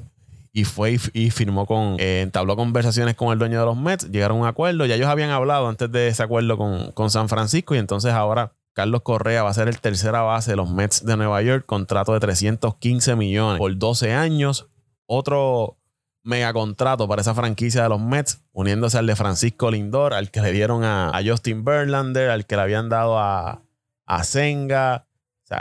Y 0.52 0.64
fue 0.64 0.98
y, 1.12 1.30
firmó 1.30 1.66
con, 1.66 1.96
eh, 1.98 2.20
entabló 2.22 2.54
conversaciones 2.54 3.16
con 3.16 3.32
el 3.32 3.38
dueño 3.38 3.58
de 3.58 3.66
los 3.66 3.76
Mets, 3.76 4.10
llegaron 4.10 4.38
a 4.38 4.40
un 4.42 4.46
acuerdo, 4.46 4.86
ya 4.86 4.94
ellos 4.94 5.08
habían 5.08 5.30
hablado 5.30 5.68
antes 5.68 5.90
de 5.90 6.08
ese 6.08 6.22
acuerdo 6.22 6.56
con, 6.56 6.92
con 6.92 7.10
San 7.10 7.28
Francisco 7.28 7.74
y 7.74 7.78
entonces 7.78 8.12
ahora 8.12 8.52
Carlos 8.74 9.02
Correa 9.02 9.42
va 9.42 9.50
a 9.50 9.54
ser 9.54 9.68
el 9.68 9.80
tercera 9.80 10.22
base 10.22 10.50
de 10.50 10.56
los 10.56 10.70
Mets 10.70 11.04
de 11.04 11.16
Nueva 11.16 11.40
York, 11.42 11.64
contrato 11.64 12.12
de 12.12 12.20
315 12.20 13.16
millones 13.16 13.58
por 13.58 13.76
12 13.76 14.12
años, 14.12 14.68
otro 15.06 15.78
mega 16.24 16.52
contrato 16.52 17.06
para 17.06 17.22
esa 17.22 17.34
franquicia 17.34 17.84
de 17.84 17.88
los 17.88 18.00
Mets, 18.00 18.42
uniéndose 18.52 18.98
al 18.98 19.06
de 19.06 19.14
Francisco 19.14 19.70
Lindor, 19.70 20.12
al 20.12 20.30
que 20.30 20.40
le 20.40 20.52
dieron 20.52 20.82
a, 20.82 21.12
Justin 21.24 21.64
Verlander, 21.64 22.30
al 22.30 22.46
que 22.46 22.56
le 22.56 22.62
habían 22.62 22.88
dado 22.88 23.18
a, 23.18 23.62
a 24.06 24.24
Senga, 24.24 25.06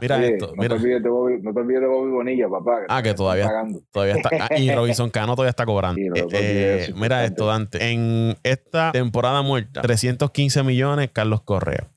Mira 0.01 0.25
esto. 0.25 0.47
No, 0.47 0.61
Mira. 0.61 0.69
Te 0.69 0.81
olvides 0.81 1.03
de 1.03 1.09
Bobby, 1.09 1.41
no 1.41 1.53
te 1.53 1.59
olvides 1.59 1.81
de 1.81 1.87
Bobby 1.87 2.11
Bonilla, 2.11 2.49
papá. 2.49 2.79
Ah, 2.87 3.03
que 3.03 3.13
todavía, 3.13 3.49
todavía 3.91 4.15
está. 4.15 4.29
Ah, 4.39 4.57
y 4.57 4.71
Robinson 4.73 5.09
Cano 5.09 5.35
todavía 5.35 5.49
está 5.49 5.65
cobrando. 5.65 5.99
Sí, 5.99 6.07
Eh, 6.15 6.27
eh, 6.31 6.85
es 6.89 6.95
mira 6.95 7.25
esto, 7.25 7.47
Dante. 7.47 7.91
En 7.91 8.37
esta 8.43 8.91
temporada 8.91 9.41
muerta, 9.41 9.81
315 9.81 10.63
millones, 10.63 11.09
Carlos 11.11 11.41
Correa. 11.41 11.87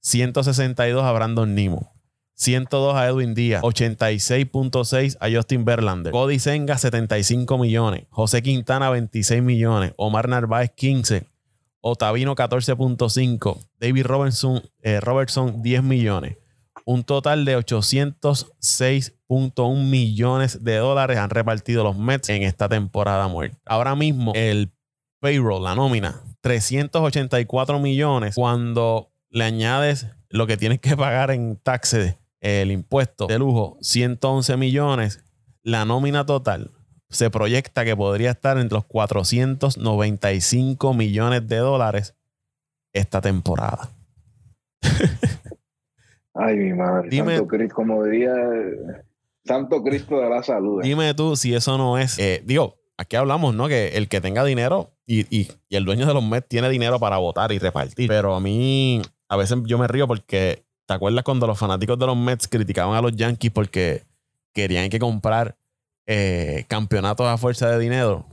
162 0.00 1.02
a 1.04 1.12
Brandon 1.12 1.54
Nimo. 1.54 1.92
102 2.38 2.94
a 2.94 3.06
Edwin 3.06 3.34
Díaz, 3.34 3.62
86.6 3.62 5.16
a 5.20 5.30
Justin 5.34 5.64
Verlander, 5.64 6.12
Cody 6.12 6.38
Senga 6.38 6.76
75 6.76 7.56
millones, 7.56 8.04
José 8.10 8.42
Quintana 8.42 8.90
26 8.90 9.42
millones, 9.42 9.94
Omar 9.96 10.28
Narváez 10.28 10.70
15, 10.76 11.24
Otavino 11.80 12.34
14.5, 12.34 13.58
David 13.80 14.04
Robertson, 14.06 14.62
eh, 14.82 15.00
Robertson 15.00 15.62
10 15.62 15.82
millones. 15.82 16.36
Un 16.88 17.02
total 17.02 17.44
de 17.44 17.58
806.1 17.58 19.90
millones 19.90 20.62
de 20.62 20.76
dólares 20.76 21.18
han 21.18 21.30
repartido 21.30 21.82
los 21.82 21.98
Mets 21.98 22.28
en 22.28 22.44
esta 22.44 22.68
temporada 22.68 23.26
muerta. 23.26 23.58
Ahora 23.66 23.96
mismo 23.96 24.30
el 24.36 24.70
payroll, 25.18 25.64
la 25.64 25.74
nómina, 25.74 26.22
384 26.42 27.80
millones 27.80 28.36
cuando 28.36 29.10
le 29.30 29.42
añades 29.42 30.06
lo 30.28 30.46
que 30.46 30.56
tienes 30.56 30.78
que 30.78 30.96
pagar 30.96 31.32
en 31.32 31.56
taxes, 31.56 32.14
el 32.40 32.70
impuesto 32.70 33.26
de 33.26 33.40
lujo, 33.40 33.78
111 33.80 34.56
millones, 34.56 35.24
la 35.64 35.84
nómina 35.84 36.24
total 36.24 36.70
se 37.08 37.30
proyecta 37.30 37.84
que 37.84 37.96
podría 37.96 38.30
estar 38.30 38.58
entre 38.58 38.76
los 38.76 38.84
495 38.84 40.94
millones 40.94 41.48
de 41.48 41.56
dólares 41.56 42.14
esta 42.92 43.20
temporada. 43.20 43.90
Ay, 46.38 46.56
mi 46.56 46.72
madre. 46.74 47.08
Dime- 47.08 47.36
Santo 47.36 47.48
Cristo, 47.48 47.74
como 47.74 48.04
diría 48.04 48.34
Santo 49.44 49.82
Cristo 49.82 50.20
de 50.20 50.28
la 50.28 50.42
salud. 50.42 50.82
Dime 50.82 51.14
tú 51.14 51.36
si 51.36 51.54
eso 51.54 51.78
no 51.78 51.98
es. 51.98 52.18
eh, 52.18 52.42
digo, 52.44 52.76
aquí 52.96 53.16
hablamos, 53.16 53.54
¿no? 53.54 53.68
Que 53.68 53.96
el 53.96 54.08
que 54.08 54.20
tenga 54.20 54.44
dinero 54.44 54.90
y, 55.06 55.20
y- 55.36 55.48
y 55.68 55.76
el 55.76 55.84
dueño 55.84 56.06
de 56.06 56.14
los 56.14 56.24
Mets 56.24 56.48
tiene 56.48 56.68
dinero 56.68 56.98
para 56.98 57.18
votar 57.18 57.52
y 57.52 57.58
repartir. 57.58 58.08
Pero 58.08 58.34
a 58.34 58.40
mí, 58.40 59.00
a 59.28 59.36
veces 59.36 59.58
yo 59.66 59.78
me 59.78 59.86
río 59.86 60.06
porque, 60.08 60.64
¿te 60.86 60.94
acuerdas 60.94 61.22
cuando 61.24 61.46
los 61.46 61.58
fanáticos 61.58 61.98
de 61.98 62.06
los 62.06 62.16
Mets 62.16 62.48
criticaban 62.48 62.96
a 62.96 63.00
los 63.02 63.12
Yankees 63.14 63.52
porque 63.52 64.02
querían 64.52 64.88
que 64.90 64.98
comprar 64.98 65.56
eh, 66.06 66.64
campeonatos 66.68 67.26
a 67.26 67.36
fuerza 67.38 67.70
de 67.70 67.78
dinero? 67.78 68.26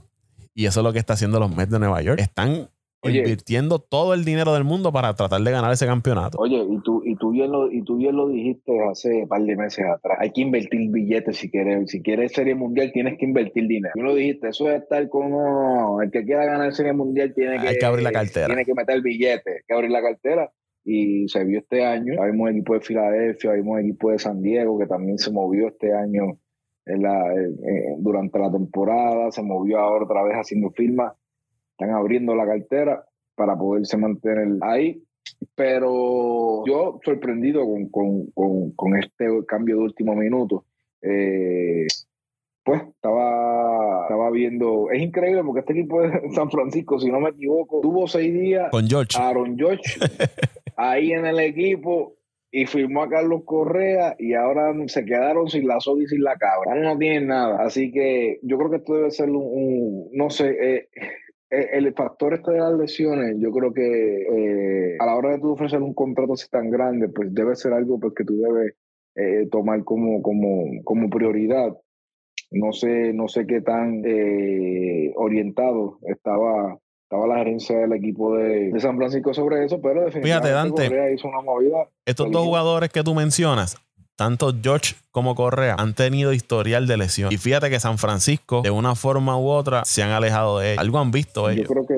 Y 0.52 0.66
eso 0.66 0.80
es 0.80 0.84
lo 0.84 0.92
que 0.92 0.98
está 0.98 1.14
haciendo 1.14 1.38
los 1.40 1.54
Mets 1.54 1.70
de 1.72 1.78
Nueva 1.78 2.02
York. 2.02 2.20
Están 2.20 2.68
Oye. 3.04 3.18
invirtiendo 3.20 3.78
todo 3.78 4.14
el 4.14 4.24
dinero 4.24 4.54
del 4.54 4.64
mundo 4.64 4.92
para 4.92 5.14
tratar 5.14 5.40
de 5.40 5.50
ganar 5.50 5.72
ese 5.72 5.86
campeonato. 5.86 6.38
Oye, 6.38 6.64
y 6.68 6.80
tú, 6.82 7.02
y 7.04 7.16
tú 7.16 7.30
bien 7.30 7.52
lo, 7.52 7.70
y 7.70 7.82
tú 7.82 7.96
bien 7.96 8.16
lo 8.16 8.28
dijiste 8.28 8.72
hace 8.90 9.22
un 9.22 9.28
par 9.28 9.42
de 9.42 9.56
meses 9.56 9.84
atrás. 9.84 10.18
Hay 10.20 10.32
que 10.32 10.40
invertir 10.40 10.90
billetes 10.90 11.36
si 11.36 11.50
quieres, 11.50 11.90
si 11.90 12.02
quieres 12.02 12.32
serie 12.32 12.54
mundial, 12.54 12.90
tienes 12.92 13.18
que 13.18 13.24
invertir 13.24 13.66
dinero. 13.66 13.92
Tú 13.94 14.02
lo 14.02 14.14
dijiste, 14.14 14.48
eso 14.48 14.70
es 14.70 14.82
estar 14.82 15.08
como 15.08 16.00
el 16.02 16.10
que 16.10 16.24
quiera 16.24 16.44
ganar 16.44 16.72
serie 16.72 16.92
mundial 16.92 17.32
tiene 17.34 17.60
que, 17.60 17.68
Hay 17.68 17.78
que 17.78 17.86
abrir 17.86 18.04
la 18.04 18.12
cartera. 18.12 18.46
Tiene 18.46 18.64
que 18.64 18.74
meter 18.74 19.00
billetes, 19.02 19.54
hay 19.54 19.62
que 19.66 19.74
abrir 19.74 19.90
la 19.90 20.02
cartera. 20.02 20.52
Y 20.86 21.28
se 21.28 21.44
vio 21.44 21.60
este 21.60 21.84
año. 21.84 22.22
Vimos 22.24 22.50
equipo 22.50 22.74
de 22.74 22.80
Filadelfia, 22.80 23.52
vimos 23.52 23.80
equipo 23.80 24.10
de 24.10 24.18
San 24.18 24.42
Diego, 24.42 24.78
que 24.78 24.86
también 24.86 25.18
se 25.18 25.30
movió 25.30 25.68
este 25.68 25.94
año 25.94 26.38
en 26.86 27.02
la, 27.02 27.32
eh, 27.32 27.96
durante 27.98 28.38
la 28.38 28.52
temporada, 28.52 29.30
se 29.30 29.42
movió 29.42 29.78
ahora 29.78 30.04
otra 30.04 30.22
vez 30.22 30.34
haciendo 30.36 30.70
firmas. 30.70 31.14
Están 31.78 31.90
abriendo 31.94 32.34
la 32.34 32.46
cartera 32.46 33.04
para 33.34 33.56
poderse 33.56 33.96
mantener 33.96 34.48
ahí 34.62 35.02
pero 35.54 36.64
yo 36.66 37.00
sorprendido 37.04 37.64
con, 37.64 37.88
con, 37.88 38.26
con, 38.32 38.70
con 38.72 38.96
este 38.96 39.26
cambio 39.46 39.76
de 39.76 39.82
último 39.82 40.14
minuto. 40.14 40.64
Eh, 41.02 41.86
pues 42.64 42.82
estaba, 42.82 44.02
estaba 44.04 44.30
viendo, 44.30 44.90
es 44.90 45.02
increíble 45.02 45.42
porque 45.44 45.60
este 45.60 45.72
equipo 45.74 46.02
de 46.02 46.30
San 46.34 46.50
Francisco, 46.50 46.98
si 46.98 47.10
no 47.10 47.20
me 47.20 47.30
equivoco, 47.30 47.80
tuvo 47.80 48.06
seis 48.08 48.32
días 48.32 48.70
Con 48.70 48.86
George. 48.88 49.18
Aaron 49.18 49.56
George 49.56 49.82
ahí 50.76 51.12
en 51.12 51.26
el 51.26 51.38
equipo 51.40 52.16
y 52.50 52.66
firmó 52.66 53.02
a 53.02 53.08
Carlos 53.08 53.42
Correa 53.44 54.14
y 54.18 54.34
ahora 54.34 54.72
se 54.86 55.04
quedaron 55.04 55.48
sin 55.48 55.66
la 55.68 55.80
soga 55.80 56.02
y 56.02 56.06
sin 56.06 56.22
la 56.22 56.36
cabra. 56.36 56.72
Ahora 56.72 56.82
no 56.94 56.98
tienen 56.98 57.26
nada. 57.26 57.62
Así 57.62 57.90
que 57.92 58.38
yo 58.42 58.56
creo 58.58 58.70
que 58.70 58.76
esto 58.76 58.94
debe 58.94 59.10
ser 59.10 59.28
un, 59.28 59.36
un- 59.36 60.08
no 60.12 60.30
sé, 60.30 60.50
eh, 60.50 60.88
eh, 60.94 61.08
el 61.72 61.94
factor 61.94 62.34
este 62.34 62.52
de 62.52 62.58
las 62.58 62.74
lesiones, 62.74 63.36
yo 63.38 63.50
creo 63.50 63.72
que 63.72 63.82
eh, 63.82 64.96
a 64.98 65.06
la 65.06 65.16
hora 65.16 65.32
de 65.32 65.38
tú 65.38 65.52
ofrecer 65.52 65.80
un 65.82 65.94
contrato 65.94 66.34
así 66.34 66.48
tan 66.48 66.70
grande, 66.70 67.08
pues 67.08 67.32
debe 67.34 67.54
ser 67.56 67.72
algo 67.72 67.98
pues, 67.98 68.14
que 68.14 68.24
tú 68.24 68.36
debes 68.36 68.74
eh, 69.16 69.48
tomar 69.50 69.84
como, 69.84 70.22
como, 70.22 70.82
como 70.84 71.08
prioridad. 71.10 71.76
No 72.50 72.72
sé, 72.72 73.12
no 73.12 73.28
sé 73.28 73.46
qué 73.46 73.60
tan 73.60 74.02
eh, 74.04 75.12
orientado 75.16 75.98
estaba, 76.02 76.78
estaba 77.02 77.26
la 77.26 77.38
gerencia 77.38 77.78
del 77.78 77.92
equipo 77.94 78.36
de, 78.36 78.70
de 78.70 78.80
San 78.80 78.96
Francisco 78.96 79.34
sobre 79.34 79.64
eso, 79.64 79.80
pero 79.80 80.04
definitivamente 80.04 80.50
Dante. 80.50 80.88
Correa 80.88 81.12
hizo 81.12 81.28
una 81.28 81.40
movida. 81.40 81.88
Estos 82.06 82.30
dos 82.30 82.42
Oye. 82.42 82.48
jugadores 82.48 82.90
que 82.90 83.02
tú 83.02 83.14
mencionas, 83.14 83.76
tanto 84.16 84.54
George 84.62 84.94
como 85.10 85.34
Correa, 85.34 85.76
han 85.78 85.94
tenido 85.94 86.32
historial 86.32 86.86
de 86.86 86.96
lesión. 86.96 87.32
Y 87.32 87.36
fíjate 87.36 87.70
que 87.70 87.78
San 87.78 87.98
Francisco, 87.98 88.62
de 88.62 88.70
una 88.70 88.94
forma 88.94 89.36
u 89.38 89.48
otra, 89.48 89.84
se 89.84 90.02
han 90.02 90.10
alejado 90.10 90.58
de 90.58 90.72
él. 90.72 90.78
Algo 90.78 90.98
han 90.98 91.10
visto 91.10 91.42
Yo 91.42 91.50
ellos. 91.50 91.68
creo 91.68 91.86
que 91.86 91.94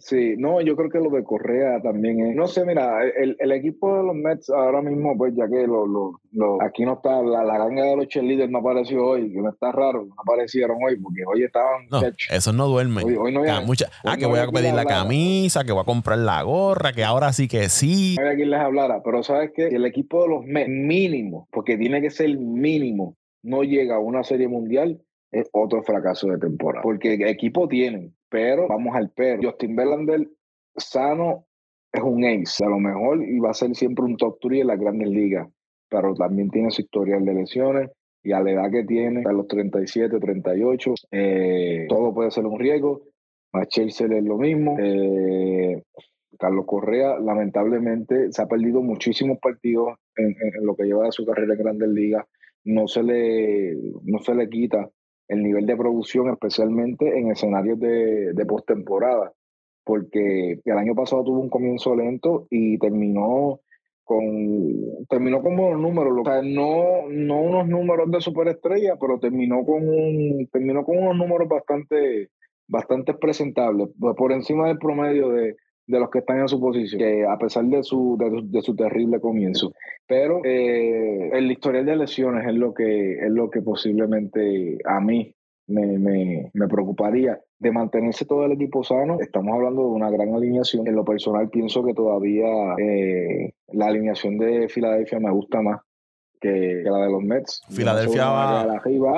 sí, 0.00 0.34
no, 0.38 0.60
yo 0.60 0.76
creo 0.76 0.90
que 0.90 0.98
lo 0.98 1.10
de 1.10 1.24
Correa 1.24 1.80
también 1.82 2.20
es. 2.20 2.34
No 2.36 2.46
sé, 2.46 2.64
mira, 2.64 3.02
el, 3.04 3.36
el 3.38 3.52
equipo 3.52 3.96
de 3.96 4.02
los 4.04 4.14
Mets 4.14 4.50
ahora 4.50 4.82
mismo, 4.82 5.16
pues 5.16 5.34
ya 5.36 5.48
que 5.48 5.66
lo, 5.66 5.86
lo, 5.86 6.20
lo- 6.32 6.62
aquí 6.62 6.84
no 6.84 6.94
está, 6.94 7.22
la, 7.22 7.44
la 7.44 7.58
ganga 7.58 7.84
de 7.84 7.96
los 7.96 8.08
cheerleaders 8.08 8.50
no 8.50 8.58
apareció 8.58 9.04
hoy, 9.06 9.32
que 9.32 9.40
no 9.40 9.50
está 9.50 9.72
raro, 9.72 10.04
no 10.06 10.14
aparecieron 10.18 10.78
hoy, 10.84 10.96
porque 11.00 11.22
hoy 11.26 11.44
estaban. 11.44 11.86
No, 11.90 12.00
esos 12.30 12.54
no 12.54 12.66
duermen. 12.66 13.04
hoy, 13.06 13.16
hoy 13.16 13.32
no 13.32 13.42
Ah, 13.46 13.60
mucha- 13.64 13.90
ah, 14.04 14.16
que 14.16 14.22
no 14.22 14.30
voy 14.30 14.40
a 14.40 14.48
pedir 14.48 14.74
la 14.74 14.84
camisa, 14.84 15.64
que 15.64 15.72
voy 15.72 15.82
a 15.82 15.84
comprar 15.84 16.18
la 16.18 16.42
gorra, 16.42 16.92
que 16.92 17.04
ahora 17.04 17.32
sí 17.32 17.46
que 17.48 17.68
sí. 17.68 18.16
no 18.16 18.22
había 18.24 18.36
quien 18.36 18.50
les 18.50 18.60
hablara, 18.60 19.02
pero 19.04 19.22
sabes 19.22 19.52
que 19.54 19.68
el 19.68 19.84
equipo 19.86 20.22
de 20.22 20.28
los 20.28 20.44
Mets, 20.44 20.68
mínimo, 20.68 21.48
porque 21.52 21.76
tiene 21.76 22.00
que 22.00 22.10
ser 22.10 22.36
mínimo, 22.38 23.16
no 23.42 23.62
llega 23.62 23.96
a 23.96 24.00
una 24.00 24.24
serie 24.24 24.48
mundial, 24.48 25.00
es 25.30 25.48
otro 25.52 25.82
fracaso 25.82 26.26
de 26.28 26.38
temporada. 26.38 26.82
Porque 26.82 27.14
equipo 27.28 27.68
tienen, 27.68 28.15
pero 28.28 28.68
vamos 28.68 28.94
al 28.94 29.10
pero. 29.14 29.40
Justin 29.42 29.76
Verlander, 29.76 30.28
sano, 30.76 31.46
es 31.92 32.02
un 32.02 32.24
ace. 32.24 32.64
A 32.64 32.68
lo 32.68 32.78
mejor 32.78 33.22
y 33.22 33.38
va 33.38 33.50
a 33.50 33.54
ser 33.54 33.74
siempre 33.74 34.04
un 34.04 34.16
top 34.16 34.38
3 34.40 34.62
en 34.62 34.66
las 34.66 34.78
grandes 34.78 35.08
ligas, 35.08 35.48
pero 35.88 36.14
también 36.14 36.50
tiene 36.50 36.70
su 36.70 36.82
historial 36.82 37.24
de 37.24 37.34
lesiones. 37.34 37.90
Y 38.22 38.32
a 38.32 38.40
la 38.40 38.50
edad 38.50 38.70
que 38.72 38.82
tiene, 38.82 39.22
a 39.24 39.32
los 39.32 39.46
37, 39.46 40.18
38, 40.18 40.94
eh, 41.12 41.86
todo 41.88 42.12
puede 42.12 42.30
ser 42.32 42.44
un 42.44 42.58
riesgo. 42.58 43.02
Chelsea 43.68 44.06
es 44.06 44.24
lo 44.24 44.36
mismo. 44.36 44.76
Eh, 44.80 45.82
Carlos 46.38 46.66
Correa, 46.66 47.18
lamentablemente, 47.18 48.32
se 48.32 48.42
ha 48.42 48.46
perdido 48.46 48.82
muchísimos 48.82 49.38
partidos 49.38 49.94
en 50.16 50.34
lo 50.62 50.74
que 50.74 50.84
lleva 50.84 51.04
de 51.04 51.12
su 51.12 51.24
carrera 51.24 51.54
en 51.54 51.60
Grandes 51.60 51.88
Ligas. 51.88 52.26
No 52.64 52.88
se 52.88 53.02
le, 53.02 53.74
no 54.02 54.18
se 54.18 54.34
le 54.34 54.48
quita 54.48 54.90
el 55.28 55.42
nivel 55.42 55.66
de 55.66 55.76
producción, 55.76 56.30
especialmente 56.30 57.18
en 57.18 57.30
escenarios 57.30 57.78
de, 57.80 58.32
de 58.32 58.46
postemporada, 58.46 59.32
porque 59.84 60.60
el 60.64 60.78
año 60.78 60.94
pasado 60.94 61.24
tuvo 61.24 61.40
un 61.40 61.50
comienzo 61.50 61.94
lento 61.94 62.46
y 62.50 62.78
terminó 62.78 63.60
con 64.04 65.04
terminó 65.08 65.42
con 65.42 65.56
buenos 65.56 65.80
números, 65.80 66.16
o 66.20 66.24
sea, 66.24 66.40
no, 66.40 67.08
no 67.08 67.40
unos 67.40 67.66
números 67.66 68.08
de 68.10 68.20
superestrella, 68.20 68.96
pero 69.00 69.18
terminó 69.18 69.64
con 69.64 69.88
un, 69.88 70.48
terminó 70.52 70.84
con 70.84 70.98
unos 70.98 71.16
números 71.16 71.48
bastante, 71.48 72.30
bastante 72.68 73.14
presentables, 73.14 73.88
por 74.16 74.30
encima 74.30 74.68
del 74.68 74.78
promedio 74.78 75.30
de, 75.30 75.56
de 75.86 76.00
los 76.00 76.10
que 76.10 76.18
están 76.18 76.40
en 76.40 76.48
su 76.48 76.58
posición, 76.60 76.98
que 76.98 77.24
a 77.24 77.36
pesar 77.38 77.64
de 77.66 77.82
su, 77.82 78.16
de, 78.18 78.28
su- 78.30 78.50
de 78.50 78.62
su 78.62 78.74
terrible 78.74 79.20
comienzo. 79.20 79.72
Pero 80.06 80.40
eh, 80.44 81.30
el 81.32 81.50
historial 81.50 81.86
de 81.86 81.96
lesiones 81.96 82.46
es 82.46 82.54
lo 82.54 82.74
que, 82.74 83.12
es 83.24 83.30
lo 83.30 83.50
que 83.50 83.62
posiblemente 83.62 84.78
a 84.84 85.00
mí 85.00 85.32
me, 85.68 85.98
me, 85.98 86.50
me 86.52 86.68
preocuparía. 86.68 87.40
De 87.58 87.70
mantenerse 87.72 88.26
todo 88.26 88.44
el 88.44 88.52
equipo 88.52 88.84
sano, 88.84 89.16
estamos 89.18 89.54
hablando 89.54 89.80
de 89.82 89.88
una 89.88 90.10
gran 90.10 90.34
alineación. 90.34 90.86
En 90.86 90.94
lo 90.94 91.04
personal 91.06 91.48
pienso 91.48 91.82
que 91.84 91.94
todavía 91.94 92.46
eh, 92.78 93.52
la 93.72 93.86
alineación 93.86 94.36
de 94.36 94.68
Filadelfia 94.68 95.18
me 95.20 95.30
gusta 95.30 95.62
más 95.62 95.80
que, 96.38 96.82
que 96.84 96.90
la 96.90 96.98
de 97.06 97.10
los 97.10 97.22
Mets. 97.22 97.62
No 97.70 97.76
Filadelfia 97.76 98.28
va- 98.28 98.60
allá 98.60 98.72
arriba, 98.74 99.10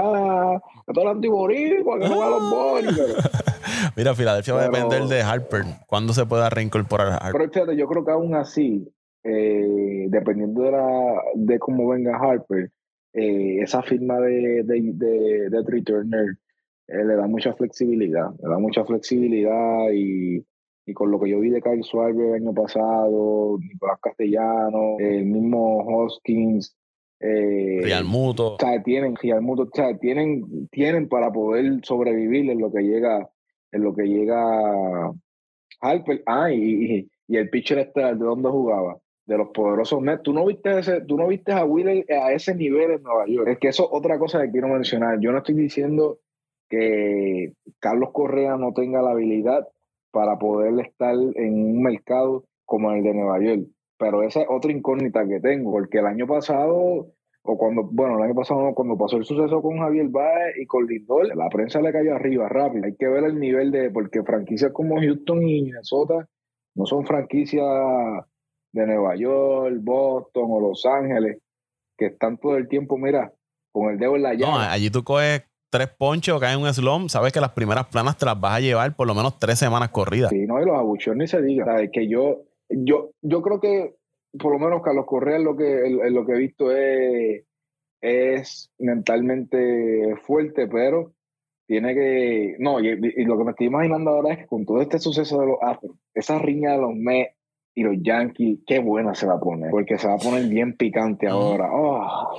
ah, 0.54 0.62
que 0.86 0.92
todo 0.92 1.02
el 1.06 1.10
antiboricua, 1.16 1.98
que 1.98 2.06
juega 2.06 2.26
a 2.26 2.30
los 2.30 2.42
pero- 2.86 3.57
Mira, 3.96 4.14
Filadelfia 4.14 4.54
va 4.54 4.62
a 4.62 4.68
depender 4.68 5.02
de 5.04 5.22
Harper. 5.22 5.64
¿Cuándo 5.86 6.12
se 6.12 6.26
pueda 6.26 6.50
reincorporar 6.50 7.08
a 7.08 7.16
Harper? 7.16 7.32
Pero 7.32 7.52
fíjate, 7.52 7.76
yo 7.76 7.86
creo 7.86 8.04
que 8.04 8.10
aún 8.12 8.34
así, 8.34 8.88
eh, 9.24 10.06
dependiendo 10.08 10.62
de, 10.62 10.70
la, 10.72 11.22
de 11.34 11.58
cómo 11.58 11.88
venga 11.88 12.16
Harper, 12.16 12.70
eh, 13.12 13.58
esa 13.62 13.82
firma 13.82 14.18
de, 14.20 14.62
de, 14.64 14.80
de, 14.94 15.50
de 15.50 15.64
Trey 15.64 15.82
Turner 15.82 16.36
eh, 16.86 17.04
le 17.04 17.14
da 17.16 17.26
mucha 17.26 17.52
flexibilidad, 17.54 18.30
le 18.42 18.48
da 18.48 18.58
mucha 18.58 18.84
flexibilidad 18.84 19.90
y, 19.92 20.44
y 20.86 20.94
con 20.94 21.10
lo 21.10 21.18
que 21.18 21.30
yo 21.30 21.40
vi 21.40 21.50
de 21.50 21.60
Kyle 21.60 21.82
Schwarber 21.82 22.28
el 22.28 22.34
año 22.34 22.54
pasado, 22.54 23.58
Nicolás 23.60 23.98
Castellano, 24.02 24.96
el 24.98 25.24
mismo 25.26 25.78
Hoskins, 25.86 26.74
Eh, 27.20 27.80
Real 27.82 28.04
Muto. 28.04 28.54
O 28.54 28.58
sea, 28.60 28.80
tienen, 28.82 29.16
Real 29.16 29.42
Muto, 29.42 29.62
o 29.62 29.70
sea, 29.74 29.98
tienen, 29.98 30.68
tienen 30.70 31.08
para 31.08 31.32
poder 31.32 31.80
sobrevivir 31.82 32.48
en 32.48 32.60
lo 32.60 32.70
que 32.70 32.82
llega, 32.82 33.28
en 33.72 33.82
lo 33.82 33.94
que 33.94 34.04
llega 34.04 35.12
Harper. 35.80 36.22
Ah, 36.26 36.50
y, 36.52 37.08
el 37.28 37.50
pitcher 37.50 37.78
este, 37.78 38.00
¿de 38.00 38.14
dónde 38.14 38.48
jugaba? 38.48 38.98
De 39.26 39.36
los 39.36 39.48
poderosos 39.48 40.00
Mets. 40.00 40.22
¿Tú 40.22 40.32
no 40.32 40.46
viste 40.46 40.78
ese, 40.78 41.02
tú 41.02 41.16
no 41.16 41.28
viste 41.28 41.52
a 41.52 41.64
Wheeler 41.64 42.04
a 42.10 42.32
ese 42.32 42.54
nivel 42.54 42.92
en 42.92 43.02
Nueva 43.02 43.26
York? 43.26 43.48
Es 43.48 43.58
que 43.58 43.68
eso 43.68 43.84
es 43.84 43.90
otra 43.92 44.18
cosa 44.18 44.42
que 44.42 44.50
quiero 44.50 44.68
mencionar. 44.68 45.20
Yo 45.20 45.32
no 45.32 45.38
estoy 45.38 45.54
diciendo 45.54 46.18
que 46.68 47.52
Carlos 47.78 48.10
Correa 48.12 48.56
no 48.56 48.72
tenga 48.72 49.02
la 49.02 49.10
habilidad 49.10 49.68
para 50.10 50.38
poder 50.38 50.78
estar 50.80 51.14
en 51.14 51.54
un 51.54 51.82
mercado 51.82 52.44
como 52.64 52.92
el 52.92 53.02
de 53.02 53.14
Nueva 53.14 53.40
York. 53.42 53.68
Pero 53.98 54.22
esa 54.22 54.42
es 54.42 54.46
otra 54.48 54.72
incógnita 54.72 55.26
que 55.26 55.40
tengo, 55.40 55.72
porque 55.72 55.98
el 55.98 56.06
año 56.06 56.26
pasado, 56.26 57.08
o 57.50 57.56
cuando, 57.56 57.82
bueno, 57.82 58.18
el 58.18 58.24
año 58.24 58.34
pasado 58.34 58.74
cuando 58.74 58.98
pasó 58.98 59.16
el 59.16 59.24
suceso 59.24 59.62
con 59.62 59.78
Javier 59.78 60.08
Baez 60.08 60.54
y 60.60 60.66
con 60.66 60.86
Lindor, 60.86 61.34
la 61.34 61.48
prensa 61.48 61.80
le 61.80 61.92
cayó 61.92 62.14
arriba 62.14 62.46
rápido. 62.46 62.84
Hay 62.84 62.94
que 62.94 63.08
ver 63.08 63.24
el 63.24 63.40
nivel 63.40 63.70
de, 63.70 63.90
porque 63.90 64.22
franquicias 64.22 64.70
como 64.70 65.00
Houston 65.00 65.42
y 65.48 65.62
Minnesota 65.62 66.28
no 66.74 66.84
son 66.84 67.06
franquicias 67.06 67.64
de 68.72 68.86
Nueva 68.86 69.16
York, 69.16 69.76
Boston 69.80 70.44
o 70.46 70.60
Los 70.60 70.84
Ángeles, 70.84 71.38
que 71.96 72.06
están 72.06 72.36
todo 72.36 72.58
el 72.58 72.68
tiempo, 72.68 72.98
mira, 72.98 73.32
con 73.72 73.90
el 73.90 73.98
dedo 73.98 74.16
en 74.16 74.22
la 74.24 74.34
llave. 74.34 74.52
No, 74.52 74.58
allí 74.58 74.90
tú 74.90 75.02
coges 75.02 75.42
tres 75.70 75.88
ponches 75.88 76.34
o 76.34 76.38
caes 76.38 76.54
en 76.54 76.62
un 76.62 76.74
slump, 76.74 77.08
sabes 77.08 77.32
que 77.32 77.40
las 77.40 77.52
primeras 77.52 77.86
planas 77.86 78.18
te 78.18 78.26
las 78.26 78.38
vas 78.38 78.56
a 78.56 78.60
llevar 78.60 78.94
por 78.94 79.06
lo 79.06 79.14
menos 79.14 79.38
tres 79.38 79.58
semanas 79.58 79.88
corridas. 79.88 80.28
Sí, 80.28 80.46
no, 80.46 80.60
y 80.60 80.66
los 80.66 80.76
abucheos 80.76 81.16
ni 81.16 81.26
se 81.26 81.40
diga. 81.40 81.64
O 81.64 81.90
que 81.90 82.08
yo, 82.08 82.42
yo, 82.68 83.12
yo 83.22 83.40
creo 83.40 83.58
que 83.58 83.94
por 84.38 84.52
lo 84.52 84.58
menos 84.58 84.82
Carlos 84.82 85.06
Correa 85.06 85.38
lo 85.38 85.56
que, 85.56 85.88
lo 86.10 86.26
que 86.26 86.32
he 86.32 86.38
visto 86.38 86.70
es, 86.70 87.44
es 88.00 88.70
mentalmente 88.78 90.16
fuerte, 90.22 90.66
pero 90.68 91.12
tiene 91.66 91.94
que. 91.94 92.56
No, 92.58 92.80
y, 92.80 93.24
lo 93.24 93.38
que 93.38 93.44
me 93.44 93.50
estoy 93.50 93.66
imaginando 93.66 94.10
ahora 94.10 94.32
es 94.32 94.38
que 94.40 94.46
con 94.46 94.64
todo 94.64 94.80
este 94.80 94.98
suceso 94.98 95.40
de 95.40 95.46
los 95.46 95.58
Astros, 95.60 95.96
esa 96.14 96.38
riña 96.38 96.72
de 96.72 96.78
los 96.78 96.94
Mets 96.94 97.34
y 97.74 97.82
los 97.82 97.96
Yankees, 98.00 98.60
qué 98.66 98.78
buena 98.80 99.14
se 99.14 99.26
va 99.26 99.34
a 99.34 99.40
poner, 99.40 99.70
porque 99.70 99.98
se 99.98 100.08
va 100.08 100.14
a 100.14 100.18
poner 100.18 100.48
bien 100.48 100.76
picante 100.76 101.28
ahora. 101.28 101.68
Oh, 101.70 102.34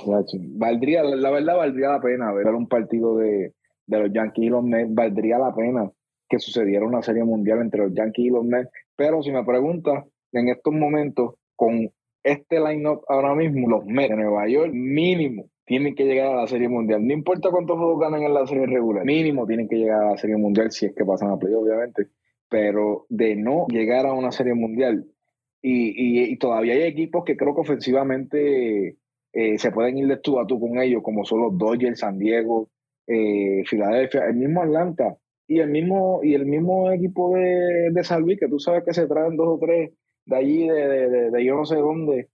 valdría, 0.56 1.04
la 1.04 1.30
verdad, 1.30 1.56
valdría 1.56 1.90
la 1.90 2.00
pena 2.00 2.32
ver 2.32 2.48
un 2.48 2.68
partido 2.68 3.16
de, 3.16 3.54
de 3.86 3.98
los 3.98 4.12
Yankees 4.12 4.46
y 4.46 4.48
los 4.48 4.64
Mets, 4.64 4.92
valdría 4.92 5.38
la 5.38 5.54
pena 5.54 5.90
que 6.28 6.38
sucediera 6.38 6.84
una 6.84 7.02
serie 7.02 7.24
mundial 7.24 7.60
entre 7.60 7.84
los 7.84 7.94
Yankees 7.94 8.26
y 8.26 8.30
los 8.30 8.44
Mets. 8.44 8.70
Pero 8.96 9.22
si 9.22 9.30
me 9.30 9.44
preguntas, 9.44 10.04
en 10.32 10.48
estos 10.48 10.74
momentos, 10.74 11.34
con 11.60 11.92
este 12.22 12.58
line-up 12.58 13.02
ahora 13.06 13.34
mismo, 13.34 13.68
los 13.68 13.84
Mets 13.84 14.08
de 14.08 14.16
Nueva 14.16 14.48
York, 14.48 14.72
mínimo 14.72 15.50
tienen 15.66 15.94
que 15.94 16.06
llegar 16.06 16.28
a 16.28 16.40
la 16.40 16.46
Serie 16.46 16.70
Mundial. 16.70 17.06
No 17.06 17.12
importa 17.12 17.50
cuántos 17.50 17.76
juegos 17.76 18.00
ganan 18.00 18.22
en 18.22 18.32
la 18.32 18.46
Serie 18.46 18.64
regular, 18.64 19.04
mínimo 19.04 19.46
tienen 19.46 19.68
que 19.68 19.76
llegar 19.76 20.02
a 20.02 20.10
la 20.12 20.16
Serie 20.16 20.38
Mundial 20.38 20.72
si 20.72 20.86
es 20.86 20.94
que 20.94 21.04
pasan 21.04 21.30
a 21.30 21.36
play, 21.36 21.52
obviamente. 21.52 22.06
Pero 22.48 23.04
de 23.10 23.36
no 23.36 23.66
llegar 23.68 24.06
a 24.06 24.14
una 24.14 24.32
Serie 24.32 24.54
Mundial, 24.54 25.04
y, 25.60 26.34
todavía 26.38 26.72
hay 26.72 26.84
equipos 26.84 27.24
que 27.26 27.36
creo 27.36 27.54
que 27.54 27.60
ofensivamente 27.60 28.96
eh, 29.34 29.58
se 29.58 29.70
pueden 29.70 29.98
ir 29.98 30.08
de 30.08 30.16
tú 30.16 30.40
a 30.40 30.46
tú 30.46 30.58
con 30.58 30.78
ellos, 30.78 31.02
como 31.02 31.26
son 31.26 31.42
los 31.42 31.58
Dodgers, 31.58 32.00
San 32.00 32.18
Diego, 32.18 32.70
eh, 33.06 33.64
Filadelfia, 33.66 34.24
el 34.24 34.36
mismo 34.36 34.62
Atlanta 34.62 35.18
y 35.46 35.58
el 35.58 35.68
mismo, 35.68 36.20
y 36.22 36.32
el 36.32 36.46
mismo 36.46 36.90
equipo 36.90 37.34
de, 37.34 37.90
de 37.92 38.02
San 38.02 38.22
Luis, 38.22 38.40
que 38.40 38.48
tú 38.48 38.58
sabes 38.58 38.82
que 38.82 38.94
se 38.94 39.06
traen 39.06 39.36
dos 39.36 39.48
o 39.48 39.58
tres 39.58 39.90
de 40.26 40.36
allí, 40.36 40.68
de, 40.68 41.30
de 41.30 41.44
yo 41.44 41.56
no 41.56 41.64
sé 41.64 41.76
dónde, 41.76 42.28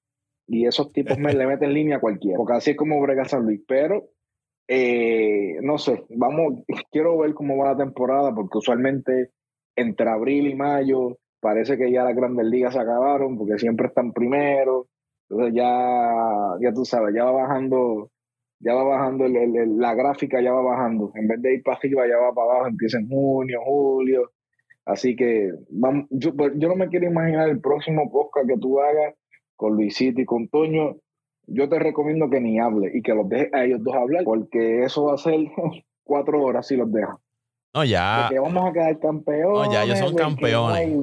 y 0.46 0.66
esos 0.66 0.92
tipos 0.92 1.18
me 1.18 1.32
le 1.34 1.46
meten 1.46 1.74
línea 1.74 1.96
a 1.96 2.00
cualquiera, 2.00 2.36
porque 2.36 2.54
así 2.54 2.70
es 2.72 2.76
como 2.76 3.00
brega 3.00 3.24
San 3.24 3.44
Luis. 3.44 3.62
Pero, 3.66 4.08
eh, 4.68 5.56
no 5.62 5.78
sé, 5.78 6.04
vamos, 6.10 6.64
quiero 6.90 7.18
ver 7.18 7.34
cómo 7.34 7.56
va 7.56 7.72
la 7.72 7.78
temporada, 7.78 8.34
porque 8.34 8.58
usualmente 8.58 9.30
entre 9.76 10.08
abril 10.08 10.48
y 10.48 10.54
mayo 10.54 11.18
parece 11.40 11.76
que 11.76 11.92
ya 11.92 12.02
las 12.02 12.16
grandes 12.16 12.46
ligas 12.46 12.74
se 12.74 12.80
acabaron, 12.80 13.36
porque 13.38 13.58
siempre 13.58 13.88
están 13.88 14.12
primero. 14.12 14.88
Entonces 15.28 15.54
ya, 15.54 16.56
ya 16.60 16.72
tú 16.72 16.84
sabes, 16.84 17.14
ya 17.14 17.24
va 17.24 17.32
bajando, 17.32 18.10
ya 18.60 18.74
va 18.74 18.84
bajando 18.84 19.26
la 19.28 19.94
gráfica, 19.94 20.40
ya 20.40 20.52
va 20.52 20.62
bajando. 20.62 21.12
En 21.14 21.28
vez 21.28 21.42
de 21.42 21.54
ir 21.54 21.62
para 21.62 21.78
arriba, 21.78 22.06
ya 22.08 22.16
va 22.16 22.32
para 22.32 22.52
abajo, 22.52 22.68
empieza 22.68 22.98
en 22.98 23.08
junio, 23.08 23.60
julio. 23.64 24.30
Así 24.86 25.16
que 25.16 25.52
vamos, 25.68 26.06
yo, 26.10 26.32
yo 26.56 26.68
no 26.68 26.76
me 26.76 26.88
quiero 26.88 27.06
imaginar 27.06 27.48
el 27.48 27.60
próximo 27.60 28.10
podcast 28.10 28.48
que 28.48 28.56
tú 28.56 28.80
hagas 28.80 29.14
con 29.56 29.74
Luisito 29.74 30.20
y 30.20 30.24
con 30.24 30.48
Toño, 30.48 30.96
yo 31.46 31.68
te 31.68 31.78
recomiendo 31.78 32.30
que 32.30 32.40
ni 32.40 32.58
hable 32.58 32.90
y 32.94 33.02
que 33.02 33.14
los 33.14 33.28
dejes 33.28 33.52
a 33.52 33.64
ellos 33.64 33.82
dos 33.82 33.94
hablar, 33.94 34.24
porque 34.24 34.84
eso 34.84 35.04
va 35.06 35.14
a 35.14 35.18
ser 35.18 35.40
cuatro 36.04 36.42
horas 36.42 36.68
si 36.68 36.76
los 36.76 36.90
dejas. 36.92 37.16
No, 37.74 37.84
ya. 37.84 38.22
Porque 38.22 38.38
vamos 38.38 38.70
a 38.70 38.72
quedar 38.72 38.98
campeones. 39.00 39.66
No, 39.66 39.72
ya 39.72 39.84
ellos 39.84 39.98
son 39.98 40.14
campeones. 40.14 40.96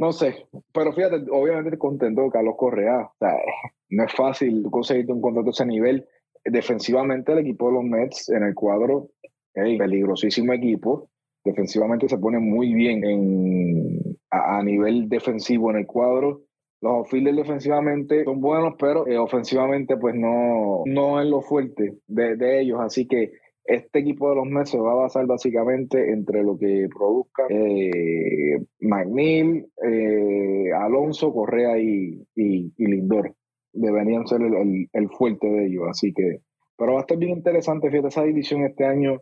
No 0.00 0.12
sé, 0.12 0.46
pero 0.72 0.92
fíjate, 0.92 1.24
obviamente 1.30 1.78
contento 1.78 2.28
Carlos 2.30 2.54
Correa. 2.56 3.02
O 3.02 3.14
sea, 3.18 3.36
no 3.90 4.04
es 4.04 4.12
fácil 4.14 4.66
conseguirte 4.70 5.12
un 5.12 5.20
contrato 5.20 5.48
a 5.48 5.50
ese 5.50 5.66
nivel. 5.66 6.06
Defensivamente, 6.44 7.32
el 7.32 7.38
equipo 7.38 7.68
de 7.68 7.74
los 7.74 7.84
Mets 7.84 8.30
en 8.30 8.42
el 8.42 8.54
cuadro, 8.54 9.10
peligrosísimo 9.52 10.52
equipo. 10.54 11.08
Defensivamente 11.48 12.08
se 12.08 12.18
pone 12.18 12.38
muy 12.38 12.74
bien 12.74 13.04
en, 13.04 14.16
a 14.30 14.62
nivel 14.62 15.08
defensivo 15.08 15.70
en 15.70 15.78
el 15.78 15.86
cuadro 15.86 16.42
los 16.80 17.10
fielders 17.10 17.36
defensivamente 17.36 18.24
son 18.24 18.40
buenos, 18.40 18.74
pero 18.78 19.06
eh, 19.06 19.18
ofensivamente 19.18 19.96
pues 19.96 20.14
no, 20.14 20.82
no 20.86 21.20
es 21.20 21.28
lo 21.28 21.40
fuerte 21.40 21.98
de, 22.06 22.60
ellos. 22.60 22.80
Así 22.80 23.08
que 23.08 23.32
este 23.64 23.98
equipo 23.98 24.30
de 24.30 24.36
los 24.36 24.46
Mets 24.46 24.70
se 24.70 24.78
va 24.78 24.92
a 24.92 25.02
basar 25.02 25.26
básicamente 25.26 26.12
entre 26.12 26.42
lo 26.44 26.56
que 26.56 26.88
produzca 26.94 27.46
eh, 27.48 28.62
McNeil, 28.80 29.66
eh, 29.84 30.70
Alonso, 30.72 31.32
Correa 31.32 31.78
y, 31.78 32.24
y, 32.36 32.72
Lindor. 32.76 33.34
Deberían 33.72 34.26
ser 34.26 34.42
el, 34.42 34.88
el, 34.92 35.08
fuerte 35.10 35.48
de 35.48 35.66
ellos. 35.66 35.84
Así 35.90 36.12
que, 36.12 36.40
pero 36.76 36.92
va 36.94 37.00
a 37.00 37.02
estar 37.02 37.18
bien 37.18 37.32
interesante. 37.32 37.90
Fíjate, 37.90 38.08
esa 38.08 38.22
división 38.22 38.62
este 38.62 38.84
año 38.84 39.20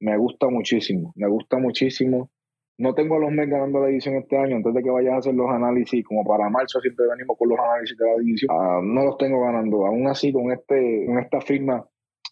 me 0.00 0.16
gusta 0.16 0.48
muchísimo. 0.48 1.12
Me 1.16 1.28
gusta 1.28 1.58
muchísimo. 1.58 2.30
No 2.78 2.94
tengo 2.94 3.16
a 3.16 3.20
los 3.20 3.30
Mets 3.30 3.50
ganando 3.50 3.80
la 3.80 3.86
división 3.86 4.16
este 4.16 4.36
año, 4.36 4.56
antes 4.56 4.74
de 4.74 4.82
que 4.82 4.90
vayas 4.90 5.14
a 5.14 5.16
hacer 5.18 5.34
los 5.34 5.48
análisis, 5.48 6.04
como 6.04 6.24
para 6.24 6.50
marzo 6.50 6.78
siempre 6.80 7.06
venimos 7.08 7.36
con 7.38 7.48
los 7.48 7.58
análisis 7.58 7.96
de 7.96 8.06
la 8.06 8.18
división. 8.18 8.50
Ah, 8.52 8.80
no 8.82 9.04
los 9.04 9.16
tengo 9.16 9.40
ganando. 9.40 9.86
Aún 9.86 10.06
así, 10.08 10.30
con 10.30 10.52
este, 10.52 11.06
con 11.06 11.18
esta 11.18 11.40
firma 11.40 11.86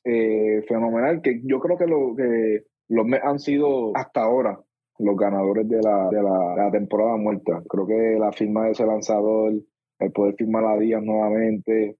eh, 0.04 0.62
fenomenal, 0.68 1.22
que 1.22 1.40
yo 1.44 1.58
creo 1.60 1.78
que, 1.78 1.86
lo, 1.86 2.14
que 2.14 2.64
los 2.88 3.06
Mets 3.06 3.24
han 3.24 3.38
sido 3.38 3.96
hasta 3.96 4.22
ahora 4.22 4.60
los 4.98 5.16
ganadores 5.16 5.66
de 5.66 5.80
la, 5.80 6.08
de 6.10 6.22
la, 6.22 6.70
temporada 6.70 7.16
muerta. 7.16 7.62
Creo 7.68 7.86
que 7.86 8.16
la 8.18 8.30
firma 8.30 8.66
de 8.66 8.72
ese 8.72 8.84
lanzador, 8.84 9.54
el 9.98 10.12
poder 10.12 10.34
firmar 10.36 10.64
a 10.66 10.78
Díaz 10.78 11.02
nuevamente, 11.02 11.96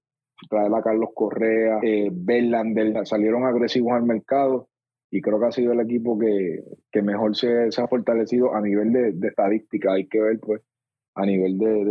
traer 0.49 0.73
a 0.73 0.81
Carlos 0.83 1.09
Correa, 1.15 1.79
eh, 1.81 2.09
Verlander, 2.11 3.05
salieron 3.07 3.43
agresivos 3.43 3.93
al 3.93 4.03
mercado 4.03 4.69
y 5.11 5.21
creo 5.21 5.39
que 5.39 5.45
ha 5.45 5.51
sido 5.51 5.73
el 5.73 5.79
equipo 5.79 6.17
que, 6.17 6.63
que 6.91 7.01
mejor 7.01 7.35
se, 7.35 7.69
ha 7.77 7.87
fortalecido 7.87 8.55
a 8.55 8.61
nivel 8.61 8.91
de, 8.91 9.27
estadística. 9.27 9.93
Hay 9.93 10.07
que 10.07 10.19
ver, 10.19 10.39
pues, 10.39 10.61
a 11.15 11.25
nivel 11.25 11.57
de, 11.57 11.85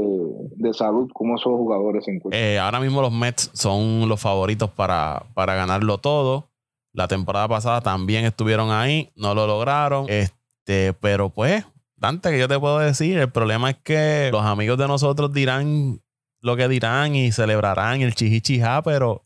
de, 0.56 0.74
salud, 0.74 1.10
cómo 1.14 1.36
esos 1.36 1.52
jugadores 1.52 2.04
se 2.04 2.12
encuentran. 2.12 2.42
Eh, 2.42 2.58
ahora 2.58 2.80
mismo 2.80 3.00
los 3.00 3.12
Mets 3.12 3.50
son 3.54 4.08
los 4.08 4.20
favoritos 4.20 4.70
para, 4.70 5.24
para 5.34 5.54
ganarlo 5.54 5.98
todo. 5.98 6.50
La 6.92 7.08
temporada 7.08 7.48
pasada 7.48 7.80
también 7.80 8.24
estuvieron 8.24 8.70
ahí, 8.70 9.10
no 9.16 9.34
lo 9.34 9.46
lograron. 9.46 10.06
Este, 10.08 10.92
pero 11.00 11.30
pues, 11.30 11.64
Dante, 11.96 12.30
que 12.30 12.38
yo 12.38 12.48
te 12.48 12.58
puedo 12.58 12.78
decir, 12.78 13.18
el 13.18 13.30
problema 13.30 13.70
es 13.70 13.76
que 13.78 14.28
los 14.30 14.42
amigos 14.42 14.76
de 14.78 14.86
nosotros 14.86 15.32
dirán 15.32 16.00
lo 16.44 16.56
que 16.56 16.68
dirán 16.68 17.14
y 17.14 17.32
celebrarán 17.32 18.02
el 18.02 18.14
chihichijá, 18.14 18.82
pero 18.82 19.24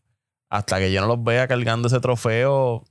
hasta 0.49 0.79
que 0.79 0.89
yo 0.89 1.01
no 1.01 1.07
los 1.07 1.21
vea 1.21 1.49
cargando 1.49 1.89
ese 1.89 1.99
trofeo, 1.99 2.85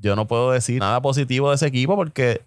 yo 0.00 0.16
no 0.16 0.26
puedo 0.26 0.52
decir 0.52 0.80
nada 0.80 1.00
positivo 1.02 1.50
de 1.50 1.56
ese 1.56 1.66
equipo 1.66 1.96
porque 1.96 2.42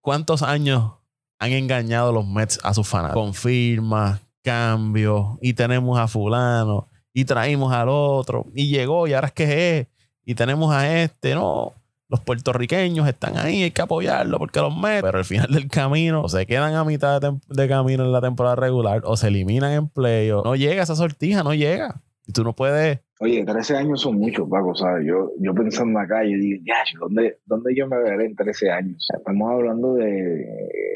¿cuántos 0.00 0.42
años 0.42 0.92
han 1.38 1.52
engañado 1.52 2.12
los 2.12 2.26
Mets 2.26 2.60
a 2.62 2.74
sus 2.74 2.86
fans? 2.86 3.12
Con 3.12 3.34
firmas, 3.34 4.20
cambios, 4.42 5.38
y 5.40 5.54
tenemos 5.54 5.98
a 5.98 6.08
fulano, 6.08 6.88
y 7.12 7.24
traímos 7.24 7.72
al 7.72 7.88
otro, 7.88 8.46
y 8.54 8.68
llegó, 8.68 9.06
y 9.06 9.14
ahora 9.14 9.28
es 9.28 9.32
que 9.32 9.78
es, 9.78 9.86
y 10.24 10.34
tenemos 10.34 10.72
a 10.74 11.00
este, 11.00 11.34
no. 11.34 11.72
Los 12.08 12.20
puertorriqueños 12.20 13.08
están 13.08 13.38
ahí, 13.38 13.62
hay 13.62 13.70
que 13.70 13.80
apoyarlo 13.80 14.38
porque 14.38 14.60
los 14.60 14.76
Mets, 14.76 15.00
pero 15.02 15.16
al 15.16 15.24
final 15.24 15.50
del 15.50 15.68
camino 15.68 16.22
o 16.22 16.28
se 16.28 16.44
quedan 16.44 16.74
a 16.74 16.84
mitad 16.84 17.22
de, 17.22 17.68
camino 17.68 18.04
en 18.04 18.12
la 18.12 18.20
temporada 18.20 18.54
regular 18.54 19.00
o 19.04 19.16
se 19.16 19.28
eliminan 19.28 19.72
en 19.72 19.88
playoff. 19.88 20.44
No 20.44 20.54
llega 20.54 20.82
esa 20.82 20.94
sortija, 20.94 21.42
no 21.42 21.54
llega. 21.54 22.02
Y 22.26 22.32
tú 22.32 22.44
no 22.44 22.52
puedes 22.52 23.00
Oye, 23.22 23.44
13 23.44 23.76
años 23.76 24.00
son 24.00 24.18
muchos, 24.18 24.48
Paco, 24.48 24.74
¿sabes? 24.74 25.06
Yo, 25.06 25.30
yo 25.38 25.54
pensando 25.54 25.96
acá, 26.00 26.24
yo 26.24 26.36
digo, 26.36 26.60
ya, 26.66 26.82
¿dónde, 26.98 27.38
¿dónde 27.46 27.72
yo 27.72 27.86
me 27.86 27.96
veré 27.96 28.26
en 28.26 28.34
13 28.34 28.70
años? 28.72 29.08
Estamos 29.16 29.48
hablando 29.48 29.94
de, 29.94 30.44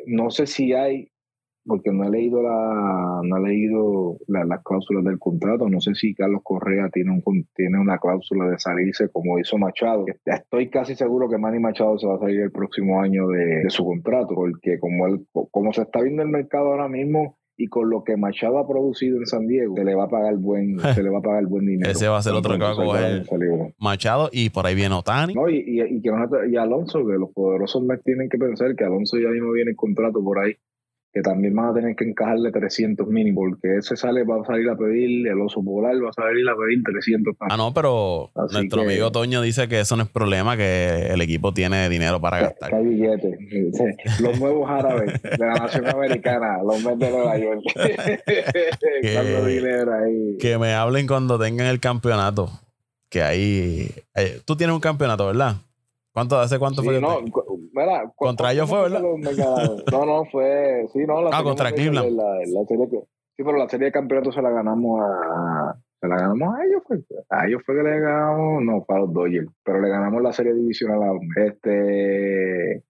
no 0.06 0.28
sé 0.30 0.48
si 0.48 0.72
hay 0.72 1.08
porque 1.64 1.92
no 1.92 2.04
he 2.04 2.10
leído 2.10 2.42
la 2.42 3.20
no 3.22 3.36
he 3.36 3.40
leído 3.48 4.18
las 4.26 4.62
cláusulas 4.64 5.04
del 5.04 5.20
contrato. 5.20 5.68
No 5.68 5.80
sé 5.80 5.94
si 5.94 6.14
Carlos 6.14 6.40
Correa 6.42 6.88
tiene 6.92 7.12
un 7.12 7.46
tiene 7.54 7.78
una 7.78 7.98
cláusula 7.98 8.48
de 8.50 8.58
salirse 8.58 9.08
como 9.08 9.38
hizo 9.38 9.56
Machado. 9.56 10.04
Estoy 10.24 10.68
casi 10.68 10.96
seguro 10.96 11.28
que 11.28 11.38
Manny 11.38 11.60
Machado 11.60 11.96
se 11.96 12.08
va 12.08 12.16
a 12.16 12.18
salir 12.18 12.40
el 12.40 12.50
próximo 12.50 13.00
año 13.00 13.28
de, 13.28 13.64
su 13.68 13.84
contrato, 13.84 14.34
porque 14.34 14.80
como 14.80 15.06
él, 15.06 15.26
como 15.32 15.72
se 15.72 15.82
está 15.82 16.02
viendo 16.02 16.22
el 16.22 16.28
mercado 16.28 16.72
ahora 16.72 16.88
mismo, 16.88 17.36
y 17.56 17.68
con 17.68 17.88
lo 17.88 18.04
que 18.04 18.16
Machado 18.16 18.58
ha 18.58 18.68
producido 18.68 19.18
en 19.18 19.26
San 19.26 19.46
Diego, 19.46 19.74
se 19.76 19.84
le 19.84 19.94
va 19.94 20.04
a 20.04 20.08
pagar 20.08 20.36
buen, 20.36 20.78
se 20.94 21.02
le 21.02 21.10
va 21.10 21.18
a 21.18 21.22
pagar 21.22 21.46
buen 21.46 21.66
dinero. 21.66 21.90
Ese 21.90 22.08
va 22.08 22.18
a 22.18 22.22
ser 22.22 22.34
otro 22.34 22.52
que 22.54 22.64
va 22.64 22.72
a 22.72 22.74
coger 22.74 23.24
Machado 23.78 24.28
y 24.32 24.50
por 24.50 24.66
ahí 24.66 24.74
viene 24.74 24.94
Otani. 24.94 25.34
No, 25.34 25.48
y, 25.48 25.56
y, 25.56 25.82
y, 25.82 26.02
que 26.02 26.10
y 26.50 26.56
Alonso, 26.56 27.06
que 27.06 27.14
los 27.14 27.30
poderosos 27.32 27.82
me 27.82 27.96
tienen 27.98 28.28
que 28.28 28.38
pensar 28.38 28.74
que 28.76 28.84
Alonso 28.84 29.18
ya 29.18 29.28
mismo 29.28 29.52
viene 29.52 29.70
el 29.70 29.76
contrato 29.76 30.22
por 30.22 30.38
ahí 30.38 30.56
que 31.16 31.22
también 31.22 31.54
van 31.54 31.70
a 31.70 31.72
tener 31.72 31.96
que 31.96 32.04
encajarle 32.04 32.52
300 32.52 33.06
mínimo, 33.06 33.40
porque 33.40 33.78
ese 33.78 33.96
sale, 33.96 34.22
va 34.24 34.38
a 34.38 34.44
salir 34.44 34.68
a 34.68 34.76
pedir, 34.76 35.26
el 35.26 35.40
oso 35.40 35.64
polar 35.64 35.94
va 35.94 36.10
a 36.10 36.12
salir 36.12 36.46
a 36.46 36.54
pedir 36.54 36.82
300. 36.84 37.34
Ah, 37.40 37.56
no, 37.56 37.72
pero 37.72 38.30
nuestro 38.52 38.82
amigo 38.82 39.10
Toño 39.10 39.40
dice 39.40 39.66
que 39.66 39.80
eso 39.80 39.96
no 39.96 40.02
es 40.02 40.10
problema, 40.10 40.58
que 40.58 41.06
el 41.08 41.22
equipo 41.22 41.54
tiene 41.54 41.88
dinero 41.88 42.20
para 42.20 42.40
gastar. 42.40 42.68
Que 42.68 42.76
hay 42.76 42.84
billetes. 42.84 44.20
Los 44.20 44.38
nuevos 44.38 44.68
árabes 44.68 45.22
de 45.22 45.38
la 45.38 45.54
nación 45.54 45.88
americana, 45.88 46.58
los 46.62 46.84
Mets 46.84 46.98
de 46.98 47.10
Nueva 47.10 47.38
York. 47.38 47.62
que, 49.00 50.36
que 50.38 50.58
me 50.58 50.74
hablen 50.74 51.06
cuando 51.06 51.38
tengan 51.38 51.68
el 51.68 51.80
campeonato. 51.80 52.50
Que 53.08 53.22
ahí. 53.22 53.88
Eh, 54.14 54.42
tú 54.44 54.54
tienes 54.54 54.74
un 54.74 54.80
campeonato, 54.80 55.24
¿verdad? 55.28 55.56
¿Cuánto, 56.16 56.38
¿Hace 56.38 56.58
cuánto 56.58 56.82
fue? 56.82 56.98
No, 56.98 57.20
contra 58.16 58.52
ellos 58.52 58.68
fue, 58.68 58.82
¿verdad? 58.82 59.00
No, 59.00 60.06
no, 60.06 60.24
fue. 60.26 60.86
Sí, 60.92 61.00
no, 61.06 61.22
la 61.22 61.30
ah, 61.32 61.42
contra 61.42 61.72
Cleveland. 61.72 62.18
sí, 63.36 63.42
pero 63.42 63.56
la 63.56 63.68
serie 63.68 63.86
de 63.86 63.92
campeonatos 63.92 64.34
se 64.34 64.42
la 64.42 64.50
ganamos 64.50 65.00
a. 65.02 65.76
Se 66.00 66.08
la 66.08 66.16
ganamos 66.16 66.54
a 66.54 66.64
ellos, 66.64 66.82
pues. 66.86 67.00
A 67.30 67.46
ellos 67.46 67.62
fue 67.64 67.76
que 67.76 67.82
le 67.82 68.00
ganamos. 68.00 68.62
No, 68.62 68.84
para 68.84 69.00
los 69.00 69.12
Dodgers. 69.12 69.48
Pero 69.64 69.80
le 69.80 69.88
ganamos 69.88 70.22
la 70.22 70.32
serie 70.32 70.52
divisional 70.54 71.02
a 71.02 71.12
los 71.12 71.22
Este. 71.36 72.82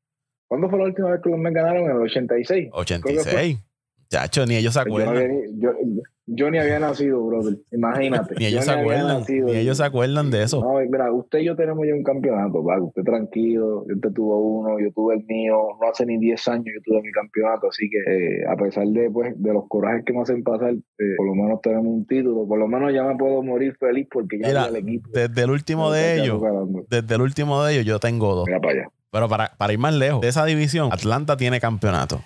¿Cuándo 0.48 0.68
fue 0.68 0.78
la 0.78 0.84
última 0.86 1.10
vez 1.10 1.20
que 1.22 1.30
los 1.30 1.38
me 1.38 1.50
ganaron? 1.50 1.84
En 1.84 1.96
el 1.96 2.02
86. 2.02 2.68
86. 2.72 3.58
Chacho, 4.08 4.46
ni 4.46 4.56
ellos 4.56 4.74
se 4.74 4.80
acuerdan. 4.80 5.14
Yo 5.58 5.72
ni 6.26 6.58
había 6.58 6.78
nacido, 6.78 7.24
brother. 7.24 7.56
Imagínate. 7.70 8.34
ni 8.38 8.46
ellos 8.46 8.64
se 8.64 8.72
acuerdan. 8.72 9.22
ni 9.28 9.56
ellos 9.56 9.76
se 9.76 9.84
acuerdan 9.84 10.30
de 10.30 10.42
eso. 10.42 10.60
No, 10.60 10.78
mira, 10.90 11.12
usted 11.12 11.38
y 11.40 11.44
yo 11.44 11.56
tenemos 11.56 11.86
ya 11.86 11.94
un 11.94 12.02
campeonato, 12.02 12.62
¿vale? 12.62 12.82
Usted 12.82 13.02
tranquilo, 13.02 13.82
usted 13.82 14.10
tuvo 14.12 14.38
uno, 14.38 14.78
yo 14.80 14.92
tuve 14.92 15.14
el 15.14 15.24
mío. 15.24 15.56
No 15.80 15.88
hace 15.88 16.04
ni 16.04 16.18
10 16.18 16.48
años 16.48 16.66
yo 16.66 16.80
tuve 16.84 17.02
mi 17.02 17.12
campeonato, 17.12 17.68
así 17.68 17.88
que 17.88 17.98
eh, 17.98 18.44
a 18.48 18.56
pesar 18.56 18.86
de, 18.86 19.10
pues, 19.10 19.40
de 19.40 19.52
los 19.52 19.64
corajes 19.68 20.04
que 20.04 20.12
me 20.12 20.22
hacen 20.22 20.42
pasar, 20.42 20.72
eh, 20.72 21.14
por 21.16 21.26
lo 21.26 21.34
menos 21.34 21.60
tenemos 21.60 21.86
un 21.86 22.06
título. 22.06 22.46
Por 22.46 22.58
lo 22.58 22.66
menos 22.66 22.92
ya 22.92 23.04
me 23.04 23.16
puedo 23.16 23.42
morir 23.42 23.76
feliz 23.78 24.08
porque 24.10 24.38
ya 24.40 24.48
mira, 24.48 24.66
el 24.66 24.76
equipo. 24.76 25.08
Desde 25.12 25.42
el 25.42 25.50
último 25.50 25.90
de 25.90 26.22
ellos, 26.22 26.42
desde 26.90 27.14
el 27.14 27.20
último 27.20 27.62
de 27.64 27.74
ellos, 27.74 27.84
yo 27.84 28.00
tengo 28.00 28.34
dos. 28.34 28.46
Mira 28.46 28.60
para 28.60 28.72
allá. 28.72 28.88
Pero 29.12 29.28
para, 29.28 29.52
para 29.56 29.72
ir 29.72 29.78
más 29.78 29.94
lejos, 29.94 30.20
de 30.20 30.28
esa 30.28 30.44
división, 30.44 30.92
Atlanta 30.92 31.36
tiene 31.36 31.60
campeonato. 31.60 32.20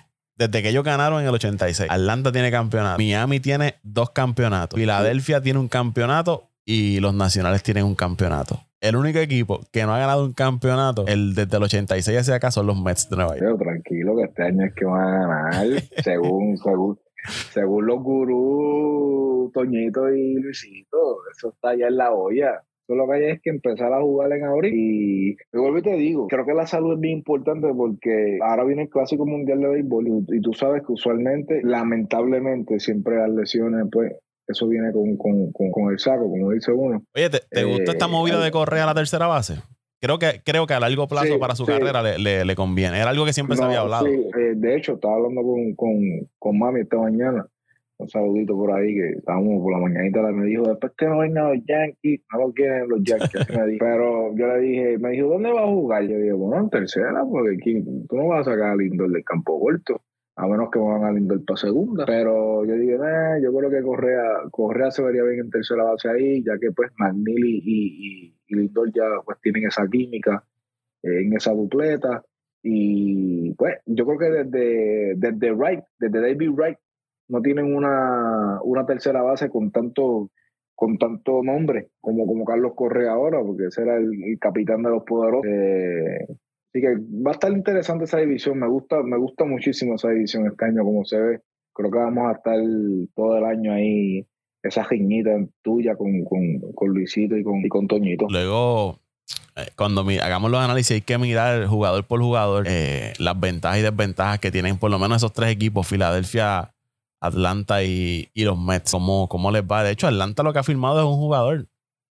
Desde 0.47 0.63
que 0.63 0.69
ellos 0.69 0.83
ganaron 0.83 1.21
en 1.21 1.27
el 1.27 1.33
86. 1.35 1.91
Atlanta 1.91 2.31
tiene 2.31 2.49
campeonato. 2.49 2.97
Miami 2.97 3.39
tiene 3.39 3.75
dos 3.83 4.09
campeonatos. 4.09 4.79
Filadelfia 4.79 5.39
tiene 5.39 5.59
un 5.59 5.67
campeonato 5.67 6.49
y 6.65 6.99
los 6.99 7.13
nacionales 7.13 7.61
tienen 7.61 7.85
un 7.85 7.93
campeonato. 7.93 8.59
El 8.79 8.95
único 8.95 9.19
equipo 9.19 9.61
que 9.71 9.83
no 9.85 9.93
ha 9.93 9.99
ganado 9.99 10.25
un 10.25 10.33
campeonato 10.33 11.05
el, 11.05 11.35
desde 11.35 11.57
el 11.57 11.63
86 11.63 12.17
hacia 12.17 12.35
acá 12.35 12.49
son 12.49 12.65
los 12.65 12.81
Mets 12.81 13.07
de 13.07 13.17
Nueva 13.17 13.37
York. 13.37 13.41
Pero 13.41 13.57
tranquilo 13.57 14.15
que 14.17 14.23
este 14.23 14.43
año 14.43 14.65
es 14.65 14.73
que 14.73 14.85
van 14.85 15.07
a 15.07 15.27
ganar. 15.27 15.67
según, 16.03 16.57
según, 16.57 16.99
según 17.53 17.85
los 17.85 17.99
gurús 17.99 19.51
Toñito 19.53 20.09
y 20.11 20.33
Luisito. 20.41 21.17
Eso 21.37 21.49
está 21.49 21.75
ya 21.75 21.85
en 21.85 21.97
la 21.97 22.11
olla 22.11 22.63
lo 22.95 23.07
que 23.07 23.13
hay 23.13 23.23
es 23.31 23.41
que 23.41 23.49
empezar 23.49 23.93
a 23.93 24.01
jugar 24.01 24.31
en 24.31 24.43
abril. 24.43 24.73
Y 24.73 25.37
me 25.51 25.59
vuelvo 25.59 25.79
y 25.79 25.81
te 25.81 25.95
digo, 25.95 26.27
creo 26.27 26.45
que 26.45 26.53
la 26.53 26.67
salud 26.67 26.93
es 26.95 26.99
bien 26.99 27.19
importante 27.19 27.67
porque 27.75 28.39
ahora 28.41 28.63
viene 28.63 28.83
el 28.83 28.89
Clásico 28.89 29.25
Mundial 29.25 29.61
de 29.61 29.67
Béisbol 29.67 30.25
y, 30.29 30.41
tú 30.41 30.53
sabes 30.53 30.83
que 30.85 30.91
usualmente, 30.91 31.61
lamentablemente, 31.63 32.79
siempre 32.79 33.17
las 33.17 33.29
lesiones, 33.29 33.85
pues 33.91 34.13
eso 34.47 34.67
viene 34.67 34.91
con, 34.91 35.17
con, 35.17 35.51
con, 35.51 35.91
el 35.91 35.99
saco, 35.99 36.29
como 36.29 36.51
dice 36.51 36.71
uno. 36.71 37.03
Oye, 37.15 37.29
¿te, 37.29 37.63
gusta 37.63 37.91
esta 37.91 38.05
eh, 38.05 38.09
movida 38.09 38.43
de 38.43 38.51
correr 38.51 38.81
a 38.81 38.87
la 38.87 38.95
tercera 38.95 39.27
base? 39.27 39.55
Creo 40.01 40.17
que, 40.17 40.41
creo 40.43 40.65
que 40.65 40.73
a 40.73 40.79
largo 40.79 41.07
plazo 41.07 41.37
para 41.39 41.55
su 41.55 41.63
carrera 41.65 42.01
le, 42.01 42.43
le, 42.43 42.55
conviene. 42.55 42.97
Era 42.97 43.11
algo 43.11 43.23
que 43.23 43.33
siempre 43.33 43.55
se 43.55 43.63
había 43.63 43.81
hablado. 43.81 44.07
Eh, 44.07 44.53
de 44.55 44.75
hecho, 44.75 44.93
estaba 44.93 45.13
hablando 45.13 45.43
con, 45.43 45.75
con, 45.75 46.01
con 46.39 46.57
mami 46.57 46.81
esta 46.81 46.97
mañana 46.97 47.45
un 48.01 48.09
saludito 48.09 48.55
por 48.55 48.71
ahí 48.71 48.93
que 48.93 49.09
estábamos 49.19 49.61
por 49.61 49.73
la 49.73 49.79
mañanita, 49.79 50.21
me 50.31 50.45
dijo, 50.45 50.63
después 50.63 50.93
que 50.97 51.05
no 51.05 51.19
vengan 51.19 51.53
los 51.53 51.65
Yankees, 51.65 52.21
no 52.33 52.39
lo 52.39 52.53
quieren 52.53 52.89
los 52.89 53.03
Yankees, 53.03 53.47
Pero 53.79 54.35
yo 54.35 54.47
le 54.47 54.59
dije, 54.59 54.97
me 54.97 55.11
dijo, 55.11 55.29
¿dónde 55.29 55.51
va 55.51 55.63
a 55.63 55.67
jugar? 55.67 56.03
Yo 56.03 56.17
dije, 56.17 56.33
bueno, 56.33 56.63
en 56.63 56.69
tercera, 56.69 57.23
porque 57.29 57.55
aquí, 57.55 57.83
tú 58.09 58.15
no 58.15 58.27
vas 58.27 58.47
a 58.47 58.51
sacar 58.51 58.71
a 58.71 58.75
Lindor 58.75 59.11
del 59.11 59.23
campo 59.23 59.59
corto, 59.59 60.01
a 60.35 60.47
menos 60.47 60.69
que 60.71 60.79
van 60.79 61.03
a 61.03 61.11
Lindor 61.11 61.45
para 61.45 61.57
segunda. 61.57 62.05
Pero 62.05 62.65
yo 62.65 62.75
dije, 62.75 62.97
yo 63.43 63.53
creo 63.53 63.69
que 63.69 63.81
Correa, 63.81 64.23
Correa 64.49 64.91
se 64.91 65.03
vería 65.03 65.23
bien 65.23 65.41
en 65.41 65.49
tercera 65.49 65.83
base 65.83 66.09
ahí, 66.09 66.43
ya 66.43 66.57
que 66.59 66.71
pues 66.71 66.91
McNeil 66.97 67.61
y, 67.63 68.35
Lindor 68.47 68.91
ya 68.93 69.03
pues 69.23 69.39
tienen 69.41 69.67
esa 69.67 69.87
química 69.87 70.43
eh, 71.03 71.21
en 71.21 71.33
esa 71.33 71.53
dupleta. 71.53 72.23
Y 72.63 73.53
pues 73.55 73.77
yo 73.85 74.05
creo 74.05 74.19
que 74.19 74.43
desde, 74.43 75.13
desde 75.15 75.51
Wright, 75.51 75.83
desde 75.99 76.21
David 76.21 76.49
Wright, 76.51 76.77
no 77.31 77.41
tienen 77.41 77.73
una, 77.73 78.59
una 78.63 78.85
tercera 78.85 79.21
base 79.21 79.49
con 79.49 79.71
tanto 79.71 80.29
con 80.75 80.97
tanto 80.97 81.43
nombre 81.43 81.89
como, 82.01 82.25
como 82.25 82.43
Carlos 82.43 82.73
Correa 82.75 83.11
ahora, 83.11 83.39
porque 83.45 83.67
ese 83.67 83.83
era 83.83 83.97
el, 83.97 84.37
capitán 84.39 84.81
de 84.81 84.89
los 84.89 85.03
poderosos. 85.03 85.45
Eh, 85.45 86.25
así 86.27 86.81
que 86.81 86.95
va 87.23 87.31
a 87.31 87.33
estar 87.33 87.51
interesante 87.51 88.05
esa 88.05 88.17
división. 88.17 88.57
Me 88.57 88.67
gusta, 88.67 89.03
me 89.03 89.17
gusta 89.17 89.45
muchísimo 89.45 89.93
esa 89.95 90.09
división 90.09 90.47
este 90.47 90.65
año, 90.65 90.83
como 90.83 91.05
se 91.05 91.19
ve. 91.19 91.39
Creo 91.73 91.91
que 91.91 91.99
vamos 91.99 92.27
a 92.27 92.31
estar 92.31 92.57
todo 93.15 93.37
el 93.37 93.45
año 93.45 93.73
ahí, 93.73 94.25
esa 94.63 94.83
jiñita 94.83 95.37
tuya 95.61 95.95
con, 95.95 96.23
con, 96.25 96.89
Luisito 96.89 97.37
y 97.37 97.43
con, 97.43 97.63
y 97.63 97.69
con 97.69 97.87
Toñito. 97.87 98.25
Luego, 98.31 98.97
eh, 99.57 99.69
cuando 99.77 100.01
hagamos 100.01 100.49
los 100.49 100.61
análisis, 100.61 100.95
hay 100.95 101.01
que 101.01 101.19
mirar 101.19 101.63
jugador 101.67 102.05
por 102.07 102.21
jugador 102.21 102.65
eh, 102.67 103.13
las 103.19 103.39
ventajas 103.39 103.77
y 103.77 103.83
desventajas 103.83 104.39
que 104.39 104.49
tienen 104.49 104.79
por 104.79 104.89
lo 104.89 104.97
menos 104.97 105.17
esos 105.17 105.31
tres 105.31 105.51
equipos: 105.51 105.87
Filadelfia, 105.87 106.73
Atlanta 107.21 107.83
y, 107.83 108.29
los 108.35 108.59
Mets. 108.59 108.91
¿Cómo, 108.91 109.29
¿Cómo, 109.29 109.51
les 109.51 109.63
va? 109.63 109.83
De 109.83 109.91
hecho, 109.91 110.07
Atlanta 110.07 110.43
lo 110.43 110.51
que 110.51 110.59
ha 110.59 110.63
firmado 110.63 110.99
es 110.99 111.05
un 111.05 111.17
jugador 111.17 111.67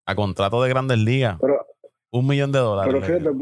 a 0.06 0.14
contrato 0.14 0.62
de 0.62 0.68
grandes 0.68 0.98
ligas. 0.98 1.38
un 2.12 2.26
millón 2.26 2.52
de 2.52 2.58
dólares. 2.58 2.94
Pero 2.94 3.06
fíjate, 3.06 3.36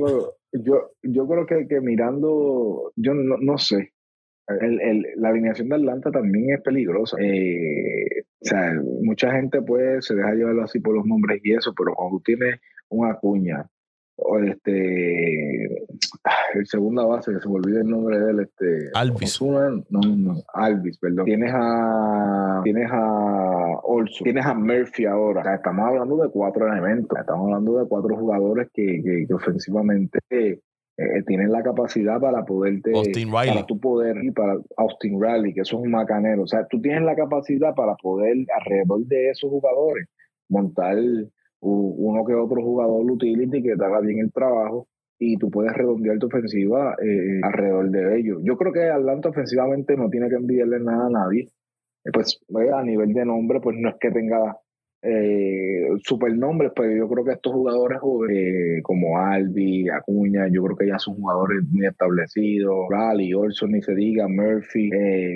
yo, 0.53 0.93
yo 1.03 1.29
creo 1.29 1.47
que, 1.47 1.69
que 1.69 1.81
mirando, 1.81 2.93
yo 2.97 3.15
no, 3.15 3.59
sé. 3.59 3.93
la 4.49 5.29
alineación 5.29 5.69
de 5.69 5.75
Atlanta 5.75 6.11
también 6.11 6.53
es 6.53 6.63
peligrosa. 6.63 7.17
Eh, 7.21 8.23
o 8.41 8.45
sea, 8.45 8.73
mucha 9.03 9.33
gente 9.33 9.61
pues 9.63 10.07
se 10.07 10.15
deja 10.15 10.35
llevarlo 10.35 10.63
así 10.63 10.79
por 10.79 10.95
los 10.95 11.05
nombres 11.05 11.41
y 11.43 11.53
eso, 11.53 11.75
pero 11.77 11.95
cuando 11.95 12.19
tú 12.19 12.23
tienes 12.25 12.61
una 12.89 13.15
cuña, 13.15 13.69
este 14.45 15.67
el 16.55 16.67
segunda 16.67 17.05
base 17.05 17.33
que 17.33 17.41
se 17.41 17.49
me 17.49 17.57
olvida 17.57 17.81
el 17.81 17.89
nombre 17.89 18.19
de 18.19 18.31
él 18.31 18.41
este 18.41 18.91
Alvis. 18.95 19.41
No, 19.43 20.01
no, 20.01 20.43
Alvis 20.55 20.99
perdón. 20.99 21.27
Tienes 21.27 21.53
a 21.55 22.61
tienes 22.65 22.91
a 22.91 23.81
Olso 23.85 24.25
tienes 24.25 24.45
a 24.45 24.55
Murphy 24.55 25.05
ahora. 25.05 25.55
Estamos 25.55 25.87
hablando 25.87 26.17
de 26.23 26.31
cuatro 26.31 26.67
elementos 26.71 27.19
estamos 27.19 27.47
hablando 27.47 27.79
de 27.79 27.89
cuatro 27.89 28.17
jugadores 28.17 28.69
que, 28.73 29.27
que, 29.27 29.35
ofensivamente 29.35 30.19
eh, 30.31 31.23
tienen 31.27 31.53
la 31.53 31.63
capacidad 31.63 32.19
para 32.19 32.45
poderte 32.45 32.93
Austin 32.95 33.29
Riley. 33.31 33.49
para 33.49 33.67
tu 33.67 33.79
poder 33.79 34.25
y 34.25 34.31
para 34.31 34.59
Austin 34.79 35.21
Riley 35.21 35.53
que 35.53 35.61
eso 35.61 35.77
es 35.77 35.83
un 35.83 35.91
macanero. 35.91 36.43
O 36.43 36.47
sea 36.47 36.67
tú 36.67 36.81
tienes 36.81 37.03
la 37.03 37.15
capacidad 37.15 37.75
para 37.75 37.95
poder 37.97 38.47
alrededor 38.59 39.05
de 39.05 39.31
esos 39.31 39.51
jugadores 39.51 40.09
montar 40.49 40.97
uno 41.61 42.25
que 42.25 42.35
otro 42.35 42.63
jugador 42.63 43.11
utility 43.11 43.63
que 43.63 43.77
te 43.77 43.85
haga 43.85 44.01
bien 44.01 44.19
el 44.21 44.33
trabajo 44.33 44.89
y 45.19 45.37
tú 45.39 45.51
puedes 45.51 45.73
redondear 45.73 46.19
tu 46.19 46.27
ofensiva 46.27 46.95
eh, 47.03 47.41
alrededor 47.43 47.91
de 47.91 48.19
ellos. 48.19 48.39
Yo 48.43 48.57
creo 48.57 48.73
que 48.73 48.89
Atlanta 48.91 49.31
ofensivamente 49.31 49.97
no 49.97 50.11
tiene 50.11 50.29
que 50.29 50.37
enviarle 50.37 50.81
nada 50.81 51.07
a 51.07 51.11
nadie. 51.11 51.49
Eh, 52.07 52.11
pues 52.13 52.39
a 52.73 52.83
nivel 52.83 53.13
de 53.13 53.25
nombre, 53.25 53.61
pues 53.61 53.77
no 53.79 53.89
es 53.89 53.97
que 54.01 54.11
tenga 54.11 54.57
eh, 55.03 55.89
super 56.03 56.37
nombres, 56.37 56.73
pero 56.75 56.95
yo 56.95 57.09
creo 57.09 57.25
que 57.25 57.33
estos 57.33 57.53
jugadores 57.53 57.99
eh, 58.31 58.81
como 58.83 59.19
Albi, 59.19 59.89
Acuña, 59.89 60.49
yo 60.51 60.63
creo 60.65 60.77
que 60.77 60.87
ya 60.89 60.99
son 60.99 61.15
jugadores 61.17 61.63
muy 61.71 61.87
establecidos. 61.87 62.87
Raleigh, 62.91 63.35
Olson, 63.35 63.73
ni 63.73 63.83
se 63.83 63.95
diga, 63.95 64.29
Murphy. 64.29 64.91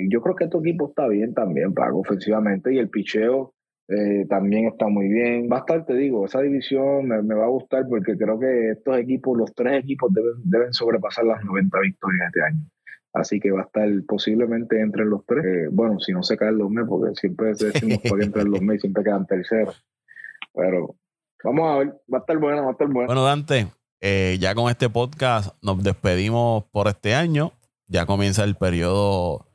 yo 0.09 0.21
creo 0.21 0.35
que 0.35 0.45
este 0.45 0.57
equipo 0.57 0.89
está 0.89 1.07
bien 1.07 1.33
también, 1.33 1.73
Paco, 1.73 1.99
ofensivamente, 1.99 2.73
y 2.73 2.79
el 2.79 2.89
picheo 2.89 3.53
eh, 3.91 4.25
también 4.29 4.67
está 4.67 4.87
muy 4.87 5.09
bien. 5.09 5.49
Va 5.51 5.57
a 5.57 5.59
estar, 5.59 5.85
te 5.85 5.93
digo, 5.93 6.25
esa 6.25 6.39
división 6.39 7.07
me, 7.07 7.35
va 7.35 7.43
a 7.43 7.49
gustar 7.49 7.85
porque 7.89 8.17
creo 8.17 8.39
que 8.39 8.71
estos 8.71 8.97
equipos, 8.97 9.37
los 9.37 9.53
tres 9.53 9.83
equipos 9.83 10.13
deben, 10.13 10.35
deben 10.45 10.71
sobrepasar 10.71 11.25
las 11.25 11.43
90 11.43 11.77
victorias 11.79 12.27
este 12.27 12.41
año. 12.41 12.65
Así 13.13 13.41
que 13.41 13.51
va 13.51 13.61
a 13.61 13.65
estar 13.65 13.89
posiblemente 14.07 14.79
entre 14.79 15.03
los 15.03 15.25
tres. 15.25 15.43
Eh, 15.43 15.67
bueno, 15.69 15.99
si 15.99 16.13
no 16.13 16.23
se 16.23 16.37
caen 16.37 16.57
los 16.57 16.69
meses, 16.69 16.87
porque 16.87 17.15
siempre 17.15 17.47
decimos 17.47 17.99
que 18.01 18.23
entre 18.23 18.45
los 18.45 18.61
meses 18.61 18.81
siempre 18.81 19.03
quedan 19.03 19.25
terceros. 19.25 19.83
Pero 20.53 20.95
vamos 21.43 21.69
a 21.69 21.77
ver, 21.79 21.87
va 22.13 22.19
a 22.19 22.21
estar 22.21 22.37
bueno, 22.37 22.63
va 22.63 22.69
a 22.69 22.71
estar 22.71 22.87
bueno. 22.87 23.07
Bueno, 23.07 23.25
Dante, 23.25 23.67
eh, 23.99 24.37
ya 24.39 24.55
con 24.55 24.69
este 24.69 24.89
podcast 24.89 25.53
nos 25.61 25.83
despedimos 25.83 26.63
por 26.71 26.87
este 26.87 27.13
año. 27.13 27.51
Ya 27.87 28.05
comienza 28.05 28.45
el 28.45 28.55
periodo 28.55 29.50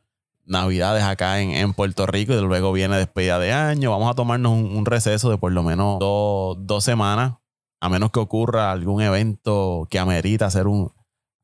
Navidades 0.46 1.02
acá 1.02 1.40
en, 1.40 1.74
Puerto 1.74 2.06
Rico 2.06 2.32
y 2.32 2.40
luego 2.40 2.72
viene 2.72 2.96
despedida 2.96 3.38
de 3.38 3.52
año. 3.52 3.90
Vamos 3.90 4.10
a 4.10 4.14
tomarnos 4.14 4.52
un, 4.52 4.86
receso 4.86 5.28
de 5.30 5.38
por 5.38 5.52
lo 5.52 5.62
menos 5.62 5.98
dos 5.98 6.84
semanas, 6.84 7.34
a 7.80 7.88
menos 7.88 8.12
que 8.12 8.20
ocurra 8.20 8.70
algún 8.70 9.02
evento 9.02 9.86
que 9.90 9.98
amerita 9.98 10.46
hacer 10.46 10.68
un, 10.68 10.92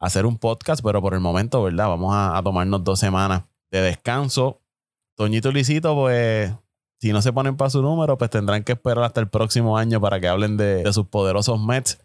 hacer 0.02 0.26
un 0.26 0.36
podcast, 0.36 0.82
pero 0.82 1.00
por 1.00 1.14
el 1.14 1.20
momento, 1.20 1.62
¿verdad? 1.62 1.88
Vamos 1.88 2.12
a, 2.14 2.40
tomarnos 2.42 2.84
dos 2.84 2.98
semanas 2.98 3.44
de 3.70 3.80
descanso. 3.80 4.60
Toñito 5.16 5.50
y 5.50 5.52
Luisito, 5.52 5.94
pues, 5.94 6.52
si 7.00 7.12
no 7.12 7.22
se 7.22 7.32
ponen 7.32 7.56
para 7.56 7.70
su 7.70 7.82
número, 7.82 8.18
pues 8.18 8.30
tendrán 8.30 8.64
que 8.64 8.72
esperar 8.72 9.04
hasta 9.04 9.20
el 9.20 9.28
próximo 9.28 9.78
año 9.78 10.00
para 10.00 10.20
que 10.20 10.28
hablen 10.28 10.56
de, 10.56 10.90
sus 10.92 11.06
poderosos 11.06 11.60
Mets. 11.60 12.00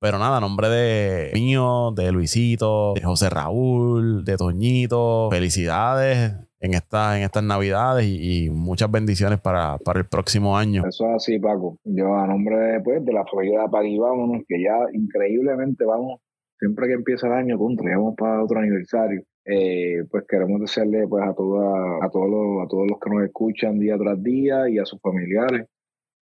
Pero 0.00 0.18
nada, 0.18 0.38
a 0.38 0.40
nombre 0.40 0.70
de 0.70 1.30
mío, 1.34 1.92
de 1.94 2.10
Luisito, 2.10 2.94
de 2.94 3.02
José 3.02 3.28
Raúl, 3.28 4.24
de 4.24 4.38
Toñito, 4.38 5.28
felicidades 5.30 6.32
en, 6.58 6.72
esta, 6.72 7.18
en 7.18 7.24
estas 7.24 7.44
navidades 7.44 8.06
y, 8.06 8.48
muchas 8.48 8.90
bendiciones 8.90 9.40
para, 9.40 9.76
el 9.94 10.06
próximo 10.06 10.56
año. 10.56 10.84
Eso 10.88 11.04
es 11.04 11.16
así, 11.16 11.38
Paco. 11.38 11.76
Yo 11.84 12.14
a 12.16 12.26
nombre 12.26 12.56
de, 12.56 12.80
pues, 12.80 13.04
de 13.04 13.12
la 13.12 13.26
Florida 13.26 13.68
París, 13.68 13.98
vámonos, 14.00 14.42
que 14.48 14.62
ya 14.62 14.74
increíblemente 14.94 15.84
vamos 15.84 16.20
siempre 16.58 16.86
que 16.86 16.94
empieza 16.94 17.26
el 17.26 17.34
año, 17.34 17.58
contra, 17.58 17.94
para 18.16 18.42
otro 18.42 18.58
aniversario. 18.58 19.22
Eh, 19.44 20.04
pues 20.10 20.24
queremos 20.26 20.60
desearle 20.60 21.06
pues 21.08 21.24
a 21.24 21.34
toda, 21.34 22.04
a 22.04 22.08
todos 22.10 22.30
los, 22.30 22.64
a 22.64 22.68
todos 22.68 22.86
los 22.88 22.98
que 23.00 23.10
nos 23.10 23.24
escuchan 23.24 23.78
día 23.78 23.98
tras 23.98 24.22
día 24.22 24.68
y 24.68 24.78
a 24.78 24.84
sus 24.86 25.00
familiares 25.00 25.66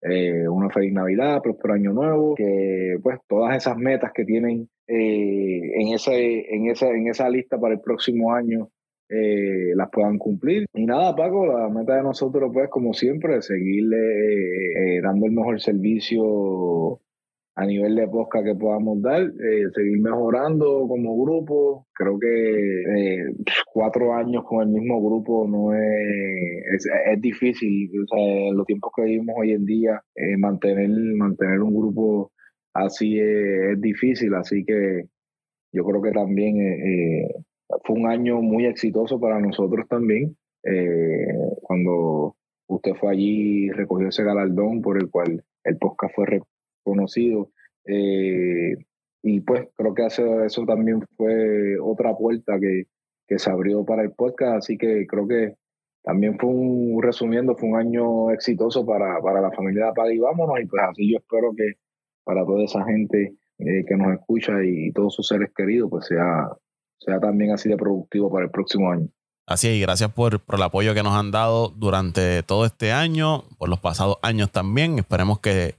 eh, 0.01 0.47
una 0.47 0.69
feliz 0.69 0.93
Navidad, 0.93 1.41
próspero 1.41 1.73
año 1.73 1.93
nuevo, 1.93 2.35
que 2.35 2.97
pues 3.01 3.19
todas 3.27 3.57
esas 3.57 3.77
metas 3.77 4.11
que 4.13 4.25
tienen 4.25 4.69
eh, 4.87 5.71
en, 5.75 5.93
ese, 5.93 6.53
en, 6.53 6.67
esa, 6.69 6.89
en 6.89 7.07
esa 7.07 7.29
lista 7.29 7.59
para 7.59 7.75
el 7.75 7.81
próximo 7.81 8.33
año 8.33 8.69
las 9.09 9.89
puedan 9.89 10.17
cumplir. 10.17 10.65
Y 10.73 10.85
nada, 10.85 11.15
Paco, 11.15 11.45
la 11.45 11.69
meta 11.69 11.95
de 11.95 12.03
nosotros 12.03 12.51
pues 12.53 12.69
como 12.69 12.93
siempre, 12.93 13.41
seguirle 13.41 14.99
dando 15.01 15.27
el 15.27 15.31
mejor 15.31 15.61
servicio 15.61 16.99
a 17.57 17.65
nivel 17.65 17.95
de 17.95 18.07
posca 18.07 18.43
que 18.43 18.53
podamos 18.53 19.01
dar, 19.01 19.19
eh, 19.23 19.63
seguir 19.73 19.99
mejorando 19.99 20.85
como 20.87 21.17
grupo. 21.23 21.87
Creo 21.91 22.19
que 22.19 22.27
eh, 22.29 23.33
cuatro 23.73 24.13
años 24.13 24.43
con 24.45 24.61
el 24.61 24.69
mismo 24.69 25.01
grupo 25.01 25.47
no 25.47 25.73
es, 25.73 26.85
es, 27.11 27.19
difícil. 27.19 27.89
O 28.03 28.15
sea, 28.15 28.23
en 28.49 28.55
los 28.55 28.65
tiempos 28.67 28.91
que 28.95 29.05
vivimos 29.05 29.35
hoy 29.39 29.53
en 29.53 29.65
día, 29.65 29.99
eh, 30.15 30.37
mantener, 30.37 30.89
mantener 31.15 31.59
un 31.63 31.73
grupo 31.73 32.31
así 32.75 33.19
es, 33.19 33.81
difícil. 33.81 34.35
Así 34.35 34.63
que 34.63 35.05
yo 35.73 35.83
creo 35.83 36.01
que 36.03 36.11
también 36.11 36.57
fue 37.85 37.95
un 37.95 38.07
año 38.07 38.39
muy 38.39 38.67
exitoso 38.67 39.19
para 39.19 39.39
nosotros 39.39 39.87
también. 39.89 40.37
cuando 41.61 42.35
usted 42.67 42.93
fue 42.99 43.11
allí 43.11 43.69
recogió 43.71 44.09
ese 44.09 44.23
galardón 44.23 44.81
por 44.81 44.97
el 44.97 45.09
cual 45.09 45.43
el 45.63 45.77
podcast 45.77 46.13
fue 46.15 46.25
conocido. 46.87 47.51
Eh, 47.85 48.75
y 49.21 49.41
pues 49.41 49.67
creo 49.75 49.93
que 49.93 50.05
eso, 50.05 50.43
eso 50.43 50.65
también 50.65 51.01
fue 51.17 51.77
otra 51.79 52.15
puerta 52.15 52.57
que, 52.59 52.85
que 53.27 53.39
se 53.39 53.49
abrió 53.49 53.83
para 53.83 54.03
el 54.03 54.11
podcast, 54.11 54.57
así 54.57 54.77
que 54.77 55.05
creo 55.05 55.27
que 55.27 55.55
también 56.03 56.37
fue 56.39 56.49
un, 56.49 57.03
resumiendo, 57.03 57.55
fue 57.57 57.69
un 57.69 57.77
año 57.77 58.31
exitoso 58.31 58.85
para, 58.85 59.19
para 59.21 59.41
la 59.41 59.51
familia 59.51 59.91
de 59.93 60.15
y 60.15 60.19
vámonos, 60.19 60.59
y 60.61 60.65
pues 60.65 60.81
así 60.89 61.11
yo 61.11 61.17
espero 61.17 61.51
que 61.55 61.73
para 62.23 62.45
toda 62.45 62.63
esa 62.63 62.83
gente 62.85 63.35
eh, 63.59 63.83
que 63.85 63.95
nos 63.97 64.13
escucha 64.13 64.53
y, 64.63 64.91
todos 64.93 65.15
sus 65.15 65.27
seres 65.27 65.51
queridos, 65.55 65.89
pues 65.89 66.05
sea, 66.05 66.49
sea 66.99 67.19
también 67.19 67.51
así 67.51 67.67
de 67.67 67.75
productivo 67.75 68.31
para 68.31 68.45
el 68.45 68.51
próximo 68.51 68.89
año. 68.91 69.07
Así 69.45 69.67
es, 69.67 69.75
y 69.75 69.81
gracias 69.81 70.13
por, 70.13 70.39
por, 70.41 70.55
el 70.55 70.63
apoyo 70.63 70.93
que 70.93 71.03
nos 71.03 71.13
han 71.13 71.31
dado 71.31 71.69
durante 71.69 72.43
todo 72.43 72.65
este 72.65 72.91
año, 72.91 73.43
por 73.57 73.69
los 73.69 73.79
pasados 73.79 74.17
años 74.21 74.51
también. 74.51 74.99
Esperemos 74.99 75.39
que 75.39 75.75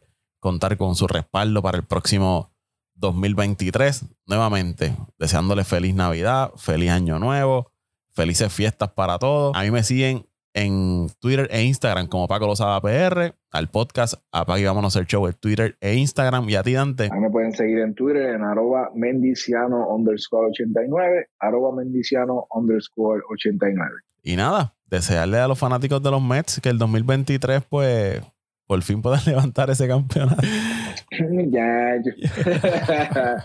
contar 0.49 0.79
con 0.79 0.95
su 0.95 1.07
respaldo 1.07 1.61
para 1.61 1.77
el 1.77 1.85
próximo 1.85 2.51
2023. 2.95 4.07
Nuevamente, 4.27 4.97
deseándole 5.19 5.63
feliz 5.63 5.95
Navidad, 5.95 6.53
feliz 6.57 6.91
Año 6.91 7.19
Nuevo, 7.19 7.71
felices 8.15 8.51
fiestas 8.51 8.93
para 8.93 9.19
todos. 9.19 9.55
A 9.55 9.63
mí 9.63 9.71
me 9.71 9.83
siguen 9.83 10.25
en 10.55 11.09
Twitter 11.21 11.49
e 11.51 11.65
Instagram 11.65 12.07
como 12.07 12.27
Paco 12.29 12.47
Lozada 12.47 12.81
PR, 12.81 13.35
al 13.51 13.69
podcast 13.69 14.15
Apague 14.33 14.65
Vámonos 14.65 14.97
el 14.97 15.05
Show 15.05 15.27
en 15.27 15.35
Twitter 15.35 15.77
e 15.83 15.97
Instagram. 15.97 16.49
Y 16.49 16.55
a 16.55 16.63
ti, 16.63 16.73
Dante. 16.73 17.11
A 17.13 17.15
mí 17.15 17.21
me 17.21 17.31
pueden 17.31 17.53
seguir 17.53 17.81
en 17.81 17.95
Twitter 17.95 18.35
en 18.35 18.43
arroba 18.43 18.91
mendiciano 18.95 19.87
underscore 19.95 20.49
89, 20.49 21.29
arroba 21.41 21.77
mendiciano 21.77 22.47
underscore 22.55 23.21
89. 23.31 23.91
Y 24.23 24.37
nada, 24.37 24.75
desearle 24.87 25.41
a 25.41 25.47
los 25.47 25.59
fanáticos 25.59 26.03
de 26.03 26.11
los 26.11 26.23
Mets 26.23 26.59
que 26.63 26.71
el 26.71 26.79
2023 26.79 27.65
pues 27.69 28.23
por 28.69 28.83
fin 28.83 29.03
puedan 29.03 29.21
levantar 29.27 29.71
ese 29.71 29.89
campeonato. 29.89 30.43
ya, 31.51 31.97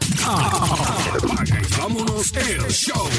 Vámonos 1.80 2.34
el 2.36 2.70
show. 2.70 3.10